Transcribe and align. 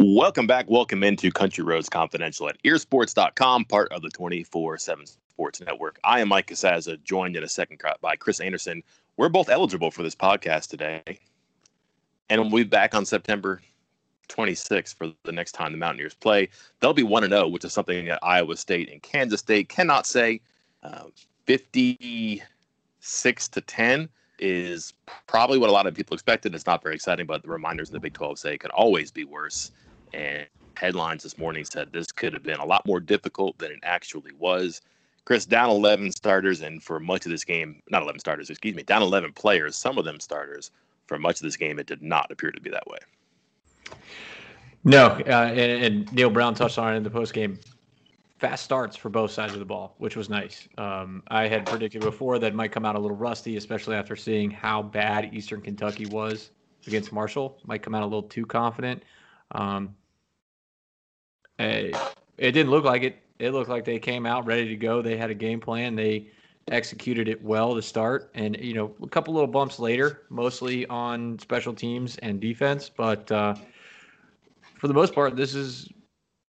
Welcome 0.00 0.46
back. 0.46 0.70
Welcome 0.70 1.02
into 1.02 1.32
Country 1.32 1.64
Roads 1.64 1.88
Confidential 1.88 2.48
at 2.48 2.62
earsports.com, 2.62 3.64
part 3.64 3.90
of 3.90 4.00
the 4.00 4.10
24 4.10 4.78
7 4.78 5.06
Sports 5.06 5.60
Network. 5.60 5.98
I 6.04 6.20
am 6.20 6.28
Mike 6.28 6.46
Casazza, 6.46 7.02
joined 7.02 7.34
in 7.34 7.42
a 7.42 7.48
second 7.48 7.80
by 8.00 8.14
Chris 8.14 8.38
Anderson. 8.38 8.84
We're 9.16 9.28
both 9.28 9.48
eligible 9.48 9.90
for 9.90 10.04
this 10.04 10.14
podcast 10.14 10.68
today. 10.68 11.18
And 12.30 12.40
we'll 12.40 12.62
be 12.62 12.64
back 12.68 12.94
on 12.94 13.04
September 13.04 13.60
26th 14.28 14.94
for 14.94 15.12
the 15.24 15.32
next 15.32 15.52
time 15.52 15.72
the 15.72 15.78
Mountaineers 15.78 16.14
play. 16.14 16.48
They'll 16.78 16.94
be 16.94 17.02
1 17.02 17.28
0, 17.28 17.48
which 17.48 17.64
is 17.64 17.72
something 17.72 18.06
that 18.06 18.20
Iowa 18.22 18.56
State 18.56 18.92
and 18.92 19.02
Kansas 19.02 19.40
State 19.40 19.68
cannot 19.68 20.06
say. 20.06 20.40
Uh, 20.84 21.06
56 21.46 23.48
to 23.48 23.60
10 23.60 24.08
is 24.38 24.92
probably 25.26 25.58
what 25.58 25.70
a 25.70 25.72
lot 25.72 25.88
of 25.88 25.94
people 25.94 26.14
expected. 26.14 26.54
It's 26.54 26.66
not 26.66 26.84
very 26.84 26.94
exciting, 26.94 27.26
but 27.26 27.42
the 27.42 27.48
reminders 27.48 27.88
in 27.88 27.94
the 27.94 28.00
Big 28.00 28.14
12 28.14 28.38
say 28.38 28.54
it 28.54 28.58
could 28.58 28.70
always 28.70 29.10
be 29.10 29.24
worse. 29.24 29.72
And 30.12 30.46
headlines 30.76 31.22
this 31.22 31.38
morning 31.38 31.64
said 31.64 31.92
this 31.92 32.12
could 32.12 32.32
have 32.32 32.42
been 32.42 32.60
a 32.60 32.64
lot 32.64 32.86
more 32.86 33.00
difficult 33.00 33.58
than 33.58 33.72
it 33.72 33.80
actually 33.82 34.32
was. 34.38 34.80
Chris 35.24 35.44
down 35.44 35.68
11 35.68 36.12
starters, 36.12 36.62
and 36.62 36.82
for 36.82 36.98
much 36.98 37.26
of 37.26 37.30
this 37.30 37.44
game, 37.44 37.82
not 37.90 38.02
11 38.02 38.20
starters, 38.20 38.48
excuse 38.48 38.74
me, 38.74 38.82
down 38.82 39.02
11 39.02 39.32
players, 39.34 39.76
some 39.76 39.98
of 39.98 40.04
them 40.04 40.20
starters. 40.20 40.70
For 41.06 41.18
much 41.18 41.36
of 41.36 41.42
this 41.42 41.56
game, 41.56 41.78
it 41.78 41.86
did 41.86 42.02
not 42.02 42.30
appear 42.30 42.50
to 42.50 42.60
be 42.60 42.70
that 42.70 42.86
way. 42.86 42.98
No, 44.84 45.06
uh, 45.06 45.50
and, 45.54 45.84
and, 45.84 46.12
Neal 46.12 46.30
Brown 46.30 46.54
touched 46.54 46.78
on 46.78 46.94
it 46.94 46.96
in 46.98 47.02
the 47.02 47.10
post 47.10 47.34
game 47.34 47.58
fast 48.38 48.64
starts 48.64 48.96
for 48.96 49.08
both 49.08 49.30
sides 49.30 49.52
of 49.52 49.58
the 49.58 49.64
ball, 49.64 49.94
which 49.98 50.16
was 50.16 50.28
nice. 50.28 50.68
Um, 50.78 51.22
I 51.28 51.48
had 51.48 51.66
predicted 51.66 52.02
before 52.02 52.38
that 52.38 52.54
might 52.54 52.72
come 52.72 52.84
out 52.84 52.94
a 52.94 52.98
little 52.98 53.16
rusty, 53.16 53.56
especially 53.56 53.96
after 53.96 54.14
seeing 54.16 54.50
how 54.50 54.82
bad 54.82 55.34
Eastern 55.34 55.60
Kentucky 55.60 56.06
was 56.06 56.50
against 56.86 57.12
Marshall. 57.12 57.58
Might 57.66 57.82
come 57.82 57.94
out 57.94 58.02
a 58.02 58.06
little 58.06 58.22
too 58.22 58.46
confident. 58.46 59.02
Um, 59.52 59.94
it, 61.58 61.94
eh, 61.94 61.98
it 62.36 62.52
didn't 62.52 62.70
look 62.70 62.84
like 62.84 63.02
it. 63.02 63.16
It 63.38 63.50
looked 63.50 63.70
like 63.70 63.84
they 63.84 63.98
came 63.98 64.26
out 64.26 64.46
ready 64.46 64.68
to 64.68 64.76
go. 64.76 65.02
They 65.02 65.16
had 65.16 65.30
a 65.30 65.34
game 65.34 65.60
plan. 65.60 65.94
They 65.94 66.28
executed 66.70 67.28
it 67.28 67.42
well 67.42 67.74
to 67.74 67.82
start, 67.82 68.30
and 68.34 68.56
you 68.60 68.74
know 68.74 68.94
a 69.02 69.08
couple 69.08 69.34
little 69.34 69.48
bumps 69.48 69.78
later, 69.78 70.22
mostly 70.28 70.86
on 70.86 71.38
special 71.38 71.74
teams 71.74 72.16
and 72.18 72.40
defense, 72.40 72.88
but. 72.88 73.30
Uh, 73.30 73.54
for 74.78 74.86
the 74.86 74.94
most 74.94 75.12
part, 75.12 75.36
this 75.36 75.54
is 75.54 75.88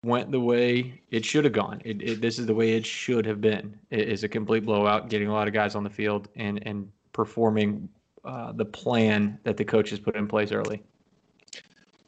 went 0.03 0.31
the 0.31 0.39
way 0.39 1.01
it 1.11 1.23
should 1.25 1.43
have 1.45 1.53
gone. 1.53 1.81
It, 1.85 2.01
it, 2.01 2.21
this 2.21 2.39
is 2.39 2.45
the 2.45 2.53
way 2.53 2.73
it 2.73 2.85
should 2.85 3.25
have 3.25 3.41
been. 3.41 3.77
It 3.89 4.09
is 4.09 4.23
a 4.23 4.29
complete 4.29 4.65
blowout, 4.65 5.09
getting 5.09 5.27
a 5.27 5.33
lot 5.33 5.47
of 5.47 5.53
guys 5.53 5.75
on 5.75 5.83
the 5.83 5.89
field 5.89 6.27
and 6.35 6.65
and 6.65 6.89
performing 7.13 7.87
uh, 8.25 8.51
the 8.53 8.65
plan 8.65 9.39
that 9.43 9.57
the 9.57 9.65
coaches 9.65 9.99
put 9.99 10.15
in 10.15 10.27
place 10.27 10.51
early. 10.51 10.81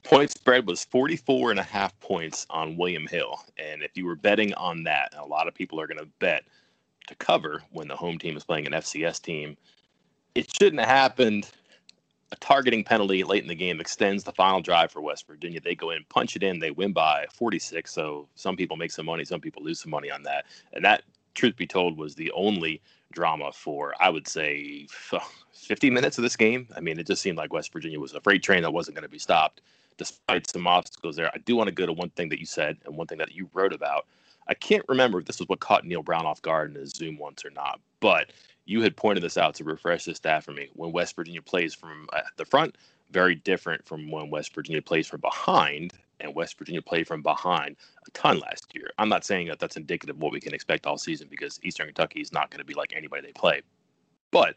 Point 0.06 0.32
spread 0.32 0.68
was 0.68 0.86
44 0.86 1.52
and 1.52 1.60
a 1.60 1.64
half 1.64 2.00
points 2.00 2.46
on 2.50 2.78
William 2.78 3.08
Hill. 3.08 3.40
And 3.58 3.82
if 3.82 3.98
you 3.98 4.06
were 4.06 4.16
betting 4.16 4.54
on 4.54 4.84
that, 4.84 5.14
a 5.18 5.26
lot 5.26 5.48
of 5.48 5.54
people 5.54 5.82
are 5.82 5.88
going 5.88 6.00
to 6.00 6.08
bet 6.20 6.44
to 7.08 7.16
cover 7.16 7.62
when 7.72 7.88
the 7.88 7.96
home 7.96 8.18
team 8.18 8.38
is 8.38 8.44
playing 8.44 8.68
an 8.68 8.74
FCS 8.74 9.22
team. 9.22 9.58
It 10.36 10.52
shouldn't 10.56 10.80
have 10.80 10.90
happened 10.90 11.50
a 12.32 12.36
targeting 12.38 12.84
penalty 12.84 13.24
late 13.24 13.44
in 13.44 13.48
the 13.48 13.56
game 13.56 13.80
extends 13.80 14.24
the 14.24 14.32
final 14.32 14.62
drive 14.62 14.92
for 14.92 15.02
West 15.02 15.28
Virginia. 15.28 15.60
They 15.62 15.76
go 15.76 15.92
in, 15.92 16.06
punch 16.10 16.36
it 16.36 16.44
in, 16.44 16.60
they 16.60 16.72
win 16.72 16.92
by 16.92 17.26
46. 17.34 17.92
So 17.92 18.28
some 18.36 18.56
people 18.56 18.78
make 18.78 18.92
some 18.92 19.06
money, 19.06 19.26
some 19.26 19.40
people 19.40 19.64
lose 19.64 19.80
some 19.80 19.92
money 19.92 20.12
on 20.12 20.24
that. 20.24 20.46
And 20.74 20.84
that, 20.84 21.04
truth 21.34 21.56
be 21.56 21.68
told, 21.68 21.98
was 21.98 22.16
the 22.16 22.32
only 22.32 22.82
drama 23.12 23.52
for, 23.54 23.94
I 24.00 24.10
would 24.10 24.28
say, 24.28 24.88
50 25.54 25.90
minutes 25.90 26.18
of 26.18 26.24
this 26.24 26.36
game. 26.36 26.68
I 26.76 26.80
mean, 26.80 27.00
it 27.00 27.08
just 27.08 27.22
seemed 27.22 27.38
like 27.38 27.54
West 27.54 27.72
Virginia 27.72 28.00
was 28.00 28.14
a 28.14 28.22
freight 28.22 28.44
train 28.44 28.64
that 28.64 28.74
wasn't 28.74 28.96
going 28.96 29.04
to 29.04 29.10
be 29.10 29.20
stopped, 29.20 29.62
despite 29.98 30.50
some 30.50 30.68
obstacles 30.68 31.16
there. 31.16 31.32
I 31.34 31.38
do 31.40 31.56
want 31.56 31.68
to 31.68 31.74
go 31.74 31.86
to 31.86 31.94
one 31.94 32.10
thing 32.12 32.30
that 32.30 32.40
you 32.40 32.46
said 32.46 32.78
and 32.86 32.96
one 32.96 33.08
thing 33.08 33.18
that 33.20 33.34
you 33.34 33.50
wrote 33.54 33.74
about. 33.74 34.08
I 34.48 34.54
can't 34.54 34.86
remember 34.88 35.20
if 35.20 35.26
this 35.26 35.40
was 35.40 35.48
what 35.48 35.60
caught 35.60 35.86
Neal 35.86 36.04
Brown 36.04 36.26
off 36.26 36.42
guard 36.42 36.70
in 36.70 36.80
his 36.80 36.92
Zoom 36.92 37.18
once 37.18 37.44
or 37.44 37.50
not, 37.50 37.80
but 38.00 38.32
you 38.66 38.82
had 38.82 38.96
pointed 38.96 39.24
this 39.24 39.38
out 39.38 39.56
to 39.56 39.64
refresh 39.64 40.06
the 40.06 40.14
stat 40.14 40.44
for 40.44 40.52
me. 40.52 40.70
When 40.74 40.92
West 40.92 41.16
Virginia 41.16 41.42
plays 41.42 41.74
from 41.74 42.08
uh, 42.14 42.22
the 42.38 42.46
front, 42.46 42.78
very 43.12 43.36
different 43.36 43.86
from 43.86 44.12
when 44.12 44.30
West 44.30 44.54
Virginia 44.54 44.82
plays 44.82 45.08
from 45.08 45.22
behind, 45.22 45.94
and 46.20 46.34
West 46.34 46.58
Virginia 46.58 46.82
played 46.82 47.08
from 47.08 47.22
behind 47.22 47.76
a 48.08 48.12
ton 48.12 48.40
last 48.40 48.74
year. 48.74 48.90
I'm 48.98 49.10
not 49.10 49.26
saying 49.26 49.48
that 49.48 49.60
that's 49.60 49.78
indicative 49.78 50.16
of 50.16 50.22
what 50.22 50.32
we 50.32 50.40
can 50.40 50.54
expect 50.54 50.86
all 50.86 50.98
season 50.98 51.28
because 51.30 51.60
Eastern 51.64 51.88
Kentucky 51.88 52.22
is 52.22 52.32
not 52.32 52.50
going 52.50 52.60
to 52.60 52.66
be 52.66 52.74
like 52.74 52.94
anybody 52.96 53.22
they 53.22 53.34
play, 53.34 53.62
but 54.32 54.56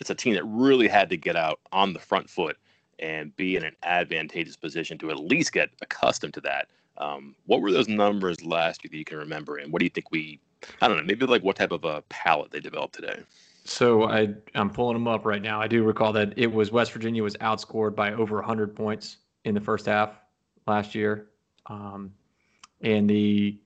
it's 0.00 0.10
a 0.10 0.14
team 0.14 0.34
that 0.34 0.44
really 0.44 0.88
had 0.88 1.10
to 1.10 1.16
get 1.16 1.36
out 1.36 1.60
on 1.72 1.92
the 1.92 1.98
front 1.98 2.28
foot 2.28 2.56
and 2.98 3.34
be 3.36 3.56
in 3.56 3.64
an 3.64 3.76
advantageous 3.82 4.56
position 4.56 4.98
to 4.98 5.10
at 5.10 5.18
least 5.18 5.52
get 5.52 5.70
accustomed 5.82 6.34
to 6.34 6.40
that. 6.42 6.68
Um, 6.96 7.34
what 7.46 7.60
were 7.60 7.72
those 7.72 7.88
numbers 7.88 8.44
last 8.44 8.84
year 8.84 8.90
that 8.90 8.96
you 8.96 9.04
can 9.04 9.18
remember, 9.18 9.56
and 9.56 9.72
what 9.72 9.80
do 9.80 9.86
you 9.86 9.90
think 9.90 10.10
we 10.10 10.40
I 10.80 10.88
don't 10.88 10.96
know, 10.96 11.02
maybe 11.02 11.26
like 11.26 11.42
what 11.42 11.56
type 11.56 11.72
of 11.72 11.84
a 11.84 12.02
palette 12.08 12.50
they 12.50 12.60
developed 12.60 12.94
today. 12.94 13.20
So 13.64 14.04
I 14.04 14.28
I'm 14.54 14.70
pulling 14.70 14.94
them 14.94 15.08
up 15.08 15.24
right 15.24 15.42
now. 15.42 15.60
I 15.60 15.68
do 15.68 15.82
recall 15.82 16.12
that 16.12 16.34
it 16.36 16.52
was 16.52 16.70
West 16.70 16.92
Virginia 16.92 17.22
was 17.22 17.34
outscored 17.36 17.94
by 17.94 18.12
over 18.12 18.36
100 18.36 18.76
points 18.76 19.18
in 19.44 19.54
the 19.54 19.60
first 19.60 19.86
half 19.86 20.18
last 20.66 20.94
year, 20.94 21.28
um, 21.66 22.12
and 22.80 23.08
the 23.08 23.58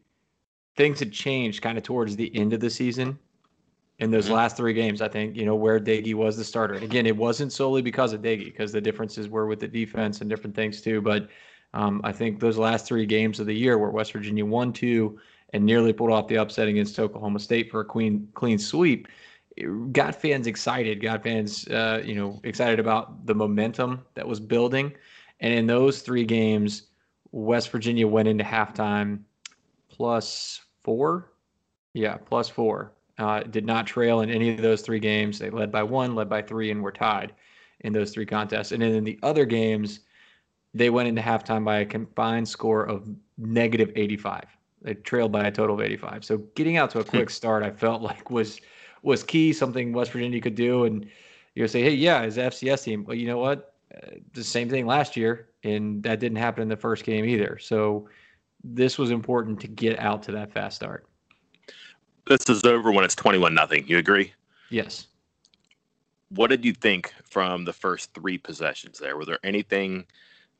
things 0.76 1.00
had 1.00 1.12
changed 1.12 1.62
kind 1.62 1.76
of 1.76 1.84
towards 1.84 2.16
the 2.16 2.34
end 2.36 2.52
of 2.52 2.60
the 2.60 2.70
season. 2.70 3.18
In 3.98 4.12
those 4.12 4.26
mm-hmm. 4.26 4.34
last 4.34 4.56
three 4.56 4.74
games, 4.74 5.02
I 5.02 5.08
think 5.08 5.36
you 5.36 5.44
know 5.44 5.56
where 5.56 5.80
Doege 5.80 6.14
was 6.14 6.36
the 6.36 6.44
starter. 6.44 6.74
And 6.74 6.84
again, 6.84 7.06
it 7.06 7.16
wasn't 7.16 7.52
solely 7.52 7.82
because 7.82 8.12
of 8.12 8.22
Doege, 8.22 8.44
because 8.44 8.70
the 8.70 8.80
differences 8.80 9.28
were 9.28 9.46
with 9.46 9.60
the 9.60 9.68
defense 9.68 10.20
and 10.20 10.30
different 10.30 10.54
things 10.54 10.80
too. 10.80 11.00
But 11.00 11.28
um, 11.74 12.00
I 12.04 12.12
think 12.12 12.40
those 12.40 12.58
last 12.58 12.86
three 12.86 13.06
games 13.06 13.40
of 13.40 13.46
the 13.46 13.54
year, 13.54 13.76
where 13.76 13.90
West 13.90 14.12
Virginia 14.12 14.44
won 14.44 14.72
two 14.72 15.18
and 15.52 15.64
nearly 15.64 15.92
pulled 15.92 16.10
off 16.10 16.28
the 16.28 16.38
upset 16.38 16.68
against 16.68 16.98
Oklahoma 16.98 17.40
State 17.40 17.70
for 17.70 17.80
a 17.80 17.84
clean 17.84 18.28
clean 18.34 18.58
sweep. 18.58 19.08
got 19.92 20.14
fans 20.14 20.46
excited, 20.46 21.02
got 21.02 21.22
fans 21.22 21.66
uh, 21.68 22.02
you 22.04 22.14
know 22.14 22.40
excited 22.44 22.78
about 22.78 23.26
the 23.26 23.34
momentum 23.34 24.04
that 24.14 24.26
was 24.26 24.40
building, 24.40 24.92
and 25.40 25.52
in 25.52 25.66
those 25.66 26.00
three 26.02 26.24
games, 26.24 26.84
West 27.32 27.70
Virginia 27.70 28.06
went 28.06 28.28
into 28.28 28.44
halftime 28.44 29.20
plus 29.88 30.60
four, 30.82 31.32
yeah, 31.94 32.16
plus 32.16 32.48
four. 32.48 32.92
Uh, 33.18 33.40
did 33.40 33.66
not 33.66 33.86
trail 33.86 34.20
in 34.20 34.30
any 34.30 34.50
of 34.50 34.62
those 34.62 34.80
three 34.80 35.00
games. 35.00 35.40
They 35.40 35.50
led 35.50 35.72
by 35.72 35.82
one, 35.82 36.14
led 36.14 36.28
by 36.28 36.40
three, 36.40 36.70
and 36.70 36.80
were 36.80 36.92
tied 36.92 37.32
in 37.80 37.92
those 37.92 38.12
three 38.12 38.26
contests. 38.26 38.70
And 38.70 38.80
then 38.80 38.92
in 38.94 39.02
the 39.02 39.18
other 39.22 39.44
games, 39.44 40.00
they 40.74 40.90
went 40.90 41.08
into 41.08 41.20
halftime 41.20 41.64
by 41.64 41.78
a 41.78 41.84
combined 41.86 42.48
score 42.48 42.84
of 42.84 43.08
negative 43.36 43.90
85. 43.96 44.44
They 44.82 44.94
trailed 44.94 45.32
by 45.32 45.44
a 45.46 45.50
total 45.50 45.74
of 45.74 45.80
85. 45.80 46.24
So 46.24 46.38
getting 46.54 46.76
out 46.76 46.90
to 46.90 47.00
a 47.00 47.02
hmm. 47.02 47.10
quick 47.10 47.30
start, 47.30 47.64
I 47.64 47.70
felt 47.70 48.02
like 48.02 48.30
was 48.30 48.60
was 49.02 49.22
key, 49.22 49.52
something 49.52 49.92
West 49.92 50.12
Virginia 50.12 50.40
could 50.40 50.56
do. 50.56 50.84
And 50.84 51.08
you 51.54 51.66
say, 51.66 51.82
hey, 51.82 51.94
yeah, 51.94 52.20
as 52.20 52.36
FCS 52.36 52.84
team, 52.84 53.02
but 53.04 53.18
you 53.18 53.26
know 53.26 53.38
what? 53.38 53.74
Uh, 53.94 54.10
the 54.32 54.44
same 54.44 54.68
thing 54.68 54.86
last 54.86 55.16
year, 55.16 55.48
and 55.64 56.02
that 56.02 56.20
didn't 56.20 56.38
happen 56.38 56.62
in 56.62 56.68
the 56.68 56.76
first 56.76 57.04
game 57.04 57.24
either. 57.24 57.58
So 57.58 58.08
this 58.62 58.98
was 58.98 59.10
important 59.10 59.60
to 59.60 59.68
get 59.68 59.98
out 59.98 60.22
to 60.24 60.32
that 60.32 60.52
fast 60.52 60.76
start. 60.76 61.07
This 62.28 62.48
is 62.48 62.64
over 62.64 62.92
when 62.92 63.04
it's 63.04 63.14
21 63.14 63.54
nothing. 63.54 63.86
You 63.88 63.98
agree? 63.98 64.34
Yes. 64.70 65.06
What 66.28 66.50
did 66.50 66.64
you 66.64 66.74
think 66.74 67.14
from 67.24 67.64
the 67.64 67.72
first 67.72 68.12
three 68.12 68.36
possessions 68.36 68.98
there? 68.98 69.16
Was 69.16 69.26
there 69.26 69.38
anything 69.42 70.04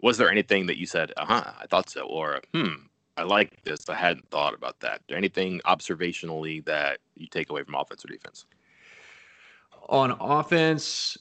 was 0.01 0.17
there 0.17 0.31
anything 0.31 0.67
that 0.67 0.79
you 0.79 0.87
said, 0.87 1.13
uh-huh, 1.17 1.43
I 1.61 1.67
thought 1.67 1.91
so, 1.91 2.03
or 2.03 2.41
hmm, 2.55 2.87
I 3.17 3.25
like 3.25 3.63
this. 3.65 3.89
I 3.89 3.95
hadn't 3.95 4.31
thought 4.31 4.55
about 4.55 4.79
that. 4.81 5.03
Anything 5.11 5.61
observationally 5.67 6.65
that 6.67 7.01
you 7.17 7.27
take 7.27 7.51
away 7.51 7.65
from 7.65 7.75
offense 7.75 8.05
or 8.05 8.09
defense? 8.09 8.47
On 9.89 10.13
offense, 10.21 11.19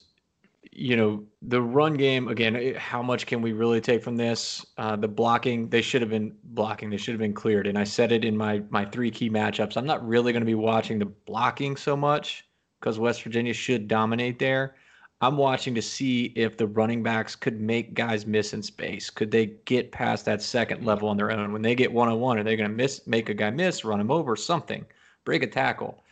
you 0.71 0.95
know, 0.95 1.23
the 1.41 1.61
run 1.61 1.95
game, 1.95 2.27
again, 2.27 2.55
eh, 2.55 2.77
how 2.77 3.01
much 3.01 3.25
can 3.25 3.41
we 3.41 3.53
really 3.53 3.81
take 3.81 4.03
from 4.03 4.15
this? 4.15 4.65
Uh, 4.77 4.95
the 4.95 5.07
blocking, 5.07 5.69
they 5.69 5.81
should 5.81 6.01
have 6.01 6.09
been 6.09 6.35
blocking. 6.43 6.89
They 6.89 6.97
should 6.97 7.13
have 7.13 7.19
been 7.19 7.33
cleared. 7.33 7.67
And 7.67 7.77
I 7.77 7.83
said 7.83 8.11
it 8.11 8.25
in 8.25 8.35
my, 8.35 8.61
my 8.69 8.85
three 8.85 9.11
key 9.11 9.29
matchups. 9.29 9.77
I'm 9.77 9.85
not 9.85 10.05
really 10.07 10.31
going 10.31 10.41
to 10.41 10.47
be 10.47 10.55
watching 10.55 10.99
the 10.99 11.05
blocking 11.05 11.75
so 11.75 11.95
much 11.95 12.45
because 12.79 12.99
West 12.99 13.23
Virginia 13.23 13.53
should 13.53 13.87
dominate 13.87 14.39
there. 14.39 14.75
I'm 15.19 15.37
watching 15.37 15.73
to 15.73 15.81
see 15.81 16.25
if 16.35 16.57
the 16.57 16.67
running 16.67 17.01
backs 17.01 17.35
could 17.35 17.59
make 17.59 17.95
guys 17.95 18.27
miss 18.27 18.53
in 18.53 18.61
space. 18.61 19.09
Could 19.09 19.31
they 19.31 19.47
get 19.65 19.91
past 19.91 20.25
that 20.25 20.43
second 20.43 20.85
level 20.85 21.09
on 21.09 21.17
their 21.17 21.31
own? 21.31 21.51
When 21.51 21.63
they 21.63 21.73
get 21.73 21.91
one 21.91 22.07
on 22.07 22.19
one, 22.19 22.37
are 22.37 22.43
they 22.43 22.55
going 22.55 22.69
to 22.69 22.75
miss, 22.75 23.07
make 23.07 23.29
a 23.29 23.33
guy 23.33 23.49
miss, 23.49 23.83
run 23.83 23.99
him 23.99 24.11
over, 24.11 24.35
something, 24.35 24.85
break 25.25 25.41
a 25.41 25.47
tackle? 25.47 26.03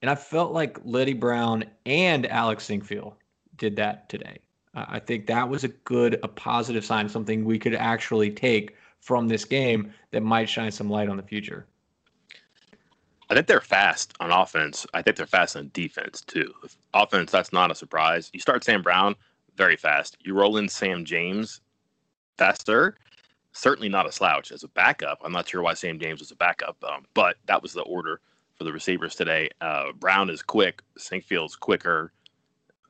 And 0.00 0.10
I 0.10 0.14
felt 0.14 0.52
like 0.52 0.78
Leddie 0.84 1.12
Brown 1.12 1.64
and 1.84 2.26
Alex 2.26 2.64
Sinkfield 2.64 3.14
did 3.58 3.76
that 3.76 4.08
today. 4.08 4.38
I 4.74 4.98
think 4.98 5.26
that 5.26 5.48
was 5.48 5.64
a 5.64 5.68
good, 5.68 6.20
a 6.22 6.28
positive 6.28 6.84
sign, 6.84 7.08
something 7.08 7.44
we 7.44 7.58
could 7.58 7.74
actually 7.74 8.30
take 8.30 8.76
from 9.00 9.26
this 9.26 9.44
game 9.44 9.92
that 10.10 10.22
might 10.22 10.48
shine 10.48 10.70
some 10.70 10.88
light 10.90 11.08
on 11.08 11.16
the 11.16 11.22
future. 11.22 11.66
I 13.30 13.34
think 13.34 13.46
they're 13.46 13.60
fast 13.60 14.14
on 14.20 14.30
offense. 14.30 14.86
I 14.94 15.02
think 15.02 15.16
they're 15.16 15.26
fast 15.26 15.56
on 15.56 15.70
defense 15.72 16.20
too. 16.22 16.52
Offense, 16.94 17.30
that's 17.30 17.52
not 17.52 17.70
a 17.70 17.74
surprise. 17.74 18.30
You 18.32 18.40
start 18.40 18.64
Sam 18.64 18.82
Brown 18.82 19.16
very 19.56 19.76
fast. 19.76 20.16
You 20.20 20.34
roll 20.34 20.56
in 20.56 20.68
Sam 20.68 21.04
James 21.04 21.60
faster. 22.36 22.96
certainly 23.52 23.88
not 23.88 24.06
a 24.06 24.12
slouch 24.12 24.52
as 24.52 24.62
a 24.62 24.68
backup. 24.68 25.20
I'm 25.24 25.32
not 25.32 25.48
sure 25.48 25.62
why 25.62 25.74
Sam 25.74 25.98
James 25.98 26.20
was 26.20 26.30
a 26.30 26.36
backup, 26.36 26.76
um, 26.84 27.04
but 27.14 27.36
that 27.46 27.60
was 27.62 27.72
the 27.72 27.82
order 27.82 28.20
for 28.54 28.64
the 28.64 28.72
receivers 28.72 29.14
today. 29.14 29.50
Uh, 29.60 29.92
Brown 29.98 30.30
is 30.30 30.42
quick, 30.42 30.82
Sinkfield's 30.96 31.56
quicker. 31.56 32.12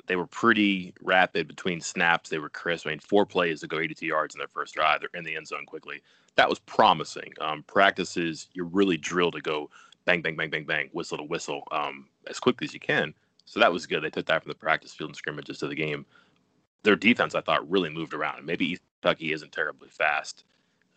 They 0.08 0.16
were 0.16 0.26
pretty 0.26 0.94
rapid 1.02 1.46
between 1.46 1.80
snaps. 1.82 2.30
They 2.30 2.38
were 2.38 2.48
crisp. 2.48 2.86
I 2.86 2.90
mean, 2.90 2.98
four 2.98 3.26
plays 3.26 3.60
to 3.60 3.66
go 3.66 3.78
82 3.78 4.06
yards 4.06 4.34
in 4.34 4.38
their 4.38 4.48
first 4.48 4.74
drive. 4.74 5.00
They're 5.00 5.10
in 5.14 5.24
the 5.24 5.36
end 5.36 5.46
zone 5.46 5.66
quickly. 5.66 6.02
That 6.36 6.48
was 6.48 6.58
promising. 6.60 7.32
Um, 7.40 7.62
practices, 7.64 8.48
you're 8.54 8.64
really 8.64 8.96
drilled 8.96 9.34
to 9.34 9.40
go 9.40 9.70
bang, 10.06 10.22
bang, 10.22 10.36
bang, 10.36 10.48
bang, 10.48 10.64
bang, 10.64 10.88
whistle 10.94 11.18
to 11.18 11.24
whistle 11.24 11.64
um, 11.70 12.06
as 12.26 12.40
quickly 12.40 12.64
as 12.64 12.72
you 12.72 12.80
can. 12.80 13.12
So 13.44 13.60
that 13.60 13.72
was 13.72 13.86
good. 13.86 14.02
They 14.02 14.10
took 14.10 14.26
that 14.26 14.42
from 14.42 14.48
the 14.48 14.54
practice 14.54 14.94
field 14.94 15.10
and 15.10 15.16
scrimmages 15.16 15.58
to 15.58 15.68
the 15.68 15.74
game. 15.74 16.06
Their 16.84 16.96
defense, 16.96 17.34
I 17.34 17.42
thought, 17.42 17.68
really 17.68 17.90
moved 17.90 18.14
around. 18.14 18.46
Maybe 18.46 18.78
Kentucky 19.02 19.32
isn't 19.32 19.52
terribly 19.52 19.90
fast. 19.90 20.44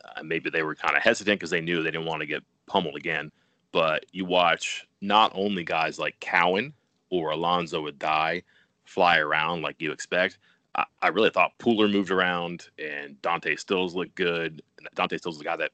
Uh, 0.04 0.24
maybe 0.24 0.50
they 0.50 0.64
were 0.64 0.75
kind 0.75 0.96
of 0.96 1.04
hesitant 1.04 1.40
because 1.40 1.50
they 1.50 1.60
knew 1.60 1.84
they 1.84 1.92
didn't 1.92 2.07
want 2.07 2.22
to 2.22 2.28
get 2.28 2.44
pummeled 2.68 2.96
again. 2.96 3.30
But 3.74 4.06
you 4.14 4.24
watch 4.24 4.88
not 5.02 5.31
only 5.36 5.66
guys 5.66 6.00
like 6.00 6.19
Cowan 6.22 6.74
or 7.10 7.31
Alonzo 7.31 7.90
Addae 7.90 8.44
fly 8.92 9.18
around 9.18 9.62
like 9.62 9.78
you 9.80 9.92
expect. 9.92 10.38
I, 10.76 10.86
I 11.02 11.08
really 11.08 11.30
thought 11.30 11.58
Pooler 11.60 11.92
moved 11.92 12.12
around 12.12 12.70
and 12.78 13.22
Dante 13.22 13.56
Stills 13.56 13.96
looked 13.96 14.16
good. 14.16 14.62
Dante 14.96 15.18
Stills 15.18 15.36
is 15.36 15.42
a 15.42 15.46
guy 15.46 15.56
that 15.56 15.72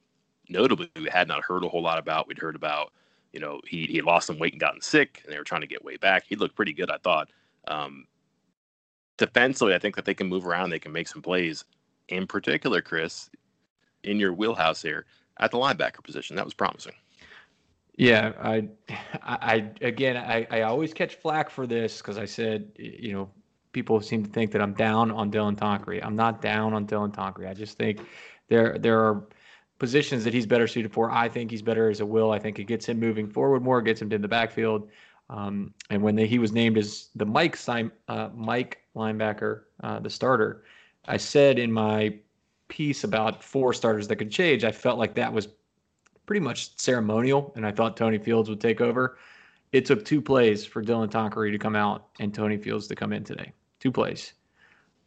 notably 0.48 0.90
we 0.96 1.08
had 1.10 1.28
not 1.28 1.42
heard 1.42 1.64
a 1.64 1.68
whole 1.68 1.82
lot 1.82 1.98
about. 1.98 2.28
We'd 2.28 2.38
heard 2.38 2.56
about, 2.56 2.92
you 3.32 3.40
know, 3.40 3.60
he 3.66 3.86
he 3.86 4.00
lost 4.00 4.26
some 4.26 4.38
weight 4.38 4.52
and 4.52 4.60
gotten 4.60 4.80
sick, 4.80 5.22
and 5.24 5.32
they 5.32 5.38
were 5.38 5.44
trying 5.44 5.60
to 5.62 5.66
get 5.66 5.84
way 5.84 5.96
back. 5.96 6.24
He 6.26 6.36
looked 6.36 6.56
pretty 6.56 6.72
good, 6.72 6.90
I 6.90 6.98
thought. 6.98 7.30
Um, 7.66 8.06
defensively, 9.16 9.74
I 9.74 9.78
think 9.78 9.96
that 9.96 10.04
they 10.04 10.14
can 10.14 10.28
move 10.28 10.46
around, 10.46 10.70
they 10.70 10.78
can 10.78 10.92
make 10.92 11.08
some 11.08 11.22
plays. 11.22 11.64
In 12.08 12.26
particular, 12.26 12.80
Chris, 12.80 13.28
in 14.04 14.18
your 14.18 14.32
wheelhouse 14.32 14.80
here 14.80 15.04
at 15.38 15.50
the 15.50 15.58
linebacker 15.58 16.02
position, 16.02 16.36
that 16.36 16.44
was 16.44 16.54
promising. 16.54 16.94
Yeah, 17.98 18.32
I, 18.40 18.68
I, 19.24 19.70
again, 19.80 20.16
I, 20.16 20.46
I 20.52 20.62
always 20.62 20.94
catch 20.94 21.16
flack 21.16 21.50
for 21.50 21.66
this 21.66 21.98
because 21.98 22.16
I 22.16 22.26
said, 22.26 22.70
you 22.76 23.12
know, 23.12 23.28
people 23.72 24.00
seem 24.00 24.24
to 24.24 24.30
think 24.30 24.52
that 24.52 24.62
I'm 24.62 24.72
down 24.72 25.10
on 25.10 25.32
Dylan 25.32 25.56
Tonkery. 25.56 26.00
I'm 26.04 26.14
not 26.14 26.40
down 26.40 26.74
on 26.74 26.86
Dylan 26.86 27.12
Tonkery. 27.12 27.48
I 27.48 27.54
just 27.54 27.76
think 27.76 28.00
there 28.46 28.78
there 28.78 29.00
are 29.00 29.26
positions 29.80 30.22
that 30.22 30.32
he's 30.32 30.46
better 30.46 30.68
suited 30.68 30.92
for. 30.92 31.10
I 31.10 31.28
think 31.28 31.50
he's 31.50 31.60
better 31.60 31.90
as 31.90 31.98
a 31.98 32.06
will. 32.06 32.30
I 32.30 32.38
think 32.38 32.60
it 32.60 32.64
gets 32.64 32.86
him 32.86 33.00
moving 33.00 33.28
forward 33.28 33.64
more, 33.64 33.82
gets 33.82 34.00
him 34.00 34.10
to 34.10 34.18
the 34.18 34.28
backfield. 34.28 34.88
Um, 35.28 35.74
and 35.90 36.00
when 36.00 36.16
he 36.16 36.38
was 36.38 36.52
named 36.52 36.78
as 36.78 37.08
the 37.16 37.26
Mike 37.26 37.58
uh, 37.68 38.28
Mike 38.32 38.78
linebacker, 38.94 39.62
uh, 39.82 39.98
the 39.98 40.08
starter, 40.08 40.62
I 41.06 41.16
said 41.16 41.58
in 41.58 41.72
my 41.72 42.14
piece 42.68 43.02
about 43.02 43.42
four 43.42 43.72
starters 43.72 44.06
that 44.06 44.16
could 44.16 44.30
change, 44.30 44.62
I 44.62 44.70
felt 44.70 45.00
like 45.00 45.14
that 45.14 45.32
was 45.32 45.48
pretty 46.28 46.40
much 46.40 46.78
ceremonial, 46.78 47.54
and 47.56 47.66
I 47.66 47.72
thought 47.72 47.96
Tony 47.96 48.18
Fields 48.18 48.50
would 48.50 48.60
take 48.60 48.82
over. 48.82 49.16
It 49.72 49.86
took 49.86 50.04
two 50.04 50.20
plays 50.20 50.62
for 50.62 50.84
Dylan 50.84 51.10
Tonkery 51.10 51.50
to 51.50 51.58
come 51.58 51.74
out 51.74 52.08
and 52.20 52.34
Tony 52.34 52.58
Fields 52.58 52.86
to 52.88 52.94
come 52.94 53.14
in 53.14 53.24
today. 53.24 53.54
Two 53.80 53.90
plays. 53.90 54.34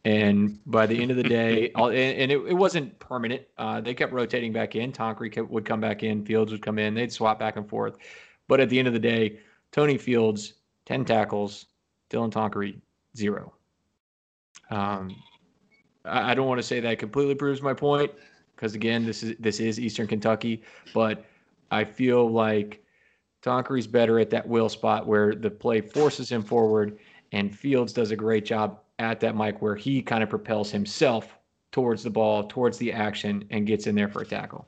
And 0.04 0.58
by 0.66 0.84
the 0.84 1.00
end 1.00 1.12
of 1.12 1.16
the 1.16 1.22
day, 1.22 1.70
and 1.76 2.32
it, 2.32 2.38
it 2.38 2.54
wasn't 2.54 2.98
permanent. 2.98 3.42
Uh, 3.56 3.80
they 3.80 3.94
kept 3.94 4.12
rotating 4.12 4.52
back 4.52 4.74
in. 4.74 4.90
Tonkery 4.90 5.48
would 5.48 5.64
come 5.64 5.80
back 5.80 6.02
in. 6.02 6.24
Fields 6.24 6.50
would 6.50 6.60
come 6.60 6.80
in. 6.80 6.92
They'd 6.92 7.12
swap 7.12 7.38
back 7.38 7.56
and 7.56 7.68
forth. 7.68 7.98
But 8.48 8.58
at 8.58 8.68
the 8.68 8.80
end 8.80 8.88
of 8.88 8.94
the 8.94 9.00
day, 9.00 9.38
Tony 9.70 9.98
Fields, 9.98 10.54
10 10.86 11.04
tackles. 11.04 11.66
Dylan 12.10 12.32
Tonkery, 12.32 12.80
zero. 13.16 13.52
Um, 14.70 15.14
I, 16.04 16.32
I 16.32 16.34
don't 16.34 16.48
want 16.48 16.58
to 16.58 16.66
say 16.66 16.80
that 16.80 16.98
completely 16.98 17.36
proves 17.36 17.62
my 17.62 17.74
point 17.74 18.10
because 18.62 18.76
again, 18.76 19.04
this 19.04 19.24
is 19.24 19.34
this 19.40 19.58
is 19.58 19.80
Eastern 19.80 20.06
Kentucky, 20.06 20.62
but 20.94 21.24
I 21.72 21.82
feel 21.82 22.30
like 22.30 22.80
Tonkery's 23.42 23.88
better 23.88 24.20
at 24.20 24.30
that 24.30 24.46
will 24.46 24.68
spot 24.68 25.04
where 25.04 25.34
the 25.34 25.50
play 25.50 25.80
forces 25.80 26.30
him 26.30 26.44
forward, 26.44 26.96
and 27.32 27.52
Fields 27.52 27.92
does 27.92 28.12
a 28.12 28.16
great 28.16 28.44
job 28.44 28.78
at 29.00 29.18
that 29.18 29.34
Mike 29.34 29.60
where 29.60 29.74
he 29.74 30.00
kind 30.00 30.22
of 30.22 30.30
propels 30.30 30.70
himself 30.70 31.36
towards 31.72 32.04
the 32.04 32.10
ball, 32.10 32.44
towards 32.44 32.78
the 32.78 32.92
action, 32.92 33.44
and 33.50 33.66
gets 33.66 33.88
in 33.88 33.96
there 33.96 34.06
for 34.06 34.22
a 34.22 34.24
tackle. 34.24 34.64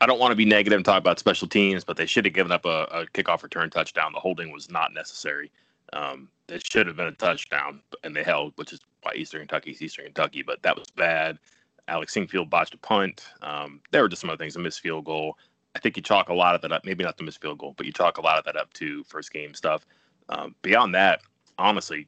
I 0.00 0.06
don't 0.06 0.18
want 0.18 0.32
to 0.32 0.36
be 0.36 0.46
negative 0.46 0.78
and 0.78 0.84
talk 0.84 0.96
about 0.96 1.18
special 1.18 1.46
teams, 1.46 1.84
but 1.84 1.98
they 1.98 2.06
should 2.06 2.24
have 2.24 2.32
given 2.32 2.52
up 2.52 2.64
a, 2.64 2.84
a 2.84 3.06
kickoff 3.12 3.42
return 3.42 3.68
touchdown. 3.68 4.14
The 4.14 4.20
holding 4.20 4.50
was 4.50 4.70
not 4.70 4.94
necessary. 4.94 5.52
Um, 5.92 6.30
it 6.48 6.64
should 6.64 6.86
have 6.86 6.96
been 6.96 7.08
a 7.08 7.12
touchdown, 7.12 7.82
and 8.02 8.16
they 8.16 8.22
held, 8.22 8.54
which 8.56 8.72
is 8.72 8.80
why 9.02 9.12
Eastern 9.14 9.40
Kentucky's 9.40 9.82
Eastern 9.82 10.06
Kentucky, 10.06 10.40
but 10.40 10.62
that 10.62 10.78
was 10.78 10.88
bad. 10.96 11.38
Alex 11.90 12.14
Sinkfield 12.14 12.48
botched 12.48 12.74
a 12.74 12.78
punt. 12.78 13.24
Um, 13.42 13.80
there 13.90 14.02
were 14.02 14.08
just 14.08 14.20
some 14.20 14.30
other 14.30 14.36
things, 14.36 14.56
a 14.56 14.60
missed 14.60 14.80
field 14.80 15.04
goal. 15.04 15.36
I 15.74 15.80
think 15.80 15.96
you 15.96 16.02
chalk 16.02 16.28
a 16.28 16.34
lot 16.34 16.54
of 16.54 16.62
that 16.62 16.72
up, 16.72 16.84
maybe 16.84 17.04
not 17.04 17.16
the 17.16 17.24
missed 17.24 17.40
field 17.40 17.58
goal, 17.58 17.74
but 17.76 17.86
you 17.86 17.92
chalk 17.92 18.18
a 18.18 18.20
lot 18.20 18.38
of 18.38 18.44
that 18.44 18.56
up 18.56 18.72
to 18.74 19.04
first 19.04 19.32
game 19.32 19.54
stuff. 19.54 19.84
Um, 20.28 20.54
beyond 20.62 20.94
that, 20.94 21.22
honestly, 21.58 22.06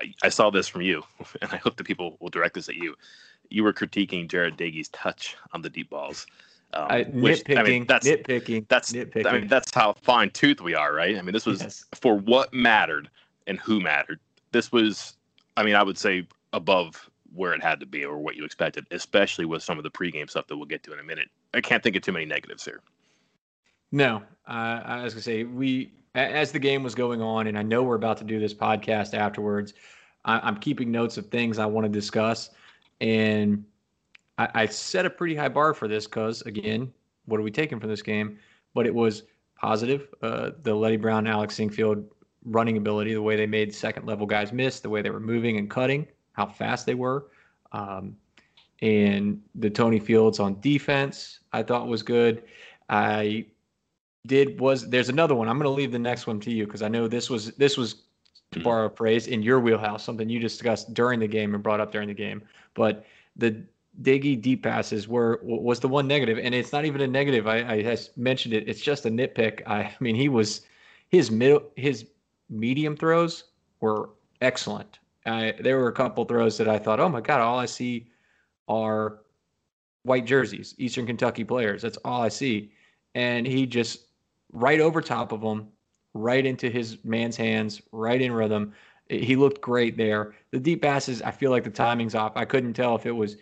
I, 0.00 0.12
I, 0.22 0.28
saw 0.30 0.50
this 0.50 0.68
from 0.68 0.82
you, 0.82 1.02
and 1.42 1.52
I 1.52 1.56
hope 1.56 1.76
that 1.76 1.84
people 1.84 2.16
will 2.20 2.30
direct 2.30 2.54
this 2.54 2.68
at 2.68 2.76
you. 2.76 2.94
You 3.50 3.62
were 3.62 3.72
critiquing 3.72 4.28
Jarret 4.28 4.56
Doege's 4.56 4.88
touch 4.88 5.36
on 5.52 5.62
the 5.62 5.70
deep 5.70 5.90
balls. 5.90 6.26
Um, 6.72 6.86
I, 6.90 7.02
which, 7.04 7.44
nitpicking, 7.44 7.58
I 7.58 7.62
mean, 7.62 7.86
that's, 7.86 8.06
nitpicking. 8.06 8.68
That's 8.68 8.92
nitpicking. 8.92 9.26
I 9.26 9.32
mean, 9.38 9.48
that's 9.48 9.72
how 9.74 9.92
fine 9.94 10.30
tooth 10.30 10.60
we 10.60 10.74
are, 10.74 10.92
right? 10.94 11.16
I 11.16 11.22
mean, 11.22 11.32
this 11.32 11.46
was 11.46 11.62
yes. 11.62 11.84
for 11.94 12.16
what 12.16 12.52
mattered 12.52 13.08
and 13.46 13.58
who 13.60 13.80
mattered. 13.80 14.18
This 14.52 14.72
was, 14.72 15.16
I 15.56 15.62
mean, 15.62 15.74
I 15.74 15.82
would 15.82 15.98
say 15.98 16.26
above 16.52 17.08
where 17.34 17.52
it 17.52 17.62
had 17.62 17.80
to 17.80 17.86
be 17.86 18.04
or 18.04 18.18
what 18.18 18.36
you 18.36 18.44
expected, 18.44 18.86
especially 18.90 19.44
with 19.44 19.62
some 19.62 19.78
of 19.78 19.84
the 19.84 19.90
pregame 19.90 20.28
stuff 20.28 20.46
that 20.46 20.56
we'll 20.56 20.66
get 20.66 20.82
to 20.84 20.92
in 20.92 20.98
a 20.98 21.02
minute. 21.02 21.28
I 21.54 21.60
can't 21.60 21.82
think 21.82 21.96
of 21.96 22.02
too 22.02 22.12
many 22.12 22.26
negatives 22.26 22.64
here. 22.64 22.80
No, 23.92 24.22
uh, 24.48 24.80
I 24.84 25.02
was 25.04 25.14
gonna 25.14 25.22
say 25.22 25.44
we 25.44 25.92
as 26.14 26.50
the 26.50 26.58
game 26.58 26.82
was 26.82 26.94
going 26.94 27.20
on, 27.20 27.46
and 27.46 27.58
I 27.58 27.62
know 27.62 27.82
we're 27.82 27.94
about 27.94 28.16
to 28.18 28.24
do 28.24 28.40
this 28.40 28.54
podcast 28.54 29.14
afterwards. 29.14 29.74
I, 30.24 30.48
am 30.48 30.56
keeping 30.56 30.90
notes 30.90 31.18
of 31.18 31.26
things 31.26 31.58
I 31.58 31.66
want 31.66 31.84
to 31.84 31.88
discuss, 31.88 32.50
and 33.00 33.64
I, 34.38 34.48
I 34.54 34.66
set 34.66 35.06
a 35.06 35.10
pretty 35.10 35.36
high 35.36 35.48
bar 35.48 35.72
for 35.72 35.88
this 35.88 36.06
because 36.06 36.42
again, 36.42 36.92
what 37.26 37.38
are 37.38 37.42
we 37.42 37.50
taking 37.50 37.78
from 37.78 37.90
this 37.90 38.02
game? 38.02 38.38
But 38.74 38.86
it 38.86 38.94
was 38.94 39.22
positive. 39.56 40.08
Uh, 40.20 40.50
the 40.62 40.74
Leddie 40.74 40.96
Brown, 40.96 41.26
Alex 41.26 41.54
Sinkfield 41.54 42.04
running 42.44 42.76
ability, 42.76 43.14
the 43.14 43.22
way 43.22 43.36
they 43.36 43.46
made 43.46 43.74
second 43.74 44.06
level 44.06 44.26
guys 44.26 44.52
miss, 44.52 44.80
the 44.80 44.88
way 44.88 45.02
they 45.02 45.10
were 45.10 45.20
moving 45.20 45.58
and 45.58 45.70
cutting 45.70 46.06
how 46.36 46.46
fast 46.46 46.86
they 46.86 46.94
were. 46.94 47.26
Um, 47.72 48.16
and 48.82 49.42
the 49.54 49.70
Tony 49.70 49.98
Fields 49.98 50.38
on 50.38 50.60
defense, 50.60 51.40
I 51.52 51.62
thought 51.62 51.88
was 51.88 52.02
good. 52.02 52.42
I 52.88 53.46
did 54.26 54.60
was 54.60 54.88
there's 54.88 55.08
another 55.08 55.34
one. 55.34 55.48
I'm 55.48 55.56
going 55.58 55.64
to 55.64 55.70
leave 55.70 55.92
the 55.92 55.98
next 55.98 56.26
one 56.26 56.38
to 56.40 56.50
you 56.50 56.66
because 56.66 56.82
I 56.82 56.88
know 56.88 57.08
this 57.08 57.30
was 57.30 57.52
this 57.52 57.76
was 57.76 58.02
to 58.52 58.58
hmm. 58.58 58.64
borrow 58.64 58.86
a 58.86 58.90
phrase 58.90 59.28
in 59.28 59.42
your 59.42 59.60
wheelhouse, 59.60 60.04
something 60.04 60.28
you 60.28 60.38
discussed 60.38 60.92
during 60.94 61.20
the 61.20 61.26
game 61.26 61.54
and 61.54 61.62
brought 61.62 61.80
up 61.80 61.90
during 61.90 62.08
the 62.08 62.14
game. 62.14 62.42
But 62.74 63.06
the 63.36 63.62
Diggy 64.02 64.40
deep 64.40 64.62
passes 64.62 65.08
were 65.08 65.40
was 65.42 65.80
the 65.80 65.88
one 65.88 66.06
negative, 66.06 66.38
and 66.38 66.54
it's 66.54 66.70
not 66.70 66.84
even 66.84 67.00
a 67.00 67.06
negative. 67.06 67.46
I, 67.46 67.58
I 67.60 67.98
mentioned 68.16 68.52
it. 68.52 68.68
It's 68.68 68.80
just 68.80 69.06
a 69.06 69.10
nitpick. 69.10 69.62
I, 69.66 69.78
I 69.84 69.96
mean, 70.00 70.14
he 70.14 70.28
was 70.28 70.62
his 71.08 71.30
middle 71.30 71.62
his 71.76 72.06
medium 72.50 72.94
throws 72.94 73.44
were 73.80 74.10
excellent. 74.42 74.98
I, 75.26 75.54
there 75.60 75.78
were 75.78 75.88
a 75.88 75.92
couple 75.92 76.24
throws 76.24 76.56
that 76.58 76.68
I 76.68 76.78
thought, 76.78 77.00
oh 77.00 77.08
my 77.08 77.20
God, 77.20 77.40
all 77.40 77.58
I 77.58 77.66
see 77.66 78.10
are 78.68 79.20
white 80.02 80.24
jerseys, 80.24 80.74
Eastern 80.78 81.06
Kentucky 81.06 81.44
players. 81.44 81.82
That's 81.82 81.98
all 81.98 82.22
I 82.22 82.28
see. 82.28 82.72
And 83.14 83.46
he 83.46 83.66
just 83.66 84.06
right 84.52 84.80
over 84.80 85.00
top 85.00 85.32
of 85.32 85.40
them, 85.40 85.68
right 86.14 86.44
into 86.46 86.70
his 86.70 86.98
man's 87.04 87.36
hands, 87.36 87.82
right 87.92 88.20
in 88.20 88.32
rhythm. 88.32 88.72
He 89.08 89.36
looked 89.36 89.60
great 89.60 89.96
there. 89.96 90.34
The 90.50 90.60
deep 90.60 90.82
passes, 90.82 91.22
I 91.22 91.30
feel 91.30 91.50
like 91.50 91.64
the 91.64 91.70
timing's 91.70 92.14
off. 92.14 92.32
I 92.36 92.44
couldn't 92.44 92.74
tell 92.74 92.94
if 92.94 93.06
it 93.06 93.12
was 93.12 93.36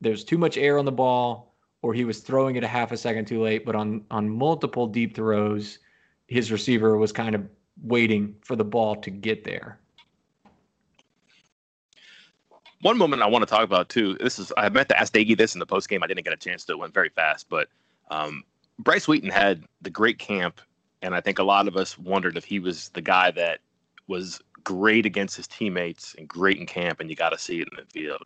there's 0.00 0.24
too 0.24 0.38
much 0.38 0.56
air 0.56 0.78
on 0.78 0.84
the 0.84 0.92
ball 0.92 1.54
or 1.82 1.94
he 1.94 2.04
was 2.04 2.20
throwing 2.20 2.56
it 2.56 2.64
a 2.64 2.68
half 2.68 2.92
a 2.92 2.96
second 2.96 3.26
too 3.26 3.42
late. 3.42 3.64
But 3.64 3.76
on 3.76 4.04
on 4.10 4.28
multiple 4.28 4.86
deep 4.86 5.14
throws, 5.14 5.78
his 6.26 6.52
receiver 6.52 6.96
was 6.96 7.12
kind 7.12 7.34
of 7.34 7.46
waiting 7.82 8.34
for 8.42 8.56
the 8.56 8.64
ball 8.64 8.96
to 8.96 9.10
get 9.10 9.44
there. 9.44 9.78
One 12.82 12.96
moment 12.96 13.22
I 13.22 13.26
want 13.26 13.42
to 13.42 13.46
talk 13.46 13.62
about 13.62 13.88
too. 13.88 14.14
This 14.14 14.38
is 14.38 14.52
I 14.56 14.68
meant 14.70 14.88
to 14.88 14.98
ask 14.98 15.12
Doege 15.12 15.36
this 15.36 15.54
in 15.54 15.58
the 15.58 15.66
post 15.66 15.88
game. 15.88 16.02
I 16.02 16.06
didn't 16.06 16.24
get 16.24 16.32
a 16.32 16.36
chance 16.36 16.64
to. 16.64 16.72
It 16.72 16.78
went 16.78 16.94
very 16.94 17.10
fast, 17.10 17.48
but 17.48 17.68
um, 18.10 18.42
Bryce 18.78 19.06
Wheaton 19.06 19.30
had 19.30 19.64
the 19.82 19.90
great 19.90 20.18
camp, 20.18 20.60
and 21.02 21.14
I 21.14 21.20
think 21.20 21.38
a 21.38 21.42
lot 21.42 21.68
of 21.68 21.76
us 21.76 21.98
wondered 21.98 22.36
if 22.36 22.44
he 22.44 22.58
was 22.58 22.88
the 22.90 23.02
guy 23.02 23.30
that 23.32 23.60
was 24.06 24.40
great 24.64 25.04
against 25.04 25.36
his 25.36 25.46
teammates 25.46 26.14
and 26.16 26.26
great 26.26 26.58
in 26.58 26.66
camp, 26.66 27.00
and 27.00 27.10
you 27.10 27.16
got 27.16 27.30
to 27.30 27.38
see 27.38 27.60
it 27.60 27.68
in 27.70 27.76
the 27.76 27.90
field. 27.90 28.24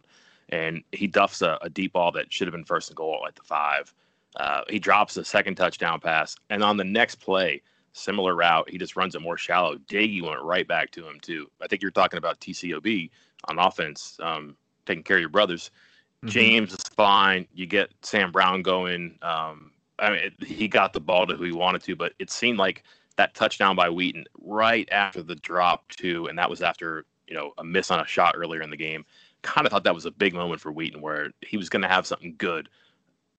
And 0.50 0.84
he 0.92 1.06
duffs 1.06 1.42
a, 1.42 1.58
a, 1.62 1.70
deep 1.70 1.94
ball 1.94 2.12
that 2.12 2.32
should 2.32 2.46
have 2.46 2.52
been 2.52 2.64
first 2.64 2.90
and 2.90 2.96
goal 2.96 3.25
at 3.26 3.34
the 3.34 3.42
five. 3.42 3.92
Uh, 4.37 4.62
he 4.68 4.78
drops 4.78 5.16
a 5.16 5.25
second 5.25 5.56
touchdown 5.56 6.00
pass, 6.00 6.37
and 6.50 6.62
on 6.62 6.76
the 6.76 6.84
next 6.84 7.16
play, 7.16 7.61
similar 7.92 8.34
route, 8.34 8.68
he 8.70 8.78
just 8.78 8.94
runs 8.94 9.14
it 9.14 9.23
more 9.23 9.37
shallow. 9.37 9.76
Doege 9.76 10.23
went 10.23 10.42
right 10.42 10.66
back 10.68 10.90
to 10.92 11.06
him 11.08 11.18
too. 11.20 11.50
I 11.61 11.66
think 11.66 11.82
you're 11.82 11.90
talking 11.90 12.18
about 12.18 12.40
TCOB 12.40 13.11
on 13.48 13.58
offense, 13.58 14.18
um, 14.22 14.56
taking 14.86 15.02
care 15.02 15.16
of 15.16 15.20
your 15.20 15.28
brothers. 15.28 15.70
Mm-hmm. 16.18 16.28
James 16.28 16.72
is 16.72 16.84
fine. 16.84 17.46
You 17.52 17.66
get 17.66 17.92
Sam 18.02 18.32
Brown 18.32 18.62
going. 18.62 19.18
Um, 19.22 19.72
I 19.98 20.10
mean, 20.10 20.18
it, 20.20 20.46
he 20.46 20.68
got 20.68 20.92
the 20.92 21.00
ball 21.00 21.26
to 21.26 21.34
who 21.34 21.44
he 21.44 21.52
wanted 21.52 21.82
to, 21.82 21.96
but 21.96 22.14
it 22.18 22.30
seemed 22.30 22.58
like 22.58 22.84
that 23.16 23.34
touchdown 23.34 23.76
by 23.76 23.88
Wheaton 23.88 24.24
right 24.40 24.88
after 24.90 25.22
the 25.22 25.36
drop 25.36 25.88
too, 25.88 26.26
and 26.26 26.38
that 26.38 26.50
was 26.50 26.62
after 26.62 27.04
you 27.28 27.34
know 27.34 27.52
a 27.58 27.64
miss 27.64 27.90
on 27.90 28.00
a 28.00 28.06
shot 28.06 28.34
earlier 28.36 28.62
in 28.62 28.70
the 28.70 28.76
game. 28.76 29.04
Kind 29.42 29.66
of 29.66 29.70
thought 29.70 29.84
that 29.84 29.94
was 29.94 30.06
a 30.06 30.10
big 30.10 30.34
moment 30.34 30.60
for 30.60 30.72
Wheaton, 30.72 31.00
where 31.00 31.30
he 31.42 31.56
was 31.56 31.68
going 31.68 31.82
to 31.82 31.88
have 31.88 32.06
something 32.06 32.34
good 32.38 32.68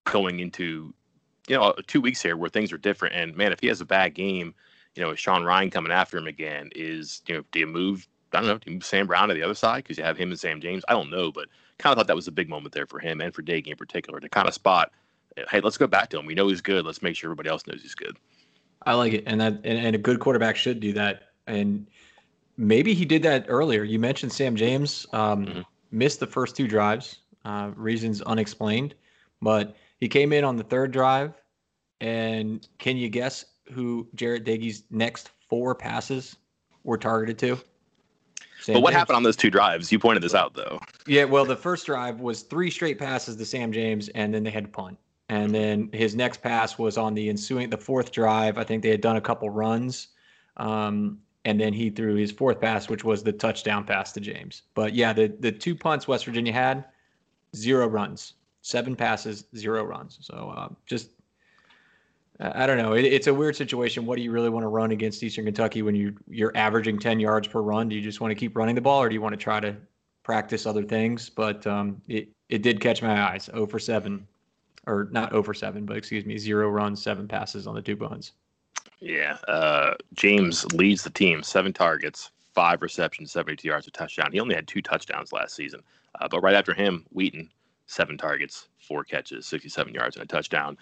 going 0.06 0.40
into 0.40 0.94
you 1.48 1.56
know 1.56 1.74
two 1.88 2.02
weeks 2.02 2.22
here 2.22 2.38
where 2.38 2.50
things 2.50 2.72
are 2.72 2.78
different. 2.78 3.16
And 3.16 3.36
man, 3.36 3.52
if 3.52 3.60
he 3.60 3.68
has 3.68 3.82
a 3.82 3.86
bad 3.86 4.14
game, 4.14 4.54
you 4.96 5.04
know, 5.04 5.14
Sean 5.16 5.44
Ryan 5.44 5.70
coming 5.70 5.92
after 5.92 6.18
him 6.18 6.28
again, 6.28 6.70
is 6.76 7.22
you 7.28 7.36
know, 7.36 7.44
do 7.52 7.60
you 7.60 7.68
move? 7.68 8.08
I 8.36 8.42
don't 8.42 8.68
know. 8.68 8.80
Sam 8.82 9.08
Brown 9.08 9.30
to 9.30 9.34
the 9.34 9.44
other 9.44 9.56
side 9.56 9.84
because 9.84 9.98
you 9.98 10.04
have 10.04 10.18
him 10.18 10.30
and 10.30 10.40
Sam 10.40 10.62
James? 10.62 10.84
I 10.88 10.94
don't 10.94 11.10
know, 11.10 11.32
but 11.32 11.48
kind 11.78 11.92
of 11.92 11.98
thought 11.98 12.08
that 12.08 12.16
was 12.16 12.28
a 12.28 12.32
big 12.32 12.50
moment 12.50 12.74
there 12.74 12.86
for 12.86 13.00
him 13.00 13.22
and 13.22 13.34
for 13.34 13.42
Doege 13.42 13.68
in 13.68 13.78
particular 13.78 14.20
to 14.20 14.30
kind 14.30 14.48
of 14.48 14.54
spot. 14.54 14.92
Hey, 15.50 15.60
let's 15.60 15.78
go 15.78 15.88
back 15.88 16.10
to 16.12 16.20
him. 16.20 16.26
We 16.26 16.36
know 16.36 16.48
he's 16.48 16.62
good. 16.62 16.86
Let's 16.86 17.02
make 17.02 17.16
sure 17.16 17.28
everybody 17.28 17.50
else 17.50 17.68
knows 17.68 17.82
he's 17.82 17.96
good. 17.96 18.18
I 18.86 18.94
like 18.94 19.14
it, 19.14 19.24
and 19.26 19.42
that 19.42 19.54
and, 19.64 19.78
and 19.80 19.96
a 19.96 20.00
good 20.00 20.20
quarterback 20.20 20.56
should 20.56 20.80
do 20.80 20.94
that. 20.94 21.30
And 21.48 21.88
maybe 22.58 22.94
he 22.94 23.04
did 23.04 23.24
that 23.24 23.46
earlier. 23.48 23.84
You 23.84 24.00
mentioned 24.00 24.32
Sam 24.32 24.56
James 24.56 25.06
um, 25.12 25.46
mm-hmm. 25.46 25.62
missed 25.92 26.20
the 26.20 26.28
first 26.28 26.56
two 26.56 26.68
drives, 26.68 27.20
uh, 27.44 27.72
reasons 27.76 28.22
unexplained, 28.22 28.96
but 29.42 29.76
he 30.00 30.08
came 30.08 30.32
in 30.34 30.44
on 30.44 30.56
the 30.56 30.64
third 30.64 30.92
drive. 30.92 31.34
And 32.02 32.68
can 32.78 32.98
you 32.98 33.10
guess 33.10 33.46
who 33.72 34.08
Jarret 34.16 34.46
Doege's 34.46 34.84
next 34.92 35.32
four 35.50 35.74
passes 35.74 36.36
were 36.84 36.98
targeted 36.98 37.40
to? 37.40 37.60
Sam 38.66 38.74
but 38.74 38.82
what 38.82 38.92
James. 38.92 39.00
happened 39.00 39.18
on 39.18 39.24
those 39.24 39.36
two 39.36 39.52
drives? 39.52 39.92
You 39.92 40.00
pointed 40.00 40.24
this 40.24 40.34
out, 40.34 40.56
though. 40.56 40.80
Yeah, 41.06 41.26
well, 41.26 41.46
the 41.46 41.56
first 41.56 41.86
drive 41.86 42.20
was 42.20 42.42
three 42.42 42.72
straight 42.72 42.98
passes 42.98 43.36
to 43.36 43.46
Sam 43.46 43.72
James, 43.72 44.10
and 44.10 44.34
then 44.34 44.44
they 44.44 44.50
had 44.50 44.64
to 44.64 44.70
punt. 44.72 44.98
And 45.30 45.54
then 45.54 45.90
his 45.94 46.16
next 46.16 46.42
pass 46.42 46.80
was 46.80 46.98
on 46.98 47.14
the 47.14 47.30
ensuing 47.30 47.70
the 47.70 47.78
fourth 47.78 48.12
drive. 48.12 48.58
I 48.58 48.64
think 48.64 48.82
they 48.82 48.90
had 48.90 49.02
done 49.02 49.18
a 49.18 49.22
couple 49.22 49.52
runs, 49.52 50.08
um, 50.58 51.20
and 51.46 51.60
then 51.60 51.74
he 51.74 51.92
threw 51.92 52.16
his 52.16 52.32
fourth 52.32 52.60
pass, 52.60 52.90
which 52.90 53.04
was 53.04 53.22
the 53.22 53.32
touchdown 53.32 53.84
pass 53.86 54.12
to 54.14 54.20
James. 54.20 54.64
But 54.74 54.96
yeah, 54.96 55.14
the 55.14 55.28
the 55.40 55.52
two 55.52 55.76
punts 55.76 56.08
West 56.08 56.26
Virginia 56.26 56.54
had, 56.54 56.86
zero 57.56 57.88
runs, 57.88 58.34
seven 58.62 58.96
passes, 58.96 59.46
zero 59.56 59.84
runs. 59.84 60.18
So 60.22 60.54
uh, 60.56 60.70
just 60.88 61.10
I 62.40 62.68
don't 62.68 62.78
know. 62.78 62.94
It, 62.94 63.06
it's 63.06 63.28
a 63.28 63.34
weird 63.34 63.56
situation. 63.56 64.06
What 64.06 64.18
do 64.18 64.22
you 64.22 64.32
really 64.32 64.50
want 64.50 64.64
to 64.64 64.68
run 64.68 64.92
against 64.92 65.24
Eastern 65.24 65.46
Kentucky 65.46 65.82
when 65.82 65.96
you 65.96 66.16
you're 66.28 66.56
averaging 66.56 67.00
ten 67.00 67.20
yards 67.20 67.48
per 67.48 67.62
run? 67.62 67.90
Do 67.90 67.96
you 67.96 68.02
just 68.02 68.20
want 68.20 68.32
to 68.32 68.36
keep 68.36 68.58
running 68.58 68.76
the 68.76 68.82
ball, 68.82 69.02
or 69.02 69.10
do 69.10 69.16
you 69.16 69.22
want 69.22 69.34
to 69.34 69.38
try 69.38 69.60
to 69.60 69.76
practice 70.24 70.66
other 70.66 70.84
things? 70.84 71.30
But 71.30 71.66
um, 71.66 72.02
it 72.08 72.30
it 72.50 72.62
did 72.62 72.82
catch 72.82 73.02
my 73.02 73.30
eyes. 73.30 73.46
0 73.46 73.68
for 73.68 73.80
seven 73.80 74.28
or 74.88 75.08
not 75.12 75.34
over 75.34 75.54
seven, 75.54 75.86
but 75.86 75.98
excuse 75.98 76.26
me, 76.26 76.38
zero 76.38 76.70
runs, 76.70 77.02
seven 77.02 77.28
passes 77.28 77.68
on 77.68 77.76
the 77.76 77.82
two 77.82 77.96
buns. 77.96 78.34
Yeah. 79.00 79.38
Uh, 79.48 79.96
James 80.14 80.66
leads 80.74 81.04
the 81.04 81.10
team, 81.10 81.44
seven 81.44 81.74
targets, 81.74 82.32
five 82.54 82.82
receptions, 82.82 83.32
72 83.32 83.68
yards, 83.68 83.88
a 83.88 83.92
touchdown. 83.92 84.32
He 84.32 84.40
only 84.40 84.56
had 84.56 84.68
two 84.68 84.82
touchdowns 84.82 85.34
last 85.34 85.56
season. 85.56 85.82
Uh, 86.20 86.28
but 86.30 86.42
right 86.42 86.56
after 86.56 86.74
him, 86.74 87.06
Wheaton, 87.12 87.50
seven 87.88 88.18
targets, 88.18 88.68
four 88.80 89.04
catches, 89.04 89.46
67 89.48 89.94
yards, 89.94 90.16
and 90.16 90.24
a 90.24 90.28
touchdown. 90.28 90.78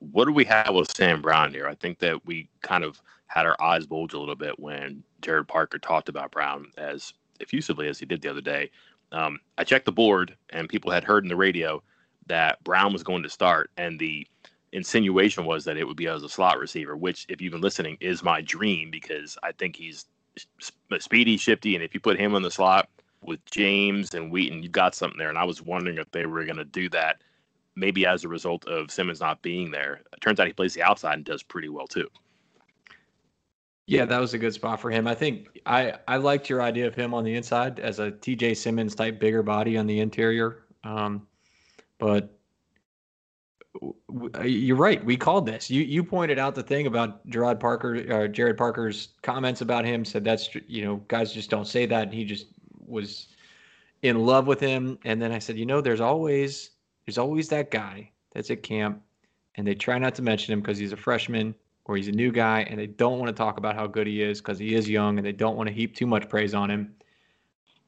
What 0.00 0.26
do 0.26 0.32
we 0.32 0.44
have 0.44 0.74
with 0.74 0.94
Sam 0.94 1.20
Brown 1.20 1.52
here? 1.52 1.66
I 1.66 1.74
think 1.74 1.98
that 2.00 2.24
we 2.26 2.48
kind 2.62 2.84
of 2.84 3.00
had 3.26 3.46
our 3.46 3.60
eyes 3.60 3.86
bulge 3.86 4.14
a 4.14 4.18
little 4.18 4.36
bit 4.36 4.58
when 4.58 5.02
Gerad 5.22 5.48
Parker 5.48 5.78
talked 5.78 6.08
about 6.08 6.30
Brown 6.30 6.70
as 6.76 7.12
effusively 7.40 7.88
as 7.88 7.98
he 7.98 8.06
did 8.06 8.22
the 8.22 8.30
other 8.30 8.40
day. 8.40 8.70
Um, 9.12 9.40
I 9.56 9.64
checked 9.64 9.86
the 9.86 9.92
board, 9.92 10.36
and 10.50 10.68
people 10.68 10.90
had 10.90 11.04
heard 11.04 11.24
in 11.24 11.28
the 11.28 11.36
radio 11.36 11.82
that 12.26 12.62
Brown 12.64 12.92
was 12.92 13.02
going 13.02 13.22
to 13.22 13.30
start, 13.30 13.70
and 13.76 13.98
the 13.98 14.26
insinuation 14.72 15.46
was 15.46 15.64
that 15.64 15.76
it 15.76 15.86
would 15.86 15.96
be 15.96 16.08
as 16.08 16.22
a 16.22 16.28
slot 16.28 16.58
receiver, 16.58 16.96
which, 16.96 17.26
if 17.28 17.40
you've 17.40 17.52
been 17.52 17.60
listening, 17.60 17.96
is 18.00 18.22
my 18.22 18.40
dream 18.42 18.90
because 18.90 19.38
I 19.42 19.52
think 19.52 19.76
he's 19.76 20.06
speedy, 21.00 21.36
shifty, 21.36 21.74
and 21.74 21.82
if 21.82 21.94
you 21.94 22.00
put 22.00 22.18
him 22.18 22.34
in 22.34 22.42
the 22.42 22.50
slot 22.50 22.88
with 23.22 23.44
James 23.50 24.14
and 24.14 24.30
Wheaton, 24.30 24.62
you've 24.62 24.72
got 24.72 24.94
something 24.94 25.18
there. 25.18 25.30
And 25.30 25.38
I 25.38 25.44
was 25.44 25.62
wondering 25.62 25.98
if 25.98 26.10
they 26.10 26.26
were 26.26 26.44
going 26.44 26.56
to 26.56 26.64
do 26.64 26.88
that, 26.90 27.22
maybe 27.78 28.04
as 28.06 28.24
a 28.24 28.28
result 28.28 28.66
of 28.66 28.90
Simmons 28.90 29.20
not 29.20 29.42
being 29.42 29.70
there. 29.70 30.02
It 30.12 30.20
turns 30.20 30.40
out 30.40 30.46
he 30.46 30.52
plays 30.52 30.74
the 30.74 30.82
outside 30.82 31.14
and 31.14 31.24
does 31.24 31.42
pretty 31.42 31.68
well 31.68 31.86
too. 31.86 32.08
Yeah, 33.86 34.04
that 34.04 34.20
was 34.20 34.34
a 34.34 34.38
good 34.38 34.52
spot 34.52 34.80
for 34.80 34.90
him. 34.90 35.06
I 35.06 35.14
think 35.14 35.60
I 35.64 35.94
I 36.06 36.16
liked 36.18 36.50
your 36.50 36.60
idea 36.60 36.86
of 36.86 36.94
him 36.94 37.14
on 37.14 37.24
the 37.24 37.34
inside 37.34 37.80
as 37.80 37.98
a 37.98 38.10
TJ 38.10 38.56
Simmons 38.56 38.94
type 38.94 39.18
bigger 39.18 39.42
body 39.42 39.78
on 39.78 39.86
the 39.86 40.00
interior. 40.00 40.64
Um, 40.84 41.26
but 41.98 42.38
uh, 44.34 44.42
you're 44.42 44.76
right. 44.76 45.02
We 45.02 45.16
called 45.16 45.46
this. 45.46 45.70
You 45.70 45.82
you 45.82 46.04
pointed 46.04 46.38
out 46.38 46.54
the 46.54 46.62
thing 46.62 46.86
about 46.86 47.26
Gerad 47.28 47.60
Parker, 47.60 47.96
uh, 47.96 48.28
Gerad 48.28 48.58
Parker's 48.58 49.08
comments 49.22 49.62
about 49.62 49.86
him. 49.86 50.04
Said 50.04 50.22
that's 50.22 50.50
you 50.66 50.84
know 50.84 50.96
guys 51.08 51.32
just 51.32 51.48
don't 51.48 51.66
say 51.66 51.86
that. 51.86 52.02
And 52.04 52.12
he 52.12 52.26
just 52.26 52.48
was 52.86 53.28
in 54.02 54.18
love 54.18 54.46
with 54.46 54.60
him. 54.60 54.98
And 55.04 55.20
then 55.20 55.32
I 55.32 55.38
said, 55.38 55.56
you 55.56 55.66
know, 55.66 55.80
there's 55.80 56.00
always 56.00 56.70
there's 57.08 57.16
always 57.16 57.48
that 57.48 57.70
guy 57.70 58.10
that's 58.34 58.50
at 58.50 58.62
camp, 58.62 59.00
and 59.54 59.66
they 59.66 59.74
try 59.74 59.96
not 59.96 60.14
to 60.14 60.20
mention 60.20 60.52
him 60.52 60.60
because 60.60 60.76
he's 60.76 60.92
a 60.92 60.96
freshman 60.96 61.54
or 61.86 61.96
he's 61.96 62.08
a 62.08 62.12
new 62.12 62.30
guy, 62.30 62.66
and 62.68 62.78
they 62.78 62.86
don't 62.86 63.18
want 63.18 63.28
to 63.28 63.32
talk 63.32 63.56
about 63.56 63.74
how 63.74 63.86
good 63.86 64.06
he 64.06 64.20
is 64.20 64.42
because 64.42 64.58
he 64.58 64.74
is 64.74 64.86
young, 64.90 65.16
and 65.16 65.26
they 65.26 65.32
don't 65.32 65.56
want 65.56 65.68
to 65.68 65.72
heap 65.72 65.96
too 65.96 66.06
much 66.06 66.28
praise 66.28 66.52
on 66.52 66.70
him. 66.70 66.94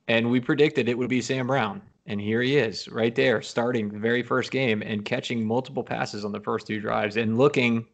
And 0.08 0.30
we 0.30 0.40
predicted 0.40 0.88
it 0.88 0.96
would 0.96 1.10
be 1.10 1.20
Sam 1.20 1.48
Brown. 1.48 1.82
And 2.06 2.18
here 2.18 2.40
he 2.40 2.56
is 2.56 2.88
right 2.88 3.14
there, 3.14 3.42
starting 3.42 3.90
the 3.90 3.98
very 3.98 4.22
first 4.22 4.50
game 4.50 4.80
and 4.80 5.04
catching 5.04 5.44
multiple 5.44 5.84
passes 5.84 6.24
on 6.24 6.32
the 6.32 6.40
first 6.40 6.66
two 6.66 6.80
drives 6.80 7.18
and 7.18 7.36
looking 7.36 7.84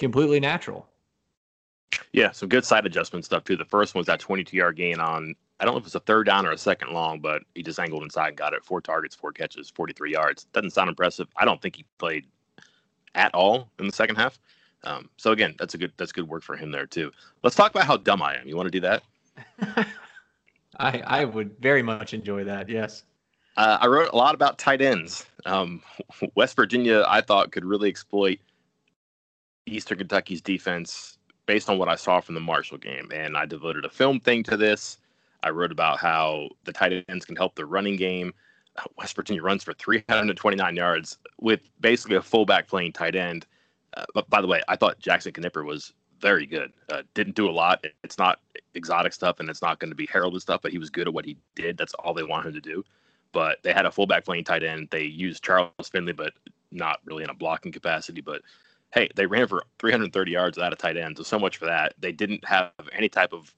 completely 0.00 0.40
natural. 0.40 0.88
Yeah, 2.10 2.32
some 2.32 2.48
good 2.48 2.64
side 2.64 2.86
adjustment 2.86 3.24
stuff 3.24 3.44
too. 3.44 3.56
The 3.56 3.64
first 3.64 3.94
one 3.94 4.00
was 4.00 4.08
that 4.08 4.18
22 4.18 4.56
yard 4.56 4.74
gain 4.74 4.98
on, 4.98 5.36
I 5.58 5.64
don't 5.64 5.74
know 5.74 5.78
if 5.78 5.82
it 5.82 5.86
was 5.86 5.94
a 5.94 6.00
third 6.00 6.26
down 6.26 6.46
or 6.46 6.52
a 6.52 6.58
second 6.58 6.92
long, 6.92 7.20
but 7.20 7.42
he 7.54 7.62
just 7.62 7.78
angled 7.78 8.02
inside 8.02 8.28
and 8.28 8.36
got 8.36 8.52
it. 8.52 8.64
Four 8.64 8.80
targets, 8.80 9.14
four 9.14 9.32
catches, 9.32 9.70
43 9.70 10.12
yards. 10.12 10.44
Doesn't 10.52 10.70
sound 10.70 10.88
impressive. 10.88 11.28
I 11.36 11.44
don't 11.44 11.60
think 11.62 11.76
he 11.76 11.84
played 11.98 12.26
at 13.14 13.34
all 13.34 13.70
in 13.78 13.86
the 13.86 13.92
second 13.92 14.16
half. 14.16 14.38
Um, 14.84 15.08
so 15.16 15.32
again, 15.32 15.54
that's 15.58 15.74
a 15.74 15.78
good 15.78 15.92
that's 15.96 16.12
good 16.12 16.28
work 16.28 16.42
for 16.42 16.56
him 16.56 16.70
there 16.70 16.86
too. 16.86 17.10
Let's 17.42 17.56
talk 17.56 17.70
about 17.70 17.86
how 17.86 17.96
dumb 17.96 18.22
I 18.22 18.36
am. 18.36 18.46
You 18.46 18.56
want 18.56 18.70
to 18.70 18.70
do 18.70 18.80
that? 18.80 19.02
I 20.78 21.00
I 21.00 21.24
would 21.24 21.58
very 21.58 21.82
much 21.82 22.12
enjoy 22.14 22.44
that. 22.44 22.68
Yes. 22.68 23.04
Uh, 23.56 23.78
I 23.80 23.86
wrote 23.86 24.10
a 24.12 24.16
lot 24.16 24.34
about 24.34 24.58
tight 24.58 24.82
ends. 24.82 25.24
Um, 25.46 25.82
West 26.34 26.56
Virginia, 26.56 27.04
I 27.08 27.22
thought, 27.22 27.52
could 27.52 27.64
really 27.64 27.88
exploit 27.88 28.38
Eastern 29.64 29.98
Kentucky's 29.98 30.42
defense 30.42 31.18
based 31.46 31.70
on 31.70 31.78
what 31.78 31.88
I 31.88 31.94
saw 31.94 32.20
from 32.20 32.34
the 32.34 32.40
Marshall 32.40 32.78
game. 32.78 33.10
And 33.14 33.36
I 33.36 33.46
devoted 33.46 33.84
a 33.84 33.88
film 33.88 34.20
thing 34.20 34.42
to 34.44 34.56
this. 34.56 34.98
I 35.42 35.50
wrote 35.50 35.72
about 35.72 35.98
how 35.98 36.48
the 36.64 36.72
tight 36.72 37.04
ends 37.08 37.24
can 37.24 37.36
help 37.36 37.54
the 37.54 37.66
running 37.66 37.96
game. 37.96 38.32
West 38.98 39.16
Virginia 39.16 39.42
runs 39.42 39.64
for 39.64 39.72
329 39.74 40.76
yards 40.76 41.18
with 41.40 41.60
basically 41.80 42.16
a 42.16 42.22
fullback 42.22 42.68
playing 42.68 42.92
tight 42.92 43.14
end. 43.14 43.46
Uh, 43.96 44.04
but 44.14 44.28
by 44.28 44.40
the 44.40 44.46
way, 44.46 44.62
I 44.68 44.76
thought 44.76 44.98
Jackson 44.98 45.32
Knipper 45.32 45.64
was 45.64 45.92
very 46.20 46.46
good. 46.46 46.72
Uh, 46.90 47.02
didn't 47.14 47.36
do 47.36 47.48
a 47.48 47.52
lot. 47.52 47.84
It's 48.02 48.18
not 48.18 48.40
exotic 48.74 49.12
stuff 49.12 49.40
and 49.40 49.48
it's 49.48 49.62
not 49.62 49.78
going 49.78 49.90
to 49.90 49.96
be 49.96 50.06
heralded 50.06 50.42
stuff, 50.42 50.60
but 50.62 50.72
he 50.72 50.78
was 50.78 50.90
good 50.90 51.06
at 51.06 51.14
what 51.14 51.24
he 51.24 51.36
did. 51.54 51.78
That's 51.78 51.94
all 51.94 52.14
they 52.14 52.22
want 52.22 52.46
him 52.46 52.52
to 52.54 52.60
do 52.60 52.84
but 53.36 53.62
they 53.62 53.74
had 53.74 53.84
a 53.84 53.92
fullback 53.92 54.24
playing 54.24 54.44
tight 54.44 54.62
end. 54.62 54.88
They 54.90 55.02
used 55.02 55.44
Charles 55.44 55.90
Finley, 55.92 56.14
but 56.14 56.32
not 56.72 57.00
really 57.04 57.22
in 57.22 57.28
a 57.28 57.34
blocking 57.34 57.70
capacity. 57.70 58.22
But 58.22 58.40
hey, 58.94 59.10
they 59.14 59.26
ran 59.26 59.46
for 59.46 59.62
330 59.78 60.30
yards 60.30 60.56
without 60.56 60.72
a 60.72 60.76
tight 60.76 60.96
end. 60.96 61.18
So 61.18 61.22
so 61.22 61.38
much 61.38 61.58
for 61.58 61.66
that. 61.66 61.92
They 61.98 62.12
didn't 62.12 62.42
have 62.46 62.72
any 62.92 63.10
type 63.10 63.34
of 63.34 63.54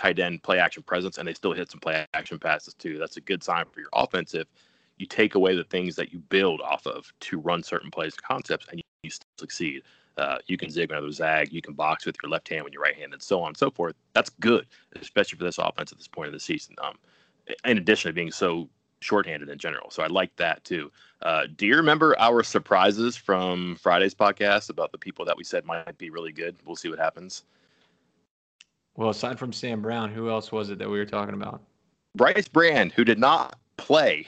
tight 0.00 0.18
end 0.18 0.42
play 0.42 0.58
action 0.58 0.82
presence, 0.82 1.18
and 1.18 1.28
they 1.28 1.34
still 1.34 1.52
hit 1.52 1.70
some 1.70 1.80
play 1.80 2.06
action 2.14 2.38
passes 2.38 2.74
too. 2.74 2.98
That's 2.98 3.16
a 3.16 3.20
good 3.20 3.42
sign 3.42 3.66
for 3.70 3.80
your 3.80 3.90
offense 3.92 4.34
if 4.34 4.46
you 4.98 5.06
take 5.06 5.34
away 5.34 5.54
the 5.54 5.64
things 5.64 5.94
that 5.96 6.12
you 6.12 6.18
build 6.18 6.60
off 6.60 6.86
of 6.86 7.12
to 7.20 7.38
run 7.38 7.62
certain 7.62 7.90
plays 7.90 8.14
and 8.14 8.22
concepts, 8.22 8.66
and 8.68 8.78
you, 8.78 8.82
you 9.02 9.10
still 9.10 9.28
succeed. 9.38 9.82
Uh, 10.16 10.38
you 10.46 10.56
can 10.56 10.70
zig 10.70 10.90
another 10.90 11.10
zag. 11.10 11.52
You 11.52 11.62
can 11.62 11.74
box 11.74 12.04
with 12.04 12.16
your 12.22 12.30
left 12.30 12.48
hand 12.48 12.64
when 12.64 12.72
you're 12.72 12.82
right 12.82 12.94
handed, 12.94 13.14
and 13.14 13.22
so 13.22 13.40
on 13.42 13.48
and 13.48 13.56
so 13.56 13.70
forth. 13.70 13.94
That's 14.12 14.30
good, 14.40 14.66
especially 15.00 15.38
for 15.38 15.44
this 15.44 15.58
offense 15.58 15.92
at 15.92 15.98
this 15.98 16.08
point 16.08 16.28
of 16.28 16.32
the 16.32 16.40
season. 16.40 16.74
Um, 16.82 16.96
in 17.64 17.78
addition 17.78 18.08
to 18.08 18.12
being 18.12 18.30
so 18.30 18.68
shorthanded 19.00 19.48
in 19.48 19.58
general. 19.58 19.90
So 19.90 20.02
I 20.02 20.08
like 20.08 20.34
that 20.36 20.62
too. 20.64 20.90
Uh, 21.22 21.44
do 21.56 21.66
you 21.66 21.76
remember 21.76 22.18
our 22.18 22.42
surprises 22.42 23.16
from 23.16 23.76
Friday's 23.76 24.14
podcast 24.14 24.68
about 24.70 24.92
the 24.92 24.98
people 24.98 25.24
that 25.24 25.36
we 25.36 25.44
said 25.44 25.64
might 25.64 25.96
be 25.96 26.10
really 26.10 26.32
good? 26.32 26.56
We'll 26.66 26.76
see 26.76 26.90
what 26.90 26.98
happens. 26.98 27.44
Well, 28.96 29.10
aside 29.10 29.38
from 29.38 29.52
Sam 29.52 29.80
Brown, 29.80 30.10
who 30.10 30.28
else 30.28 30.52
was 30.52 30.70
it 30.70 30.78
that 30.78 30.90
we 30.90 30.98
were 30.98 31.06
talking 31.06 31.34
about? 31.34 31.62
Bryce 32.14 32.48
Brand, 32.48 32.92
who 32.92 33.04
did 33.04 33.18
not 33.18 33.58
play. 33.76 34.26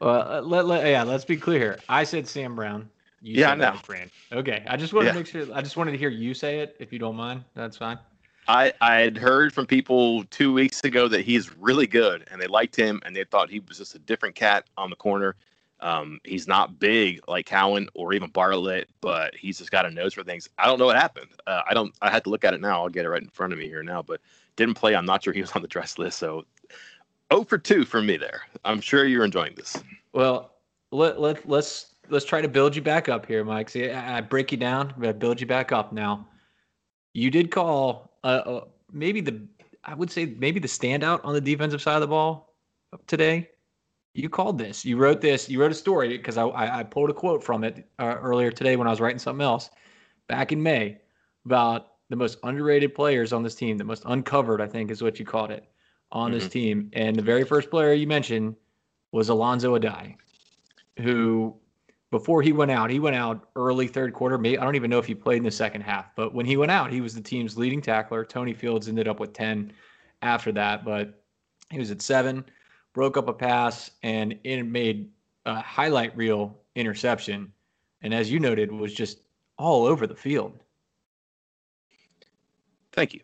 Well, 0.00 0.38
uh, 0.38 0.42
let, 0.42 0.66
let, 0.66 0.86
yeah, 0.86 1.02
let's 1.02 1.24
be 1.24 1.36
clear. 1.36 1.58
Here. 1.58 1.78
I 1.88 2.04
said 2.04 2.28
Sam 2.28 2.54
Brown. 2.54 2.88
You 3.22 3.40
yeah, 3.40 3.52
I 3.52 3.54
know. 3.54 3.74
Brand. 3.86 4.10
Okay, 4.32 4.62
I 4.68 4.76
just 4.76 4.92
wanted 4.92 5.06
yeah. 5.06 5.12
to 5.12 5.18
make 5.18 5.26
sure. 5.26 5.46
I 5.54 5.62
just 5.62 5.76
wanted 5.78 5.92
to 5.92 5.98
hear 5.98 6.10
you 6.10 6.34
say 6.34 6.60
it, 6.60 6.76
if 6.78 6.92
you 6.92 6.98
don't 6.98 7.16
mind. 7.16 7.42
That's 7.54 7.78
fine. 7.78 7.98
I 8.46 8.74
I 8.82 8.96
had 8.96 9.16
heard 9.16 9.54
from 9.54 9.66
people 9.66 10.24
two 10.24 10.52
weeks 10.52 10.84
ago 10.84 11.08
that 11.08 11.22
he's 11.22 11.56
really 11.56 11.86
good, 11.86 12.26
and 12.30 12.38
they 12.38 12.46
liked 12.46 12.76
him, 12.76 13.00
and 13.06 13.16
they 13.16 13.24
thought 13.24 13.48
he 13.48 13.60
was 13.60 13.78
just 13.78 13.94
a 13.94 13.98
different 13.98 14.34
cat 14.34 14.66
on 14.76 14.90
the 14.90 14.96
corner. 14.96 15.36
Um, 15.80 16.20
he's 16.24 16.48
not 16.48 16.78
big 16.78 17.20
like 17.28 17.46
Cowan 17.46 17.88
or 17.94 18.12
even 18.12 18.30
Bartlett, 18.30 18.88
but 19.00 19.34
he's 19.34 19.58
just 19.58 19.70
got 19.70 19.86
a 19.86 19.90
nose 19.90 20.14
for 20.14 20.24
things. 20.24 20.48
I 20.58 20.66
don't 20.66 20.78
know 20.78 20.86
what 20.86 20.96
happened. 20.96 21.30
Uh, 21.46 21.62
I 21.68 21.74
don't. 21.74 21.94
I 22.00 22.10
had 22.10 22.24
to 22.24 22.30
look 22.30 22.44
at 22.44 22.54
it 22.54 22.60
now. 22.60 22.82
I'll 22.82 22.88
get 22.88 23.04
it 23.04 23.10
right 23.10 23.22
in 23.22 23.28
front 23.28 23.52
of 23.52 23.58
me 23.58 23.66
here 23.66 23.82
now, 23.82 24.02
but 24.02 24.20
didn't 24.56 24.74
play. 24.74 24.94
I'm 24.94 25.04
not 25.04 25.22
sure 25.22 25.32
he 25.32 25.40
was 25.40 25.52
on 25.52 25.62
the 25.62 25.68
dress 25.68 25.98
list. 25.98 26.18
So, 26.18 26.44
oh 27.30 27.44
for 27.44 27.58
two 27.58 27.84
for 27.84 28.00
me 28.00 28.16
there. 28.16 28.42
I'm 28.64 28.80
sure 28.80 29.04
you're 29.04 29.24
enjoying 29.24 29.54
this. 29.56 29.76
Well, 30.12 30.52
let 30.90 31.20
let 31.20 31.48
let's 31.48 31.94
let's 32.08 32.24
try 32.24 32.40
to 32.40 32.48
build 32.48 32.74
you 32.76 32.82
back 32.82 33.08
up 33.08 33.26
here, 33.26 33.44
Mike. 33.44 33.68
See, 33.68 33.90
I, 33.90 34.18
I 34.18 34.20
break 34.20 34.52
you 34.52 34.58
down, 34.58 34.94
but 34.96 35.08
I 35.08 35.12
build 35.12 35.40
you 35.40 35.46
back 35.46 35.72
up 35.72 35.92
now. 35.92 36.26
You 37.12 37.30
did 37.30 37.50
call 37.50 38.10
uh, 38.22 38.26
uh, 38.26 38.64
maybe 38.92 39.20
the 39.20 39.46
I 39.84 39.94
would 39.94 40.10
say 40.10 40.26
maybe 40.38 40.60
the 40.60 40.68
standout 40.68 41.20
on 41.24 41.34
the 41.34 41.40
defensive 41.40 41.82
side 41.82 41.96
of 41.96 42.00
the 42.00 42.06
ball 42.06 42.54
today 43.06 43.50
you 44.14 44.28
called 44.28 44.58
this. 44.58 44.84
You 44.84 44.96
wrote 44.96 45.20
this. 45.20 45.48
You 45.48 45.60
wrote 45.60 45.72
a 45.72 45.74
story 45.74 46.16
because 46.16 46.38
I, 46.38 46.44
I, 46.44 46.78
I 46.78 46.82
pulled 46.84 47.10
a 47.10 47.14
quote 47.14 47.42
from 47.42 47.64
it 47.64 47.86
uh, 47.98 48.16
earlier 48.20 48.50
today 48.50 48.76
when 48.76 48.86
I 48.86 48.90
was 48.90 49.00
writing 49.00 49.18
something 49.18 49.44
else 49.44 49.70
back 50.28 50.52
in 50.52 50.62
May 50.62 50.98
about 51.44 51.88
the 52.10 52.16
most 52.16 52.38
underrated 52.44 52.94
players 52.94 53.32
on 53.32 53.42
this 53.42 53.56
team, 53.56 53.76
the 53.76 53.84
most 53.84 54.04
uncovered, 54.06 54.60
I 54.60 54.68
think 54.68 54.90
is 54.90 55.02
what 55.02 55.18
you 55.18 55.26
called 55.26 55.50
it, 55.50 55.68
on 56.12 56.30
mm-hmm. 56.30 56.38
this 56.38 56.48
team. 56.48 56.90
And 56.92 57.16
the 57.16 57.22
very 57.22 57.44
first 57.44 57.70
player 57.70 57.92
you 57.92 58.06
mentioned 58.06 58.54
was 59.10 59.30
Alonzo 59.30 59.76
Addae, 59.76 60.14
who 61.00 61.56
before 62.12 62.40
he 62.40 62.52
went 62.52 62.70
out, 62.70 62.90
he 62.90 63.00
went 63.00 63.16
out 63.16 63.48
early 63.56 63.88
third 63.88 64.14
quarter. 64.14 64.38
Maybe, 64.38 64.56
I 64.56 64.64
don't 64.64 64.76
even 64.76 64.90
know 64.90 65.00
if 65.00 65.06
he 65.06 65.14
played 65.16 65.38
in 65.38 65.42
the 65.42 65.50
second 65.50 65.80
half, 65.80 66.14
but 66.14 66.32
when 66.32 66.46
he 66.46 66.56
went 66.56 66.70
out, 66.70 66.92
he 66.92 67.00
was 67.00 67.16
the 67.16 67.20
team's 67.20 67.58
leading 67.58 67.82
tackler. 67.82 68.24
Tony 68.24 68.54
Fields 68.54 68.86
ended 68.86 69.08
up 69.08 69.18
with 69.18 69.32
10 69.32 69.72
after 70.22 70.52
that, 70.52 70.84
but 70.84 71.20
he 71.70 71.80
was 71.80 71.90
at 71.90 72.00
seven 72.00 72.44
broke 72.94 73.18
up 73.18 73.28
a 73.28 73.32
pass, 73.34 73.90
and 74.02 74.38
it 74.44 74.62
made 74.62 75.10
a 75.44 75.60
highlight 75.60 76.16
reel 76.16 76.56
interception. 76.74 77.52
And 78.00 78.14
as 78.14 78.32
you 78.32 78.40
noted, 78.40 78.72
was 78.72 78.94
just 78.94 79.18
all 79.58 79.84
over 79.84 80.06
the 80.06 80.14
field. 80.14 80.58
Thank 82.92 83.12
you. 83.12 83.20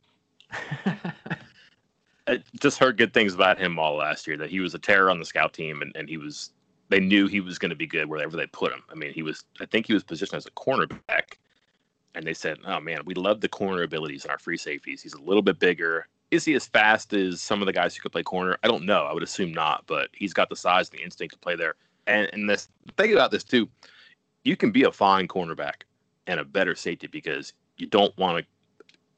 I 2.27 2.43
just 2.61 2.79
heard 2.79 2.99
good 2.99 3.15
things 3.15 3.35
about 3.35 3.59
him 3.59 3.79
all 3.79 3.97
last 3.97 4.27
year. 4.27 4.37
That 4.37 4.50
he 4.50 4.61
was 4.61 4.75
a 4.75 4.79
terror 4.79 5.11
on 5.11 5.19
the 5.19 5.25
scout 5.25 5.55
team, 5.55 5.81
and, 5.83 5.95
and 5.97 6.09
he 6.09 6.19
was. 6.19 6.50
They 6.89 7.00
knew 7.00 7.29
he 7.29 7.41
was 7.41 7.59
going 7.59 7.71
to 7.71 7.77
be 7.77 7.87
good 7.87 8.09
wherever 8.09 8.37
they 8.37 8.49
put 8.49 8.73
him. 8.73 8.83
I 8.91 8.95
mean, 8.95 9.12
he 9.12 9.23
was. 9.23 9.45
I 9.61 9.67
think 9.67 9.87
he 9.87 9.95
was 9.95 10.03
positioned 10.03 10.37
as 10.37 10.47
a 10.47 10.50
cornerback, 10.50 11.39
and 12.15 12.27
they 12.27 12.35
said, 12.35 12.59
"Oh 12.67 12.81
man, 12.81 13.00
we 13.05 13.15
love 13.15 13.41
the 13.41 13.49
corner 13.49 13.83
abilities 13.83 14.25
in 14.25 14.31
our 14.31 14.39
free 14.39 14.57
safeties. 14.57 15.03
He's 15.03 15.15
a 15.15 15.21
little 15.23 15.43
bit 15.43 15.59
bigger, 15.59 16.09
is 16.30 16.44
he 16.44 16.54
as 16.54 16.66
fast 16.66 17.12
as 17.12 17.40
some 17.40 17.60
of 17.60 17.66
the 17.66 17.72
guys 17.72 17.94
who 17.94 18.02
could 18.02 18.12
play 18.12 18.22
corner? 18.22 18.56
I 18.62 18.68
don't 18.68 18.84
know. 18.84 19.04
I 19.04 19.12
would 19.12 19.22
assume 19.22 19.52
not, 19.52 19.84
but 19.87 20.08
he's 20.12 20.32
got 20.32 20.49
the 20.49 20.56
size 20.56 20.88
and 20.88 20.99
the 20.99 21.04
instinct 21.04 21.34
to 21.34 21.40
play 21.40 21.56
there. 21.56 21.75
And 22.06 22.28
and 22.32 22.49
this 22.49 22.68
think 22.96 23.12
about 23.12 23.30
this 23.30 23.44
too, 23.44 23.68
you 24.44 24.56
can 24.56 24.70
be 24.70 24.84
a 24.84 24.92
fine 24.92 25.28
cornerback 25.28 25.82
and 26.26 26.40
a 26.40 26.44
better 26.44 26.75
safety 26.75 27.06
because 27.06 27.52
you 27.78 27.87
don't 27.87 28.16
want 28.16 28.38
to 28.38 28.44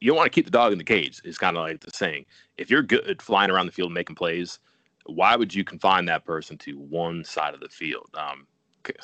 you 0.01 0.09
don't 0.09 0.17
want 0.17 0.27
to 0.27 0.35
keep 0.35 0.47
the 0.47 0.51
dog 0.51 0.73
in 0.73 0.79
the 0.79 0.85
cage. 0.85 1.21
It's 1.25 1.39
kind 1.39 1.57
of 1.57 1.63
like 1.63 1.81
the 1.81 1.91
saying. 1.93 2.27
If 2.57 2.71
you're 2.71 2.83
good 2.83 3.23
flying 3.23 3.51
around 3.51 3.67
the 3.67 3.73
field 3.73 3.93
making 3.93 4.17
plays, 4.17 4.59
why 5.07 5.37
would 5.37 5.55
you 5.55 5.63
confine 5.63 6.07
that 6.07 6.25
person 6.25 6.59
to 6.59 6.79
one 6.79 7.25
side 7.25 7.55
of 7.55 7.61
the 7.61 7.69
field? 7.69 8.09
Um, 8.15 8.47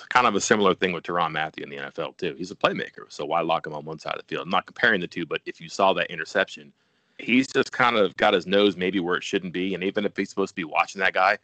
kind 0.08 0.26
of 0.26 0.34
a 0.34 0.40
similar 0.40 0.74
thing 0.74 0.92
with 0.92 1.04
Tyrann 1.04 1.32
Mathieu 1.32 1.62
in 1.62 1.70
the 1.70 1.76
NFL 1.76 2.16
too. 2.16 2.34
He's 2.36 2.50
a 2.50 2.56
playmaker, 2.56 3.04
so 3.08 3.24
why 3.24 3.42
lock 3.42 3.66
him 3.66 3.74
on 3.74 3.84
one 3.84 3.98
side 4.00 4.14
of 4.14 4.22
the 4.22 4.26
field? 4.26 4.42
I'm 4.42 4.50
not 4.50 4.66
comparing 4.66 5.00
the 5.00 5.06
two, 5.06 5.24
but 5.24 5.40
if 5.46 5.60
you 5.60 5.68
saw 5.68 5.92
that 5.92 6.10
interception 6.10 6.72
he's 7.18 7.46
just 7.48 7.72
kind 7.72 7.96
of 7.96 8.16
got 8.16 8.34
his 8.34 8.46
nose 8.46 8.76
maybe 8.76 9.00
where 9.00 9.16
it 9.16 9.24
shouldn't 9.24 9.52
be. 9.52 9.74
And 9.74 9.82
even 9.82 10.04
if 10.04 10.16
he's 10.16 10.30
supposed 10.30 10.50
to 10.50 10.56
be 10.56 10.64
watching 10.64 11.00
that 11.00 11.14
guy, 11.14 11.38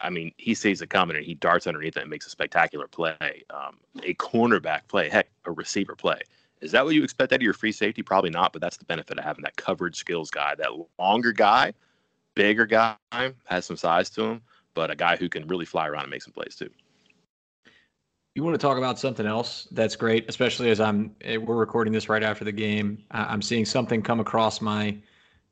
I 0.00 0.10
mean, 0.10 0.32
he 0.36 0.54
sees 0.54 0.80
it 0.80 0.90
coming 0.90 1.16
and 1.16 1.24
he 1.24 1.34
darts 1.34 1.66
underneath 1.66 1.96
it 1.96 2.02
and 2.02 2.10
makes 2.10 2.26
a 2.26 2.30
spectacular 2.30 2.86
play. 2.86 3.42
Um, 3.50 3.78
a 4.04 4.14
cornerback 4.14 4.86
play, 4.88 5.08
heck, 5.08 5.28
a 5.44 5.52
receiver 5.52 5.96
play. 5.96 6.20
Is 6.60 6.72
that 6.72 6.84
what 6.84 6.94
you 6.94 7.04
expect 7.04 7.32
out 7.32 7.36
of 7.36 7.42
your 7.42 7.52
free 7.54 7.72
safety? 7.72 8.02
Probably 8.02 8.30
not, 8.30 8.52
but 8.52 8.60
that's 8.60 8.76
the 8.76 8.84
benefit 8.84 9.18
of 9.18 9.24
having 9.24 9.42
that 9.44 9.56
coverage 9.56 9.96
skills 9.96 10.30
guy, 10.30 10.54
that 10.56 10.70
longer 10.98 11.32
guy, 11.32 11.72
bigger 12.34 12.66
guy, 12.66 12.96
has 13.46 13.64
some 13.64 13.76
size 13.76 14.10
to 14.10 14.24
him, 14.24 14.42
but 14.74 14.90
a 14.90 14.96
guy 14.96 15.16
who 15.16 15.28
can 15.28 15.46
really 15.46 15.64
fly 15.64 15.86
around 15.88 16.02
and 16.02 16.10
make 16.10 16.22
some 16.22 16.32
plays 16.32 16.56
too. 16.56 16.70
You 18.34 18.44
want 18.44 18.54
to 18.54 18.58
talk 18.58 18.78
about 18.78 18.98
something 19.00 19.26
else 19.26 19.66
that's 19.72 19.96
great, 19.96 20.28
especially 20.28 20.70
as 20.70 20.80
I'm 20.80 21.14
eh, 21.22 21.36
we're 21.36 21.56
recording 21.56 21.92
this 21.92 22.08
right 22.08 22.22
after 22.22 22.44
the 22.44 22.52
game. 22.52 23.02
I'm 23.10 23.42
seeing 23.42 23.64
something 23.64 24.00
come 24.00 24.20
across 24.20 24.60
my 24.60 24.96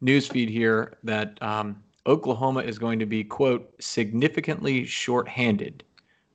newsfeed 0.03 0.49
here 0.49 0.97
that 1.03 1.41
um, 1.43 1.83
Oklahoma 2.07 2.61
is 2.61 2.79
going 2.79 2.99
to 2.99 3.07
be, 3.07 3.25
quote, 3.25 3.73
significantly 3.81 4.85
shorthanded. 4.85 5.83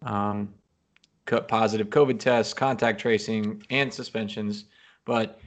Um, 0.01 0.53
cut 1.25 1.47
positive 1.47 1.89
COVID 1.89 2.19
tests, 2.19 2.53
contact 2.53 2.99
tracing, 2.99 3.63
and 3.69 3.93
suspensions. 3.93 4.65
But 5.05 5.39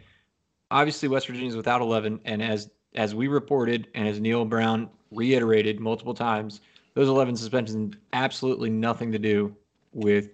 obviously, 0.70 1.08
West 1.08 1.26
Virginia 1.26 1.48
is 1.48 1.56
without 1.56 1.80
11. 1.80 2.20
And 2.24 2.42
as 2.42 2.70
as 2.94 3.14
we 3.14 3.26
reported, 3.26 3.88
and 3.94 4.06
as 4.06 4.20
Neal 4.20 4.44
Brown 4.44 4.88
reiterated 5.10 5.80
multiple 5.80 6.14
times, 6.14 6.60
those 6.94 7.08
11 7.08 7.36
suspensions 7.36 7.96
absolutely 8.12 8.70
nothing 8.70 9.10
to 9.10 9.18
do 9.18 9.54
with 9.92 10.28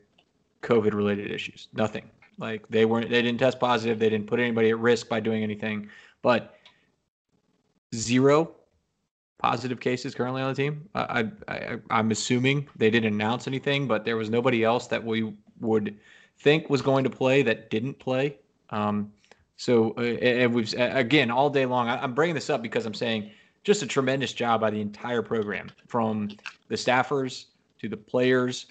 COVID 0.62 0.92
related 0.92 1.30
issues. 1.30 1.68
Nothing. 1.72 2.10
Like 2.38 2.66
they 2.68 2.84
weren't, 2.84 3.08
they 3.10 3.22
didn't 3.22 3.38
test 3.38 3.58
positive. 3.58 3.98
They 3.98 4.10
didn't 4.10 4.26
put 4.26 4.40
anybody 4.40 4.70
at 4.70 4.78
risk 4.78 5.08
by 5.08 5.20
doing 5.20 5.42
anything. 5.42 5.88
But 6.22 6.54
zero 7.94 8.52
positive 9.38 9.80
cases 9.80 10.14
currently 10.14 10.42
on 10.42 10.48
the 10.50 10.54
team. 10.54 10.88
I, 10.94 11.28
I, 11.48 11.78
I'm 11.90 12.10
assuming 12.10 12.68
they 12.76 12.90
didn't 12.90 13.12
announce 13.12 13.46
anything, 13.46 13.88
but 13.88 14.04
there 14.04 14.16
was 14.16 14.28
nobody 14.28 14.64
else 14.64 14.86
that 14.88 15.02
we 15.02 15.32
would 15.60 15.98
think 16.38 16.68
was 16.68 16.82
going 16.82 17.04
to 17.04 17.10
play 17.10 17.42
that 17.42 17.70
didn't 17.70 17.98
play. 17.98 18.36
Um, 18.70 19.12
so, 19.56 19.94
uh, 19.98 20.02
and 20.02 20.54
we've 20.54 20.72
again 20.74 21.30
all 21.30 21.50
day 21.50 21.66
long. 21.66 21.88
I'm 21.88 22.14
bringing 22.14 22.34
this 22.34 22.50
up 22.50 22.62
because 22.62 22.86
I'm 22.86 22.94
saying 22.94 23.30
just 23.64 23.82
a 23.82 23.86
tremendous 23.86 24.32
job 24.32 24.60
by 24.60 24.70
the 24.70 24.80
entire 24.80 25.22
program, 25.22 25.70
from 25.86 26.30
the 26.68 26.76
staffers 26.76 27.46
to 27.80 27.88
the 27.88 27.96
players 27.96 28.66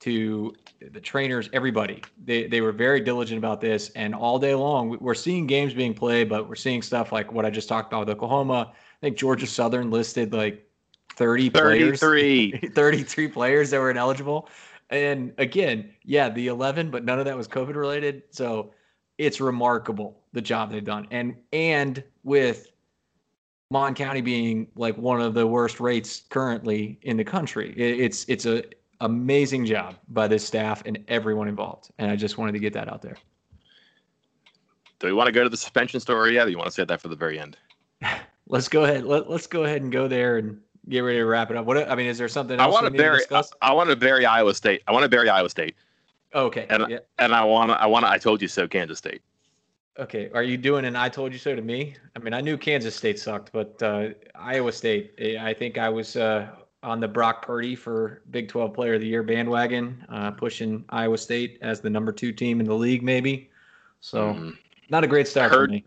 to 0.00 0.54
the 0.92 1.00
trainers, 1.00 1.48
everybody. 1.52 2.02
They 2.24 2.46
they 2.46 2.60
were 2.60 2.72
very 2.72 3.00
diligent 3.00 3.38
about 3.38 3.60
this, 3.60 3.90
and 3.90 4.14
all 4.14 4.38
day 4.38 4.54
long 4.54 4.96
we're 5.00 5.14
seeing 5.14 5.46
games 5.46 5.74
being 5.74 5.94
played, 5.94 6.28
but 6.28 6.48
we're 6.48 6.54
seeing 6.54 6.82
stuff 6.82 7.12
like 7.12 7.32
what 7.32 7.44
I 7.44 7.50
just 7.50 7.68
talked 7.68 7.92
about 7.92 8.06
with 8.06 8.16
Oklahoma. 8.16 8.72
I 8.72 9.00
think 9.00 9.16
Georgia 9.16 9.46
Southern 9.46 9.90
listed 9.90 10.32
like 10.32 10.66
30 11.16 11.50
33. 11.50 12.50
players, 12.50 12.72
33 12.74 13.28
players 13.28 13.70
that 13.70 13.80
were 13.80 13.90
ineligible. 13.90 14.48
And 14.90 15.32
again, 15.38 15.90
yeah, 16.04 16.28
the 16.28 16.46
11, 16.46 16.90
but 16.90 17.04
none 17.04 17.18
of 17.18 17.24
that 17.24 17.36
was 17.36 17.48
COVID 17.48 17.74
related. 17.74 18.22
So 18.30 18.72
it's 19.18 19.40
remarkable 19.40 20.20
the 20.32 20.40
job 20.40 20.70
they've 20.70 20.84
done, 20.84 21.08
and 21.10 21.34
and 21.52 22.04
with 22.22 22.70
Mon 23.70 23.94
County 23.94 24.20
being 24.20 24.68
like 24.76 24.96
one 24.98 25.20
of 25.20 25.34
the 25.34 25.46
worst 25.46 25.80
rates 25.80 26.24
currently 26.28 26.98
in 27.02 27.16
the 27.16 27.24
country, 27.24 27.72
it's 27.76 28.24
it's 28.28 28.46
a 28.46 28.62
amazing 29.00 29.64
job 29.66 29.96
by 30.08 30.28
this 30.28 30.44
staff 30.44 30.82
and 30.86 30.98
everyone 31.08 31.48
involved. 31.48 31.90
And 31.98 32.10
I 32.10 32.16
just 32.16 32.38
wanted 32.38 32.52
to 32.52 32.58
get 32.58 32.72
that 32.74 32.88
out 32.92 33.02
there. 33.02 33.16
Do 34.98 35.06
we 35.06 35.12
want 35.12 35.26
to 35.26 35.32
go 35.32 35.42
to 35.42 35.48
the 35.48 35.56
suspension 35.56 36.00
story 36.00 36.34
yet? 36.34 36.46
Or 36.46 36.50
you 36.50 36.56
want 36.56 36.68
to 36.68 36.72
say 36.72 36.84
that 36.84 37.00
for 37.00 37.08
the 37.08 37.16
very 37.16 37.38
end? 37.38 37.56
let's 38.48 38.68
go 38.68 38.84
ahead. 38.84 39.04
Let, 39.04 39.28
let's 39.28 39.46
go 39.46 39.64
ahead 39.64 39.82
and 39.82 39.92
go 39.92 40.08
there 40.08 40.38
and 40.38 40.58
get 40.88 41.00
ready 41.00 41.18
to 41.18 41.26
wrap 41.26 41.50
it 41.50 41.56
up. 41.56 41.66
What 41.66 41.90
I 41.90 41.94
mean, 41.94 42.06
is 42.06 42.18
there 42.18 42.28
something 42.28 42.58
else 42.58 42.74
I 42.74 42.82
want 42.82 42.92
to 42.92 42.96
bury? 42.96 43.20
I, 43.30 43.42
I 43.62 43.72
want 43.72 43.90
to 43.90 43.96
bury 43.96 44.24
Iowa 44.24 44.54
State. 44.54 44.82
I 44.86 44.92
want 44.92 45.02
to 45.02 45.08
bury 45.08 45.28
Iowa 45.28 45.50
State. 45.50 45.76
okay. 46.34 46.66
And 46.70 46.86
yeah. 46.88 46.98
and 47.18 47.34
I 47.34 47.44
want 47.44 47.70
to. 47.70 47.80
I 47.80 47.86
want 47.86 48.04
to. 48.04 48.10
I 48.10 48.18
told 48.18 48.40
you 48.40 48.48
so. 48.48 48.66
Kansas 48.66 48.98
State. 48.98 49.22
Okay. 49.98 50.30
Are 50.34 50.42
you 50.42 50.56
doing 50.56 50.84
an 50.84 50.96
"I 50.96 51.08
told 51.08 51.32
you 51.32 51.38
so" 51.38 51.54
to 51.54 51.62
me? 51.62 51.94
I 52.14 52.18
mean, 52.18 52.34
I 52.34 52.40
knew 52.40 52.56
Kansas 52.56 52.94
State 52.94 53.18
sucked, 53.18 53.52
but 53.52 53.82
uh, 53.82 54.08
Iowa 54.34 54.72
State. 54.72 55.14
Eh, 55.18 55.36
I 55.38 55.52
think 55.52 55.78
I 55.78 55.88
was. 55.88 56.16
Uh, 56.16 56.48
on 56.86 57.00
the 57.00 57.08
Brock 57.08 57.42
Purdy 57.42 57.74
for 57.74 58.22
Big 58.30 58.48
12 58.48 58.72
Player 58.72 58.94
of 58.94 59.00
the 59.00 59.06
Year 59.06 59.22
bandwagon, 59.22 60.04
uh, 60.08 60.30
pushing 60.30 60.84
Iowa 60.88 61.18
State 61.18 61.58
as 61.60 61.80
the 61.80 61.90
number 61.90 62.12
two 62.12 62.32
team 62.32 62.60
in 62.60 62.66
the 62.66 62.74
league, 62.74 63.02
maybe. 63.02 63.50
So, 64.00 64.34
mm. 64.34 64.56
not 64.88 65.02
a 65.02 65.06
great 65.08 65.26
start 65.26 65.50
heard, 65.50 65.68
for 65.68 65.72
me. 65.72 65.84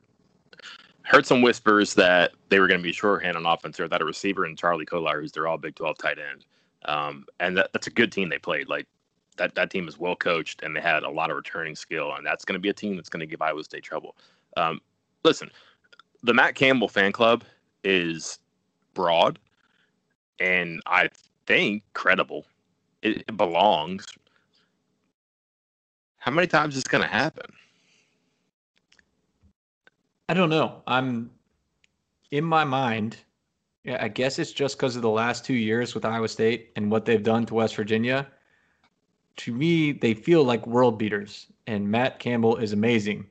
Heard 1.04 1.26
some 1.26 1.42
whispers 1.42 1.94
that 1.96 2.34
they 2.50 2.60
were 2.60 2.68
going 2.68 2.82
to 2.82 2.84
be 2.84 2.92
shorthand 2.92 3.38
on 3.38 3.46
offense 3.46 3.78
there, 3.78 3.88
that 3.88 4.02
a 4.02 4.06
receiver 4.06 4.44
and 4.44 4.58
Charlie 4.58 4.86
Kolar, 4.86 5.22
who's 5.22 5.32
their 5.32 5.48
all 5.48 5.58
Big 5.58 5.76
12 5.76 5.98
tight 5.98 6.18
end. 6.20 6.46
Um, 6.86 7.26
and 7.40 7.58
that, 7.58 7.72
that's 7.72 7.88
a 7.88 7.92
good 7.92 8.12
team 8.12 8.28
they 8.30 8.38
played. 8.38 8.68
Like, 8.68 8.86
that, 9.38 9.56
that 9.56 9.72
team 9.72 9.88
is 9.88 9.98
well 9.98 10.18
coached 10.18 10.64
and 10.64 10.76
they 10.76 10.82
had 10.82 11.04
a 11.04 11.10
lot 11.10 11.32
of 11.32 11.38
returning 11.38 11.76
skill. 11.76 12.14
And 12.16 12.26
that's 12.26 12.44
going 12.44 12.56
to 12.56 12.60
be 12.60 12.70
a 12.70 12.74
team 12.74 12.98
that's 12.98 13.08
going 13.08 13.22
to 13.22 13.26
give 13.26 13.42
Iowa 13.42 13.64
State 13.64 13.84
trouble. 13.84 14.18
Um, 14.58 14.82
listen, 15.24 15.50
the 16.24 16.34
Matt 16.34 16.56
Campbell 16.56 16.90
fan 16.90 17.14
club 17.14 17.46
is 17.86 18.40
broad 18.94 19.40
and 20.40 20.82
I 20.86 21.10
think 21.46 21.84
credible. 21.94 22.46
It, 23.02 23.24
it 23.28 23.38
belongs. 23.38 24.06
How 26.18 26.32
many 26.32 26.48
times 26.48 26.76
is 26.76 26.84
going 26.84 27.04
to 27.04 27.10
happen? 27.10 27.46
I 30.28 30.34
don't 30.34 30.50
know. 30.50 30.84
I'm 30.86 31.32
in 32.32 32.44
my 32.44 32.64
mind, 32.64 33.18
yeah, 33.84 33.98
I 34.00 34.10
guess 34.10 34.38
it's 34.38 34.52
just 34.52 34.78
because 34.78 34.96
of 34.96 35.02
the 35.02 35.10
last 35.10 35.46
two 35.46 35.54
years 35.54 35.96
with 35.96 36.06
Iowa 36.06 36.28
State 36.28 36.72
and 36.76 36.92
what 36.92 37.06
they've 37.06 37.24
done 37.24 37.46
to 37.48 37.56
West 37.56 37.76
Virginia. 37.76 38.28
To 39.38 39.54
me, 39.54 39.94
they 39.94 40.14
feel 40.14 40.44
like 40.44 40.68
world 40.68 41.00
beaters, 41.00 41.48
and 41.66 41.90
Matt 41.90 42.20
Campbell 42.20 42.58
is 42.58 42.74
amazing. 42.74 43.26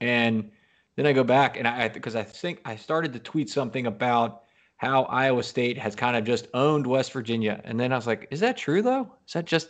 And 0.00 0.50
then 0.96 1.06
I 1.06 1.12
go 1.12 1.24
back 1.24 1.56
and 1.56 1.66
I 1.66 1.88
because 1.88 2.16
I 2.16 2.22
think 2.24 2.60
I 2.64 2.76
started 2.76 3.12
to 3.12 3.18
tweet 3.20 3.48
something 3.48 3.86
about 3.86 4.41
how 4.82 5.04
Iowa 5.04 5.44
State 5.44 5.78
has 5.78 5.94
kind 5.94 6.16
of 6.16 6.24
just 6.24 6.48
owned 6.54 6.88
West 6.88 7.12
Virginia, 7.12 7.60
and 7.62 7.78
then 7.78 7.92
I 7.92 7.96
was 7.96 8.08
like, 8.08 8.26
is 8.32 8.40
that 8.40 8.56
true 8.56 8.82
though? 8.82 9.08
Is 9.28 9.34
that 9.34 9.44
just 9.44 9.68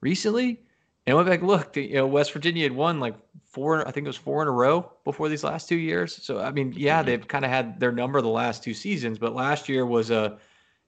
recently? 0.00 0.60
And 1.06 1.12
I 1.12 1.14
went 1.14 1.28
back, 1.28 1.42
looked, 1.42 1.76
you 1.76 1.94
know, 1.94 2.08
West 2.08 2.32
Virginia 2.32 2.64
had 2.64 2.72
won 2.72 2.98
like 2.98 3.14
four, 3.44 3.86
I 3.86 3.92
think 3.92 4.04
it 4.04 4.08
was 4.08 4.16
four 4.16 4.42
in 4.42 4.48
a 4.48 4.50
row 4.50 4.90
before 5.04 5.28
these 5.28 5.44
last 5.44 5.68
two 5.68 5.76
years. 5.76 6.22
So, 6.22 6.40
I 6.40 6.50
mean, 6.50 6.74
yeah, 6.76 6.98
mm-hmm. 6.98 7.06
they've 7.06 7.28
kind 7.28 7.44
of 7.44 7.52
had 7.52 7.78
their 7.78 7.92
number 7.92 8.20
the 8.20 8.28
last 8.28 8.64
two 8.64 8.74
seasons, 8.74 9.16
but 9.16 9.32
last 9.32 9.68
year 9.68 9.86
was 9.86 10.10
a, 10.10 10.38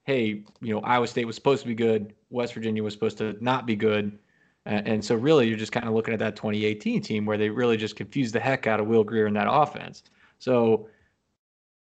hey, 0.03 0.43
you 0.59 0.73
know, 0.73 0.81
Iowa 0.81 1.07
State 1.07 1.25
was 1.25 1.37
supposed 1.37 1.61
to 1.61 1.67
be 1.69 1.73
good. 1.73 2.13
West 2.29 2.53
Virginia 2.53 2.83
was 2.83 2.93
supposed 2.93 3.17
to 3.19 3.37
not 3.39 3.65
be 3.65 3.77
good. 3.77 4.19
And, 4.65 4.87
and 4.87 5.05
so, 5.05 5.15
really, 5.15 5.47
you're 5.47 5.57
just 5.57 5.71
kind 5.71 5.87
of 5.87 5.93
looking 5.93 6.13
at 6.13 6.19
that 6.19 6.35
2018 6.35 7.01
team 7.01 7.25
where 7.25 7.37
they 7.37 7.49
really 7.49 7.77
just 7.77 7.95
confused 7.95 8.35
the 8.35 8.39
heck 8.41 8.67
out 8.67 8.81
of 8.81 8.87
Will 8.87 9.05
Grier 9.05 9.27
in 9.27 9.33
that 9.35 9.47
offense. 9.49 10.03
So, 10.39 10.87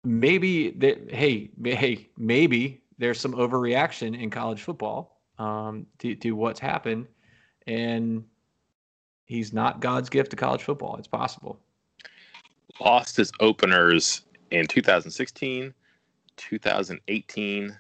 maybe, 0.05 0.71
they, 0.71 0.99
hey, 1.09 1.51
hey, 1.65 2.09
maybe 2.17 2.83
there's 2.99 3.21
some 3.21 3.33
overreaction 3.35 4.21
in 4.21 4.31
college 4.31 4.63
football 4.63 5.21
um, 5.39 5.87
to, 5.99 6.15
to 6.17 6.33
what's 6.33 6.61
happened 6.61 7.07
and 7.67 8.25
he's 9.25 9.53
not 9.53 9.81
God's 9.81 10.09
gift 10.09 10.31
to 10.31 10.37
college 10.37 10.63
football. 10.63 10.97
It's 10.97 11.09
possible. 11.09 11.59
Lost 12.81 13.17
his 13.17 13.33
openers 13.41 14.23
in 14.51 14.67
2016, 14.67 15.73
2018, 16.37 17.79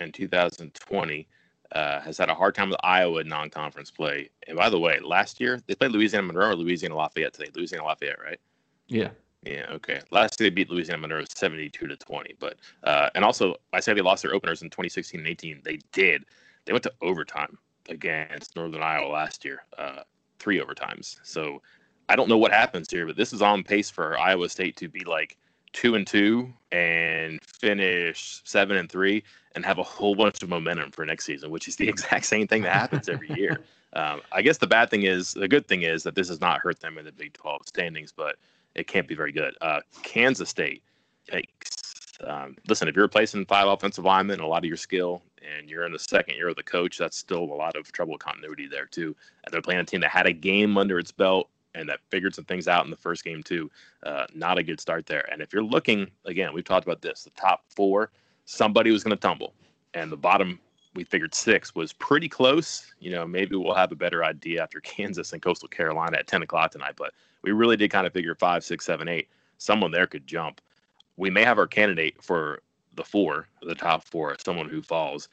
and 0.00 0.14
2020. 0.14 1.28
Uh, 1.72 2.00
has 2.00 2.16
had 2.16 2.28
a 2.28 2.34
hard 2.34 2.54
time 2.54 2.70
with 2.70 2.78
Iowa 2.84 3.24
non-conference 3.24 3.90
play. 3.90 4.30
And 4.46 4.56
by 4.56 4.70
the 4.70 4.78
way, 4.78 5.00
last 5.00 5.40
year 5.40 5.60
they 5.66 5.74
played 5.74 5.90
Louisiana 5.90 6.24
Monroe 6.24 6.50
or 6.50 6.54
Louisiana 6.54 6.94
Lafayette 6.94 7.32
today. 7.32 7.50
Louisiana 7.56 7.84
Lafayette, 7.84 8.20
right? 8.22 8.38
Yeah. 8.86 9.08
Yeah. 9.42 9.66
Okay. 9.70 10.00
Last 10.10 10.40
year 10.40 10.50
they 10.50 10.54
beat 10.54 10.70
Louisiana 10.70 11.02
Monroe 11.02 11.24
72 11.28 11.86
to 11.86 11.96
20. 11.96 12.34
But 12.38 12.56
uh, 12.82 13.10
and 13.14 13.24
also 13.24 13.56
I 13.72 13.80
say 13.80 13.94
they 13.94 14.00
lost 14.00 14.22
their 14.22 14.34
openers 14.34 14.62
in 14.62 14.70
2016 14.70 15.20
and 15.20 15.28
18. 15.28 15.62
They 15.64 15.78
did. 15.92 16.24
They 16.64 16.72
went 16.72 16.82
to 16.84 16.92
overtime 17.00 17.58
against 17.88 18.56
Northern 18.56 18.82
Iowa 18.82 19.08
last 19.08 19.44
year, 19.44 19.62
uh, 19.78 20.00
three 20.38 20.60
overtimes. 20.60 21.18
So 21.22 21.62
I 22.08 22.16
don't 22.16 22.28
know 22.28 22.38
what 22.38 22.52
happens 22.52 22.90
here, 22.90 23.06
but 23.06 23.16
this 23.16 23.32
is 23.32 23.42
on 23.42 23.62
pace 23.62 23.90
for 23.90 24.18
Iowa 24.18 24.48
State 24.48 24.76
to 24.76 24.88
be 24.88 25.04
like 25.04 25.36
two 25.72 25.94
and 25.94 26.06
two 26.06 26.52
and 26.72 27.38
finish 27.44 28.40
seven 28.44 28.76
and 28.76 28.90
three 28.90 29.22
and 29.54 29.64
have 29.64 29.78
a 29.78 29.82
whole 29.82 30.14
bunch 30.14 30.42
of 30.42 30.48
momentum 30.48 30.90
for 30.90 31.04
next 31.04 31.24
season, 31.24 31.50
which 31.50 31.68
is 31.68 31.76
the 31.76 31.88
exact 31.88 32.26
same 32.26 32.46
thing 32.46 32.62
that 32.62 32.72
happens 32.72 33.08
every 33.08 33.30
year. 33.34 33.60
Um, 33.92 34.20
I 34.32 34.42
guess 34.42 34.58
the 34.58 34.66
bad 34.66 34.90
thing 34.90 35.04
is, 35.04 35.32
the 35.32 35.48
good 35.48 35.66
thing 35.68 35.82
is 35.82 36.02
that 36.02 36.14
this 36.14 36.28
has 36.28 36.40
not 36.40 36.60
hurt 36.60 36.80
them 36.80 36.98
in 36.98 37.04
the 37.04 37.12
Big 37.12 37.32
12 37.32 37.62
standings, 37.66 38.12
but 38.12 38.36
it 38.76 38.86
can't 38.86 39.08
be 39.08 39.14
very 39.14 39.32
good. 39.32 39.56
Uh, 39.60 39.80
Kansas 40.02 40.48
State, 40.48 40.82
yikes. 41.32 42.22
Um, 42.26 42.56
listen, 42.68 42.88
if 42.88 42.94
you're 42.94 43.04
replacing 43.04 43.44
five 43.46 43.66
offensive 43.66 44.04
linemen 44.04 44.40
a 44.40 44.46
lot 44.46 44.58
of 44.58 44.64
your 44.64 44.76
skill, 44.76 45.22
and 45.58 45.68
you're 45.68 45.84
in 45.84 45.92
the 45.92 45.98
second 45.98 46.36
year 46.36 46.48
of 46.48 46.56
the 46.56 46.62
coach, 46.62 46.98
that's 46.98 47.16
still 47.16 47.42
a 47.42 47.54
lot 47.54 47.76
of 47.76 47.90
trouble 47.92 48.18
continuity 48.18 48.66
there 48.66 48.86
too. 48.86 49.14
And 49.44 49.52
they're 49.52 49.62
playing 49.62 49.80
a 49.80 49.84
team 49.84 50.00
that 50.00 50.10
had 50.10 50.26
a 50.26 50.32
game 50.32 50.76
under 50.76 50.98
its 50.98 51.12
belt 51.12 51.48
and 51.74 51.88
that 51.88 52.00
figured 52.10 52.34
some 52.34 52.44
things 52.44 52.68
out 52.68 52.84
in 52.84 52.90
the 52.90 52.96
first 52.96 53.22
game 53.22 53.42
too. 53.42 53.70
Uh, 54.02 54.26
not 54.34 54.58
a 54.58 54.62
good 54.62 54.80
start 54.80 55.06
there. 55.06 55.28
And 55.30 55.42
if 55.42 55.52
you're 55.52 55.62
looking 55.62 56.10
again, 56.24 56.52
we've 56.52 56.64
talked 56.64 56.86
about 56.86 57.02
this: 57.02 57.24
the 57.24 57.30
top 57.30 57.64
four, 57.68 58.10
somebody 58.44 58.90
was 58.90 59.04
going 59.04 59.16
to 59.16 59.20
tumble, 59.20 59.54
and 59.94 60.10
the 60.10 60.16
bottom. 60.16 60.58
We 60.94 61.04
figured 61.04 61.34
six 61.34 61.74
was 61.74 61.92
pretty 61.92 62.26
close. 62.26 62.90
You 63.00 63.10
know, 63.10 63.26
maybe 63.26 63.54
we'll 63.54 63.74
have 63.74 63.92
a 63.92 63.96
better 63.96 64.24
idea 64.24 64.62
after 64.62 64.80
Kansas 64.82 65.34
and 65.34 65.42
Coastal 65.42 65.68
Carolina 65.68 66.16
at 66.16 66.26
10 66.26 66.40
o'clock 66.40 66.70
tonight. 66.70 66.94
But 66.96 67.12
we 67.46 67.52
really 67.52 67.76
did 67.76 67.90
kind 67.90 68.06
of 68.06 68.12
figure 68.12 68.34
five, 68.34 68.64
six, 68.64 68.84
seven, 68.84 69.08
eight. 69.08 69.28
Someone 69.56 69.92
there 69.92 70.06
could 70.06 70.26
jump. 70.26 70.60
We 71.16 71.30
may 71.30 71.44
have 71.44 71.58
our 71.58 71.66
candidate 71.66 72.22
for 72.22 72.60
the 72.94 73.04
four, 73.04 73.48
the 73.62 73.74
top 73.74 74.04
four, 74.04 74.36
someone 74.44 74.68
who 74.68 74.82
falls. 74.82 75.28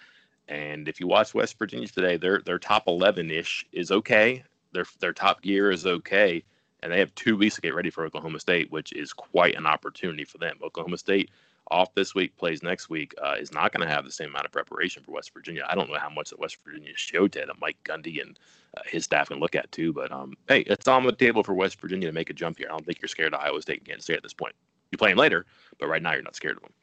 And 0.48 0.88
if 0.88 1.00
you 1.00 1.08
watch 1.08 1.34
West 1.34 1.58
Virginia 1.58 1.88
today, 1.88 2.18
their 2.18 2.40
their 2.40 2.60
top 2.60 2.88
eleven 2.88 3.32
ish 3.32 3.66
is 3.72 3.92
okay. 3.92 4.44
Their 4.72 4.86
their 5.00 5.14
top 5.14 5.42
gear 5.42 5.72
is 5.72 5.86
okay, 5.86 6.44
and 6.82 6.92
they 6.92 7.00
have 7.00 7.14
two 7.16 7.36
weeks 7.36 7.56
to 7.56 7.62
get 7.62 7.76
ready 7.76 7.90
for 7.90 8.06
Oklahoma 8.06 8.40
State, 8.40 8.72
which 8.72 8.94
is 8.94 9.12
quite 9.12 9.56
an 9.56 9.66
opportunity 9.66 10.24
for 10.24 10.38
them. 10.38 10.58
Oklahoma 10.64 10.98
State 10.98 11.32
off 11.72 11.94
this 11.96 12.14
week, 12.14 12.36
plays 12.38 12.62
next 12.62 12.90
week, 12.90 13.14
uh, 13.24 13.36
is 13.40 13.54
not 13.54 13.72
going 13.72 13.88
to 13.88 13.94
have 13.94 14.06
the 14.06 14.12
same 14.12 14.30
amount 14.30 14.46
of 14.46 14.52
preparation 14.52 15.04
for 15.04 15.12
West 15.12 15.34
Virginia. 15.34 15.66
I 15.70 15.76
don't 15.76 15.90
know 15.90 16.00
how 16.00 16.10
much 16.10 16.30
that 16.30 16.40
West 16.40 16.58
Virginia 16.64 16.92
showed 16.96 17.32
that 17.34 17.48
Mike 17.60 17.78
Gundy 17.84 18.22
and 18.22 18.38
uh, 18.78 18.82
his 18.86 19.06
staff 19.06 19.30
can 19.30 19.40
look 19.40 19.56
at 19.56 19.72
too. 19.72 19.94
But 19.94 20.12
um, 20.12 20.34
hey, 20.48 20.62
it's 20.62 20.88
on 20.88 21.06
the 21.06 21.12
table 21.12 21.44
for 21.44 21.54
West 21.54 21.80
Virginia 21.80 22.08
to 22.08 22.14
make 22.14 22.30
a 22.30 22.34
jump 22.34 22.58
here. 22.58 22.68
I 22.70 22.72
don't 22.72 22.86
think 22.86 23.02
you're 23.02 23.10
scared 23.10 23.34
of 23.34 23.40
Iowa 23.40 23.62
State 23.62 23.80
and 23.80 23.88
Kansas 23.88 24.06
State 24.06 24.18
at 24.18 24.24
this 24.24 24.34
point. 24.34 24.56
You 24.92 24.98
play 24.98 25.10
them 25.10 25.18
later, 25.18 25.46
but 25.80 25.88
right 25.88 26.02
now 26.02 26.14
you're 26.14 26.22
not 26.22 26.36
scared 26.36 26.58
of 26.58 26.64
them. 26.64 26.74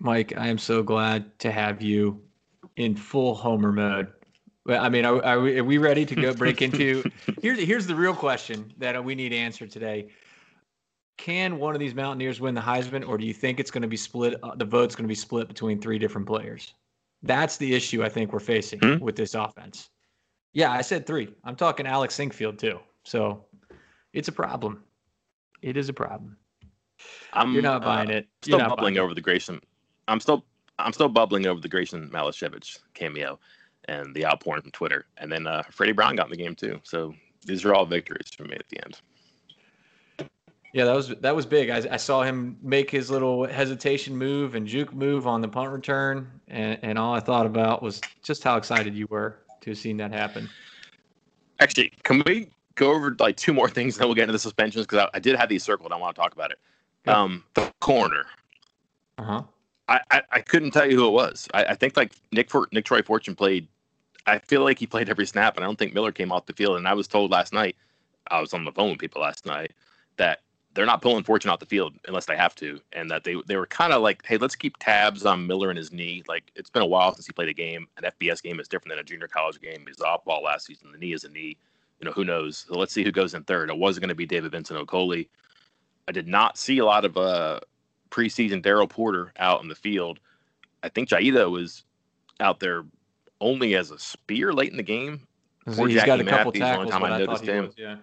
Mike, 0.00 0.36
I 0.36 0.48
am 0.48 0.58
so 0.58 0.82
glad 0.82 1.38
to 1.38 1.52
have 1.52 1.80
you 1.80 2.20
in 2.76 2.96
full 2.96 3.34
Homer 3.34 3.72
mode. 3.72 4.08
I 4.68 4.88
mean, 4.88 5.04
are, 5.04 5.24
are, 5.24 5.40
we, 5.40 5.58
are 5.58 5.64
we 5.64 5.78
ready 5.78 6.04
to 6.06 6.14
go 6.14 6.34
break 6.34 6.62
into? 6.62 7.02
here's 7.42 7.58
here's 7.58 7.86
the 7.86 7.94
real 7.94 8.14
question 8.14 8.72
that 8.78 9.02
we 9.02 9.14
need 9.14 9.32
answered 9.32 9.70
today. 9.70 10.08
Can 11.16 11.58
one 11.58 11.74
of 11.74 11.80
these 11.80 11.94
Mountaineers 11.94 12.40
win 12.40 12.54
the 12.54 12.60
Heisman, 12.60 13.06
or 13.06 13.18
do 13.18 13.24
you 13.24 13.34
think 13.34 13.60
it's 13.60 13.70
going 13.70 13.82
to 13.82 13.88
be 13.88 13.96
split? 13.96 14.34
Uh, 14.42 14.54
the 14.54 14.64
vote's 14.64 14.94
going 14.94 15.04
to 15.04 15.08
be 15.08 15.14
split 15.14 15.48
between 15.48 15.80
three 15.80 15.98
different 15.98 16.26
players. 16.26 16.74
That's 17.22 17.56
the 17.56 17.74
issue 17.74 18.02
I 18.02 18.08
think 18.08 18.32
we're 18.32 18.40
facing 18.40 18.80
hmm? 18.80 18.98
with 18.98 19.14
this 19.14 19.34
offense. 19.34 19.90
Yeah, 20.52 20.72
I 20.72 20.80
said 20.80 21.06
three. 21.06 21.32
I'm 21.44 21.56
talking 21.56 21.86
Alex 21.86 22.14
Sinkfield 22.14 22.58
too. 22.58 22.80
So 23.04 23.44
it's 24.12 24.28
a 24.28 24.32
problem. 24.32 24.82
It 25.60 25.76
is 25.76 25.88
a 25.88 25.92
problem. 25.92 26.36
I'm, 27.32 27.52
You're 27.52 27.62
not 27.62 27.82
buying 27.82 28.10
uh, 28.10 28.14
it. 28.14 28.28
You're 28.44 28.58
still 28.58 28.68
bubbling 28.68 28.98
over 28.98 29.14
the 29.14 29.20
Grayson 29.20 29.60
I'm 30.08 30.20
still 30.20 30.44
I'm 30.78 30.92
still 30.92 31.08
bubbling 31.08 31.46
over 31.46 31.60
the 31.60 31.68
Graeson 31.68 32.10
Malashevich 32.10 32.78
cameo 32.94 33.38
and 33.86 34.14
the 34.14 34.26
outpouring 34.26 34.62
from 34.62 34.70
Twitter. 34.72 35.06
And 35.18 35.30
then 35.30 35.46
uh, 35.46 35.62
Freddie 35.70 35.92
Brown 35.92 36.16
got 36.16 36.26
in 36.26 36.30
the 36.30 36.36
game 36.36 36.54
too. 36.54 36.80
So 36.82 37.14
these 37.44 37.64
are 37.64 37.74
all 37.74 37.86
victories 37.86 38.30
for 38.36 38.44
me 38.44 38.54
at 38.54 38.68
the 38.68 38.82
end. 38.84 39.00
Yeah, 40.72 40.86
that 40.86 40.94
was 40.94 41.08
that 41.08 41.36
was 41.36 41.44
big. 41.44 41.68
I, 41.68 41.82
I 41.90 41.96
saw 41.98 42.22
him 42.22 42.56
make 42.62 42.90
his 42.90 43.10
little 43.10 43.46
hesitation 43.46 44.16
move 44.16 44.54
and 44.54 44.66
juke 44.66 44.94
move 44.94 45.26
on 45.26 45.42
the 45.42 45.48
punt 45.48 45.70
return, 45.70 46.30
and, 46.48 46.78
and 46.82 46.98
all 46.98 47.14
I 47.14 47.20
thought 47.20 47.44
about 47.44 47.82
was 47.82 48.00
just 48.22 48.42
how 48.42 48.56
excited 48.56 48.94
you 48.94 49.06
were 49.10 49.38
to 49.60 49.70
have 49.70 49.78
seen 49.78 49.98
that 49.98 50.12
happen. 50.12 50.48
Actually, 51.60 51.92
can 52.04 52.22
we 52.26 52.48
go 52.74 52.90
over 52.90 53.14
like 53.18 53.36
two 53.36 53.52
more 53.52 53.68
things, 53.68 53.96
and 53.96 54.00
then 54.00 54.08
we'll 54.08 54.14
get 54.14 54.22
into 54.22 54.32
the 54.32 54.38
suspensions 54.38 54.86
because 54.86 55.06
I, 55.12 55.16
I, 55.16 55.20
did 55.20 55.36
have 55.36 55.50
these 55.50 55.62
circled. 55.62 55.92
I 55.92 55.96
want 55.96 56.16
to 56.16 56.20
talk 56.22 56.32
about 56.32 56.50
it. 56.50 56.58
Yeah. 57.06 57.20
Um, 57.20 57.44
the 57.54 57.70
corner. 57.80 58.24
Uh 59.18 59.24
huh. 59.24 59.42
I, 59.88 60.22
I, 60.30 60.40
couldn't 60.40 60.70
tell 60.70 60.90
you 60.90 60.96
who 60.96 61.06
it 61.06 61.10
was. 61.10 61.48
I, 61.52 61.64
I 61.64 61.74
think 61.74 61.98
like 61.98 62.14
Nick 62.30 62.48
For, 62.48 62.66
Nicktroy 62.72 63.02
Fortune 63.02 63.34
played. 63.34 63.68
I 64.26 64.38
feel 64.38 64.62
like 64.62 64.78
he 64.78 64.86
played 64.86 65.10
every 65.10 65.26
snap, 65.26 65.56
and 65.56 65.64
I 65.64 65.66
don't 65.66 65.78
think 65.78 65.92
Miller 65.92 66.12
came 66.12 66.32
off 66.32 66.46
the 66.46 66.54
field. 66.54 66.78
And 66.78 66.88
I 66.88 66.94
was 66.94 67.06
told 67.06 67.30
last 67.30 67.52
night, 67.52 67.76
I 68.28 68.40
was 68.40 68.54
on 68.54 68.64
the 68.64 68.72
phone 68.72 68.90
with 68.90 69.00
people 69.00 69.20
last 69.20 69.44
night 69.44 69.72
that 70.16 70.40
they're 70.74 70.86
not 70.86 71.02
pulling 71.02 71.22
Fortune 71.22 71.50
off 71.50 71.58
the 71.58 71.66
field 71.66 71.94
unless 72.06 72.26
they 72.26 72.36
have 72.36 72.54
to, 72.56 72.80
and 72.92 73.10
that 73.10 73.24
they 73.24 73.36
they 73.46 73.56
were 73.56 73.66
kind 73.66 73.92
of 73.92 74.02
like, 74.02 74.24
hey, 74.24 74.38
let's 74.38 74.56
keep 74.56 74.76
tabs 74.78 75.26
on 75.26 75.46
Miller 75.46 75.70
and 75.70 75.78
his 75.78 75.92
knee. 75.92 76.22
Like 76.28 76.50
it's 76.54 76.70
been 76.70 76.82
a 76.82 76.86
while 76.86 77.14
since 77.14 77.26
he 77.26 77.32
played 77.32 77.48
a 77.48 77.54
game. 77.54 77.86
An 77.98 78.10
FBS 78.20 78.42
game 78.42 78.58
is 78.60 78.68
different 78.68 78.92
than 78.92 78.98
a 78.98 79.04
junior 79.04 79.28
college 79.28 79.60
game. 79.60 79.84
He's 79.86 80.00
off 80.00 80.24
ball 80.24 80.42
last 80.42 80.66
season. 80.66 80.92
The 80.92 80.98
knee 80.98 81.12
is 81.12 81.24
a 81.24 81.28
knee. 81.28 81.56
You 82.00 82.06
know 82.06 82.12
who 82.12 82.24
knows? 82.24 82.64
So 82.68 82.78
let's 82.78 82.92
see 82.92 83.04
who 83.04 83.12
goes 83.12 83.34
in 83.34 83.44
third. 83.44 83.70
It 83.70 83.78
was 83.78 83.98
going 83.98 84.08
to 84.08 84.14
be 84.14 84.26
David 84.26 84.52
Vincent 84.52 84.78
Okoli. 84.78 85.28
I 86.08 86.12
did 86.12 86.26
not 86.26 86.58
see 86.58 86.78
a 86.78 86.84
lot 86.84 87.04
of 87.04 87.16
uh, 87.16 87.60
preseason 88.10 88.62
Daryl 88.62 88.88
Porter 88.88 89.32
out 89.38 89.62
in 89.62 89.68
the 89.68 89.74
field. 89.74 90.18
I 90.82 90.88
think 90.88 91.08
Jaida 91.08 91.48
was 91.50 91.84
out 92.40 92.58
there 92.58 92.84
only 93.40 93.76
as 93.76 93.90
a 93.90 93.98
spear 93.98 94.52
late 94.52 94.70
in 94.70 94.76
the 94.76 94.82
game. 94.82 95.26
He's 95.64 95.76
Jackie 95.76 96.06
got 96.06 96.20
a 96.20 96.24
couple 96.24 96.46
Matthews, 96.46 96.60
tackles. 96.60 96.78
Only 96.78 96.90
time 96.90 97.04
I 97.04 97.18
noticed 97.18 97.44
him. 97.44 97.66
Was, 97.66 97.74
yeah. 97.78 97.96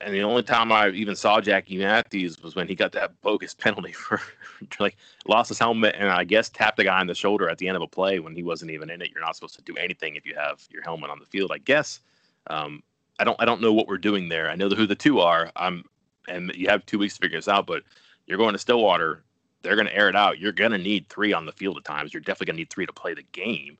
And 0.00 0.12
the 0.12 0.22
only 0.22 0.42
time 0.42 0.72
I 0.72 0.88
even 0.90 1.14
saw 1.14 1.40
Jackie 1.40 1.78
Matthews 1.78 2.42
was 2.42 2.56
when 2.56 2.66
he 2.66 2.74
got 2.74 2.92
that 2.92 3.20
bogus 3.20 3.54
penalty 3.54 3.92
for 3.92 4.20
like 4.80 4.96
lost 5.26 5.48
his 5.48 5.58
helmet 5.58 5.94
and 5.98 6.08
I 6.08 6.24
guess 6.24 6.48
tapped 6.48 6.78
a 6.78 6.84
guy 6.84 6.98
on 6.98 7.06
the 7.06 7.14
shoulder 7.14 7.48
at 7.48 7.58
the 7.58 7.68
end 7.68 7.76
of 7.76 7.82
a 7.82 7.86
play 7.86 8.18
when 8.18 8.34
he 8.34 8.42
wasn't 8.42 8.72
even 8.72 8.90
in 8.90 9.00
it. 9.00 9.10
You're 9.12 9.20
not 9.20 9.36
supposed 9.36 9.56
to 9.56 9.62
do 9.62 9.76
anything 9.76 10.16
if 10.16 10.26
you 10.26 10.34
have 10.34 10.66
your 10.70 10.82
helmet 10.82 11.10
on 11.10 11.20
the 11.20 11.26
field, 11.26 11.52
I 11.52 11.58
guess. 11.58 12.00
Um, 12.48 12.82
I 13.18 13.24
don't 13.24 13.40
I 13.40 13.44
don't 13.44 13.60
know 13.60 13.72
what 13.72 13.86
we're 13.86 13.98
doing 13.98 14.28
there. 14.28 14.50
I 14.50 14.56
know 14.56 14.68
who 14.68 14.86
the 14.86 14.94
two 14.94 15.20
are. 15.20 15.50
I'm 15.56 15.84
and 16.28 16.52
you 16.54 16.68
have 16.68 16.84
two 16.86 16.98
weeks 16.98 17.14
to 17.14 17.20
figure 17.20 17.38
this 17.38 17.48
out, 17.48 17.66
but 17.66 17.82
you're 18.26 18.38
going 18.38 18.52
to 18.52 18.58
Stillwater. 18.58 19.22
They're 19.62 19.76
going 19.76 19.86
to 19.86 19.96
air 19.96 20.08
it 20.08 20.16
out. 20.16 20.38
You're 20.38 20.52
going 20.52 20.72
to 20.72 20.78
need 20.78 21.08
three 21.08 21.32
on 21.32 21.46
the 21.46 21.52
field 21.52 21.76
at 21.76 21.84
times. 21.84 22.12
You're 22.12 22.20
definitely 22.20 22.46
going 22.46 22.56
to 22.56 22.60
need 22.60 22.70
three 22.70 22.86
to 22.86 22.92
play 22.92 23.14
the 23.14 23.24
game. 23.32 23.78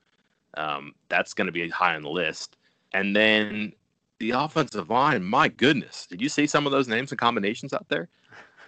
Um, 0.57 0.95
that's 1.09 1.35
going 1.35 1.47
to 1.47 1.53
be 1.53 1.69
high 1.69 1.95
on 1.95 2.03
the 2.03 2.11
list. 2.11 2.57
And 2.93 3.15
then 3.15 3.73
the 4.19 4.31
offensive 4.31 4.91
line, 4.91 5.23
my 5.23 5.49
goodness, 5.49 6.07
did 6.07 6.21
you 6.21 6.29
see 6.29 6.47
some 6.47 6.67
of 6.67 6.73
those 6.73 6.89
names 6.89 7.13
and 7.13 7.19
combinations 7.19 7.73
out 7.73 7.89
there? 7.89 8.09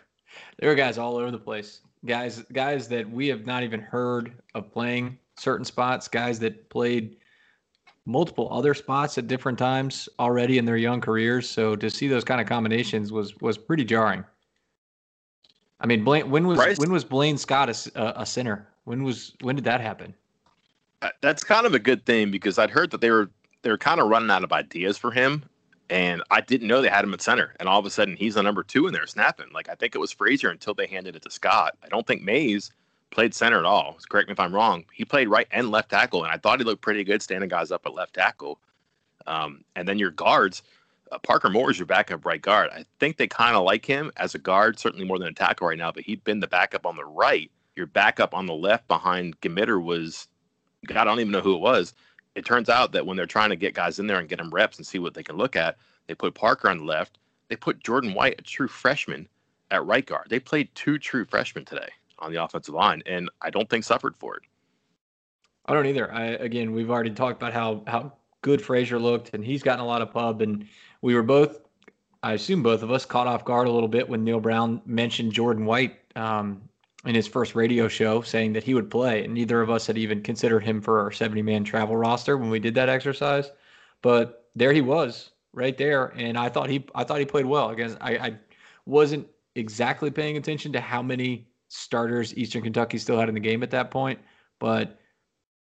there 0.59 0.71
are 0.71 0.75
guys 0.75 0.99
all 0.99 1.17
over 1.17 1.31
the 1.31 1.39
place. 1.39 1.81
Guys, 2.07 2.45
guys 2.53 2.89
that 2.89 3.09
we 3.11 3.29
have 3.29 3.47
not 3.47 3.63
even 3.63 3.81
heard 3.81 4.33
of 4.55 4.71
playing 4.71 5.19
certain 5.37 5.65
spots. 5.65 6.07
Guys 6.07 6.39
that 6.41 6.69
played 6.71 7.17
multiple 8.07 8.49
other 8.51 8.73
spots 8.75 9.19
at 9.19 9.27
different 9.27 9.59
times 9.59 10.09
already 10.19 10.59
in 10.59 10.65
their 10.65 10.77
young 10.77 11.01
careers. 11.01 11.49
So 11.49 11.77
to 11.77 11.91
see 11.91 12.09
those 12.09 12.25
kind 12.25 12.41
of 12.41 12.47
combinations 12.47 13.13
was 13.13 13.39
was 13.41 13.59
pretty 13.59 13.85
jarring. 13.85 14.25
I 15.81 15.87
mean, 15.87 16.03
Blaine, 16.03 16.31
when 16.31 16.47
was 16.47 16.57
Bryce, 16.57 16.79
when 16.79 16.91
was 16.91 17.05
Blaine 17.05 17.39
Scott 17.39 17.69
a, 17.69 18.21
a 18.21 18.27
center? 18.27 18.67
When 18.85 19.05
was 19.05 19.35
when 19.43 19.55
did 19.55 19.65
that 19.65 19.81
happen? 19.81 20.15
Uh, 21.03 21.11
that's 21.21 21.45
kind 21.45 21.67
of 21.67 21.75
a 21.75 21.79
good 21.79 22.05
thing 22.05 22.31
because 22.31 22.59
I'd 22.59 22.71
heard 22.71 22.91
that 22.91 23.01
they 23.01 23.11
were 23.11 23.31
they 23.63 23.71
were 23.71 23.79
kind 23.79 24.01
of 24.01 24.09
running 24.09 24.31
out 24.31 24.45
of 24.45 24.53
ideas 24.53 24.99
for 24.99 25.11
him, 25.11 25.45
and 25.91 26.23
I 26.31 26.41
didn't 26.41 26.69
know 26.69 26.81
they 26.81 26.89
had 26.89 27.05
him 27.05 27.15
at 27.15 27.23
center. 27.23 27.55
And 27.59 27.69
all 27.69 27.79
of 27.79 27.87
a 27.87 27.91
sudden, 27.91 28.17
he's 28.17 28.35
the 28.35 28.43
number 28.43 28.63
two 28.63 28.87
in 28.87 28.93
there 28.93 29.07
snapping. 29.07 29.51
Like 29.53 29.69
I 29.69 29.75
think 29.75 29.95
it 29.95 29.99
was 29.99 30.13
Frazier 30.13 30.51
until 30.51 30.75
they 30.75 30.87
handed 30.87 31.17
it 31.17 31.23
to 31.23 31.31
Scott. 31.31 31.77
I 31.83 31.89
don't 31.89 32.07
think 32.07 32.23
Mays 32.23 32.71
played 33.11 33.35
center 33.35 33.59
at 33.59 33.65
all. 33.65 33.97
Correct 34.09 34.29
me 34.29 34.33
if 34.33 34.41
I'm 34.41 34.55
wrong. 34.55 34.85
He 34.93 35.05
played 35.05 35.29
right 35.29 35.49
and 35.51 35.71
left 35.71 35.91
tackle, 35.91 36.25
and 36.25 36.33
I 36.33 36.37
thought 36.37 36.61
he 36.61 36.65
looked 36.65 36.83
pretty 36.83 37.05
good 37.05 37.23
standing 37.23 37.49
guys 37.49 37.71
up 37.71 37.87
at 37.87 37.95
left 37.95 38.15
tackle. 38.15 38.59
Um, 39.27 39.65
and 39.77 39.87
then 39.87 39.99
your 39.99 40.11
guards, 40.11 40.63
uh, 41.11 41.19
Parker 41.19 41.51
Moore 41.51 41.71
is 41.71 41.79
your 41.79 41.87
backup 41.87 42.25
right 42.25 42.41
guard. 42.41 42.71
I 42.73 42.85
think 43.01 43.17
they 43.17 43.27
kind 43.27 43.57
of 43.57 43.65
like 43.65 43.85
him 43.85 44.11
as 44.17 44.35
a 44.35 44.39
guard, 44.39 44.79
certainly 44.79 45.07
more 45.07 45.19
than 45.19 45.29
a 45.29 45.33
tackle 45.33 45.69
right 45.69 45.79
now. 45.79 45.93
But 45.93 46.05
he'd 46.05 46.25
been 46.25 46.41
the 46.41 46.47
backup 46.47 46.87
on 46.87 46.97
the 46.97 47.05
right. 47.05 47.51
Your 47.77 47.87
backup 47.87 48.35
on 48.35 48.47
the 48.47 48.55
left 48.55 48.89
behind 48.89 49.41
Gmitter 49.41 49.83
was, 49.83 50.29
God, 50.87 50.97
I 50.97 51.05
don't 51.05 51.21
even 51.21 51.33
know 51.33 51.41
who 51.41 51.55
it 51.55 51.61
was 51.61 51.95
it 52.39 52.45
turns 52.45 52.69
out 52.69 52.93
that 52.93 53.05
when 53.05 53.17
they're 53.17 53.27
trying 53.27 53.51
to 53.51 53.57
get 53.57 53.75
guys 53.75 53.99
in 53.99 54.07
there 54.07 54.21
and 54.21 54.29
get 54.29 54.39
them 54.39 54.51
reps 54.51 54.79
and 54.79 54.87
see 54.87 55.01
what 55.01 55.13
they 55.13 55.25
can 55.25 55.37
look 55.37 55.57
at, 55.57 55.77
they 56.07 56.15
put 56.15 56.35
Parker 56.35 56.71
on 56.71 56.79
the 56.79 56.85
left. 56.85 57.19
They 57.49 57.57
put 57.57 57.83
Jordan 57.83 58.15
White, 58.15 58.37
a 58.39 58.43
true 58.43 58.69
freshman, 58.69 59.29
at 59.71 59.85
right 59.85 60.07
guard. 60.07 60.29
They 60.31 60.39
played 60.39 60.75
two 60.75 60.99
true 60.99 61.25
freshmen 61.25 61.65
today 61.65 61.89
on 62.21 62.33
the 62.33 62.43
offensive 62.43 62.75
line, 62.75 63.03
and 63.07 63.29
I 63.43 63.51
don't 63.51 63.69
think 63.69 63.85
suffered 63.85 64.17
for 64.17 64.37
it. 64.37 64.43
I 65.67 65.75
don't 65.75 65.87
either. 65.87 66.13
I 66.13 66.27
again, 66.27 66.73
we've 66.73 66.91
already 66.91 67.11
talked 67.11 67.43
about 67.43 67.53
how 67.53 67.83
how 67.87 68.13
good 68.43 68.63
Frazier 68.63 68.99
looked, 68.99 69.35
and 69.35 69.45
he's 69.45 69.63
gotten 69.63 69.85
a 69.85 69.87
lot 69.87 70.01
of 70.01 70.13
pub, 70.13 70.41
and 70.41 70.67
we 71.03 71.15
were 71.15 71.23
both, 71.23 71.59
I 72.23 72.35
assume 72.35 72.63
both 72.63 72.83
of 72.83 72.91
us, 72.91 73.05
caught 73.05 73.27
off 73.27 73.45
guard 73.45 73.67
a 73.67 73.71
little 73.71 73.89
bit 73.89 74.09
when 74.09 74.25
Neal 74.25 74.41
Brown 74.41 74.81
mentioned 74.87 75.33
Jordan 75.33 75.67
White 75.67 75.99
um, 76.17 76.63
in 77.05 77.15
his 77.15 77.29
first 77.29 77.55
radio 77.55 77.89
show 77.89 78.23
saying 78.23 78.53
that 78.55 78.65
he 78.65 78.75
would 78.75 78.91
play. 78.91 79.25
And 79.25 79.35
neither 79.35 79.61
of 79.61 79.71
us 79.71 79.87
had 79.87 79.97
even 79.99 80.23
considered 80.23 80.65
him 80.65 80.81
for 80.81 81.01
our 81.01 81.13
70 81.13 81.43
man 81.43 81.65
travel 81.65 81.97
roster 81.97 82.37
when 82.37 82.51
we 82.51 82.59
did 82.59 82.75
that 82.75 82.89
exercise. 82.89 83.51
But 84.03 84.51
there 84.55 84.73
he 84.73 84.81
was 84.81 85.31
right 85.53 85.77
there. 85.77 86.13
And 86.17 86.37
I 86.37 86.49
thought 86.49 86.69
he 86.69 86.85
I 86.95 87.05
thought 87.05 87.21
he 87.21 87.25
played 87.25 87.47
well. 87.47 87.71
Again, 87.71 87.97
I, 88.01 88.19
I 88.19 88.39
wasn't 88.87 89.27
exactly 89.55 90.11
paying 90.11 90.37
attention 90.37 90.73
to 90.73 90.81
how 90.81 91.03
many 91.03 91.49
starters 91.69 92.37
Eastern 92.37 92.63
Kentucky 92.63 92.99
still 92.99 93.19
had 93.19 93.29
in 93.29 93.35
the 93.35 93.41
game 93.41 93.63
at 93.63 93.71
that 93.71 93.91
point, 93.91 94.19
but 94.59 94.99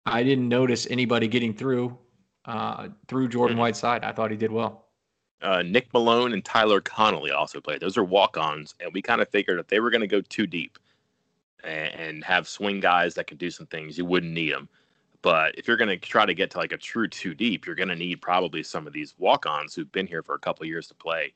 I 0.06 0.22
didn't 0.22 0.48
notice 0.48 0.86
anybody 0.90 1.28
getting 1.28 1.52
through 1.52 1.96
uh, 2.44 2.88
through 3.08 3.28
Jordan 3.28 3.54
mm-hmm. 3.54 3.62
White's 3.62 3.78
side. 3.78 4.04
I 4.04 4.12
thought 4.12 4.30
he 4.30 4.36
did 4.36 4.52
well. 4.52 4.86
Uh, 5.40 5.62
Nick 5.62 5.92
Malone 5.92 6.32
and 6.32 6.44
Tyler 6.44 6.80
Connolly 6.80 7.30
also 7.30 7.60
played. 7.60 7.80
Those 7.80 7.96
are 7.96 8.02
walk-ons, 8.02 8.74
and 8.80 8.92
we 8.92 9.00
kind 9.00 9.20
of 9.20 9.28
figured 9.28 9.60
if 9.60 9.68
they 9.68 9.78
were 9.78 9.90
going 9.90 10.00
to 10.00 10.08
go 10.08 10.20
too 10.20 10.48
deep, 10.48 10.78
and 11.64 12.24
have 12.24 12.48
swing 12.48 12.80
guys 12.80 13.14
that 13.14 13.26
can 13.26 13.36
do 13.36 13.50
some 13.50 13.66
things. 13.66 13.98
You 13.98 14.04
wouldn't 14.04 14.32
need 14.32 14.52
them. 14.52 14.68
But 15.22 15.58
if 15.58 15.66
you're 15.66 15.76
going 15.76 15.88
to 15.88 15.96
try 15.96 16.24
to 16.24 16.34
get 16.34 16.50
to 16.52 16.58
like 16.58 16.72
a 16.72 16.76
true 16.76 17.08
two 17.08 17.34
deep, 17.34 17.66
you're 17.66 17.74
going 17.74 17.88
to 17.88 17.96
need 17.96 18.20
probably 18.22 18.62
some 18.62 18.86
of 18.86 18.92
these 18.92 19.14
walk 19.18 19.46
ons 19.46 19.74
who've 19.74 19.90
been 19.90 20.06
here 20.06 20.22
for 20.22 20.34
a 20.34 20.38
couple 20.38 20.64
years 20.66 20.86
to 20.88 20.94
play. 20.94 21.32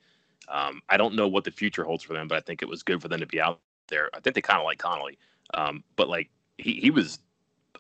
Um, 0.49 0.83
I 0.89 0.97
don't 0.97 1.15
know 1.15 1.29
what 1.29 1.45
the 1.45 1.51
future 1.51 1.85
holds 1.85 2.05
for 2.05 2.13
them, 2.13 2.29
but 2.29 2.39
I 2.39 2.41
think 2.41 2.63
it 2.63 2.69
was 2.69 2.83
good 2.83 3.03
for 3.03 3.09
them 3.09 3.21
to 3.21 3.27
be 3.27 3.41
out 3.41 3.61
there. 3.89 4.09
I 4.15 4.21
think 4.21 4.35
they 4.35 4.41
kind 4.41 4.59
of 4.59 4.65
like 4.65 4.79
Connolly. 4.79 5.19
Um, 5.55 5.83
but 5.97 6.09
like 6.09 6.31
he, 6.59 6.75
he 6.75 6.91
was 6.91 7.19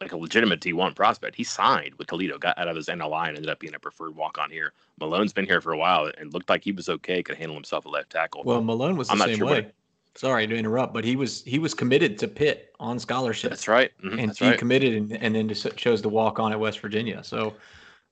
like 0.00 0.12
a 0.12 0.16
legitimate 0.16 0.61
T1 0.61 0.96
prospect. 0.96 1.37
He 1.37 1.44
signed 1.44 1.94
with 1.94 2.09
Toledo, 2.09 2.38
got 2.38 2.59
out 2.59 2.66
of 2.66 2.74
his 2.74 2.88
NLI, 2.88 3.28
and 3.28 3.37
ended 3.37 3.50
up 3.50 3.61
being 3.61 3.74
a 3.74 3.78
preferred 3.78 4.16
walk 4.16 4.38
on 4.38 4.50
here. 4.50 4.72
Malone's 4.98 5.33
been 5.33 5.46
here 5.46 5.61
for 5.61 5.72
a 5.72 5.78
while 5.78 6.11
and 6.18 6.33
looked 6.33 6.48
like 6.48 6.64
he 6.64 6.72
was 6.72 6.88
okay, 6.88 7.22
could 7.22 7.37
handle 7.37 7.55
himself 7.55 7.87
at 7.87 7.92
left 7.92 8.11
tackle. 8.11 8.42
Well, 8.44 8.62
Malone 8.62 8.96
was 8.96 9.09
the 9.09 9.14
I'm 9.14 9.20
same 9.20 9.37
sure 9.37 9.46
way 9.46 9.72
sorry 10.14 10.46
to 10.46 10.57
interrupt, 10.57 10.92
but 10.92 11.05
he 11.05 11.16
was 11.16 11.42
he 11.44 11.59
was 11.59 11.75
committed 11.75 12.18
to 12.18 12.29
Pitt 12.29 12.75
on 12.81 12.98
scholarship. 12.98 13.51
That's 13.51 13.68
right, 13.68 13.90
mm-hmm, 14.05 14.18
and 14.18 14.29
that's 14.31 14.38
he 14.38 14.48
right. 14.48 14.59
committed 14.59 14.94
and, 14.94 15.12
and 15.12 15.35
then 15.35 15.48
just 15.48 15.77
chose 15.77 16.01
to 16.03 16.09
walk 16.09 16.38
on 16.38 16.53
at 16.53 16.61
West 16.61 16.81
Virginia. 16.81 17.22
So 17.25 17.55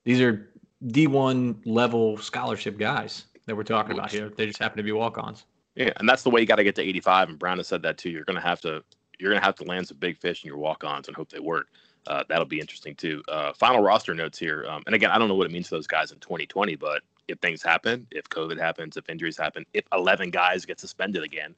these 0.03 0.21
are 0.21 0.49
D 0.87 1.07
one 1.07 1.61
level 1.65 2.17
scholarship 2.17 2.77
guys 2.77 3.25
that 3.45 3.55
we're 3.55 3.63
talking 3.63 3.93
about 3.93 4.11
here. 4.11 4.31
They 4.35 4.45
just 4.45 4.59
happen 4.59 4.77
to 4.77 4.83
be 4.83 4.91
walk 4.91 5.17
ons. 5.17 5.45
Yeah, 5.75 5.91
and 5.97 6.07
that's 6.07 6.23
the 6.23 6.29
way 6.29 6.41
you 6.41 6.47
got 6.47 6.57
to 6.57 6.63
get 6.63 6.75
to 6.75 6.81
85. 6.81 7.29
And 7.29 7.39
Brown 7.39 7.57
has 7.57 7.67
said 7.67 7.81
that 7.83 7.97
too. 7.97 8.09
You're 8.09 8.25
gonna 8.25 8.41
have 8.41 8.61
to 8.61 8.83
you're 9.19 9.31
gonna 9.31 9.45
have 9.45 9.55
to 9.55 9.63
land 9.63 9.87
some 9.87 9.97
big 9.97 10.17
fish 10.17 10.43
in 10.43 10.47
your 10.47 10.57
walk 10.57 10.83
ons 10.83 11.07
and 11.07 11.15
hope 11.15 11.29
they 11.29 11.39
work. 11.39 11.67
Uh, 12.07 12.23
that'll 12.27 12.45
be 12.45 12.59
interesting 12.59 12.95
too. 12.95 13.21
Uh, 13.27 13.53
final 13.53 13.81
roster 13.81 14.15
notes 14.15 14.39
here, 14.39 14.65
um, 14.67 14.81
and 14.87 14.95
again, 14.95 15.11
I 15.11 15.19
don't 15.19 15.27
know 15.27 15.35
what 15.35 15.45
it 15.45 15.51
means 15.51 15.69
to 15.69 15.75
those 15.75 15.85
guys 15.85 16.11
in 16.11 16.17
2020, 16.17 16.75
but 16.75 17.03
if 17.27 17.37
things 17.39 17.61
happen, 17.61 18.07
if 18.09 18.27
COVID 18.29 18.59
happens, 18.59 18.97
if 18.97 19.07
injuries 19.07 19.37
happen, 19.37 19.65
if 19.73 19.85
11 19.93 20.31
guys 20.31 20.65
get 20.65 20.79
suspended 20.79 21.23
again, 21.23 21.55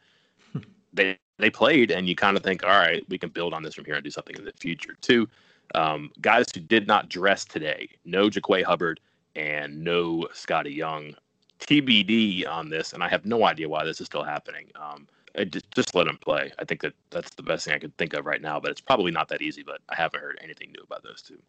they 0.93 1.17
they 1.39 1.49
played, 1.49 1.91
and 1.91 2.07
you 2.07 2.15
kind 2.15 2.37
of 2.37 2.43
think, 2.43 2.63
all 2.63 2.69
right, 2.69 3.03
we 3.09 3.17
can 3.17 3.29
build 3.29 3.53
on 3.53 3.63
this 3.63 3.73
from 3.73 3.85
here 3.85 3.95
and 3.95 4.03
do 4.03 4.11
something 4.11 4.35
in 4.37 4.45
the 4.45 4.53
future. 4.53 4.95
Two 5.01 5.27
um, 5.75 6.11
guys 6.21 6.45
who 6.53 6.61
did 6.61 6.87
not 6.87 7.09
dress 7.09 7.45
today: 7.45 7.89
no 8.05 8.29
Jaquay 8.29 8.63
Hubbard 8.63 8.99
and 9.35 9.83
no 9.83 10.27
Scotty 10.33 10.71
Young. 10.71 11.15
TBD 11.59 12.45
on 12.45 12.69
this, 12.69 12.91
and 12.91 13.01
I 13.01 13.07
have 13.07 13.25
no 13.25 13.45
idea 13.45 13.69
why 13.69 13.85
this 13.85 14.01
is 14.01 14.07
still 14.07 14.23
happening. 14.23 14.69
Um, 14.75 15.07
just, 15.49 15.71
just 15.71 15.95
let 15.95 16.05
them 16.05 16.17
play. 16.17 16.51
I 16.59 16.65
think 16.65 16.81
that 16.81 16.93
that's 17.09 17.33
the 17.35 17.43
best 17.43 17.65
thing 17.65 17.73
I 17.73 17.79
could 17.79 17.95
think 17.97 18.13
of 18.13 18.25
right 18.25 18.41
now, 18.41 18.59
but 18.59 18.71
it's 18.71 18.81
probably 18.81 19.11
not 19.11 19.29
that 19.29 19.41
easy. 19.41 19.63
But 19.63 19.81
I 19.89 19.95
haven't 19.95 20.19
heard 20.19 20.39
anything 20.43 20.71
new 20.71 20.83
about 20.83 21.03
those 21.03 21.21
two. 21.21 21.39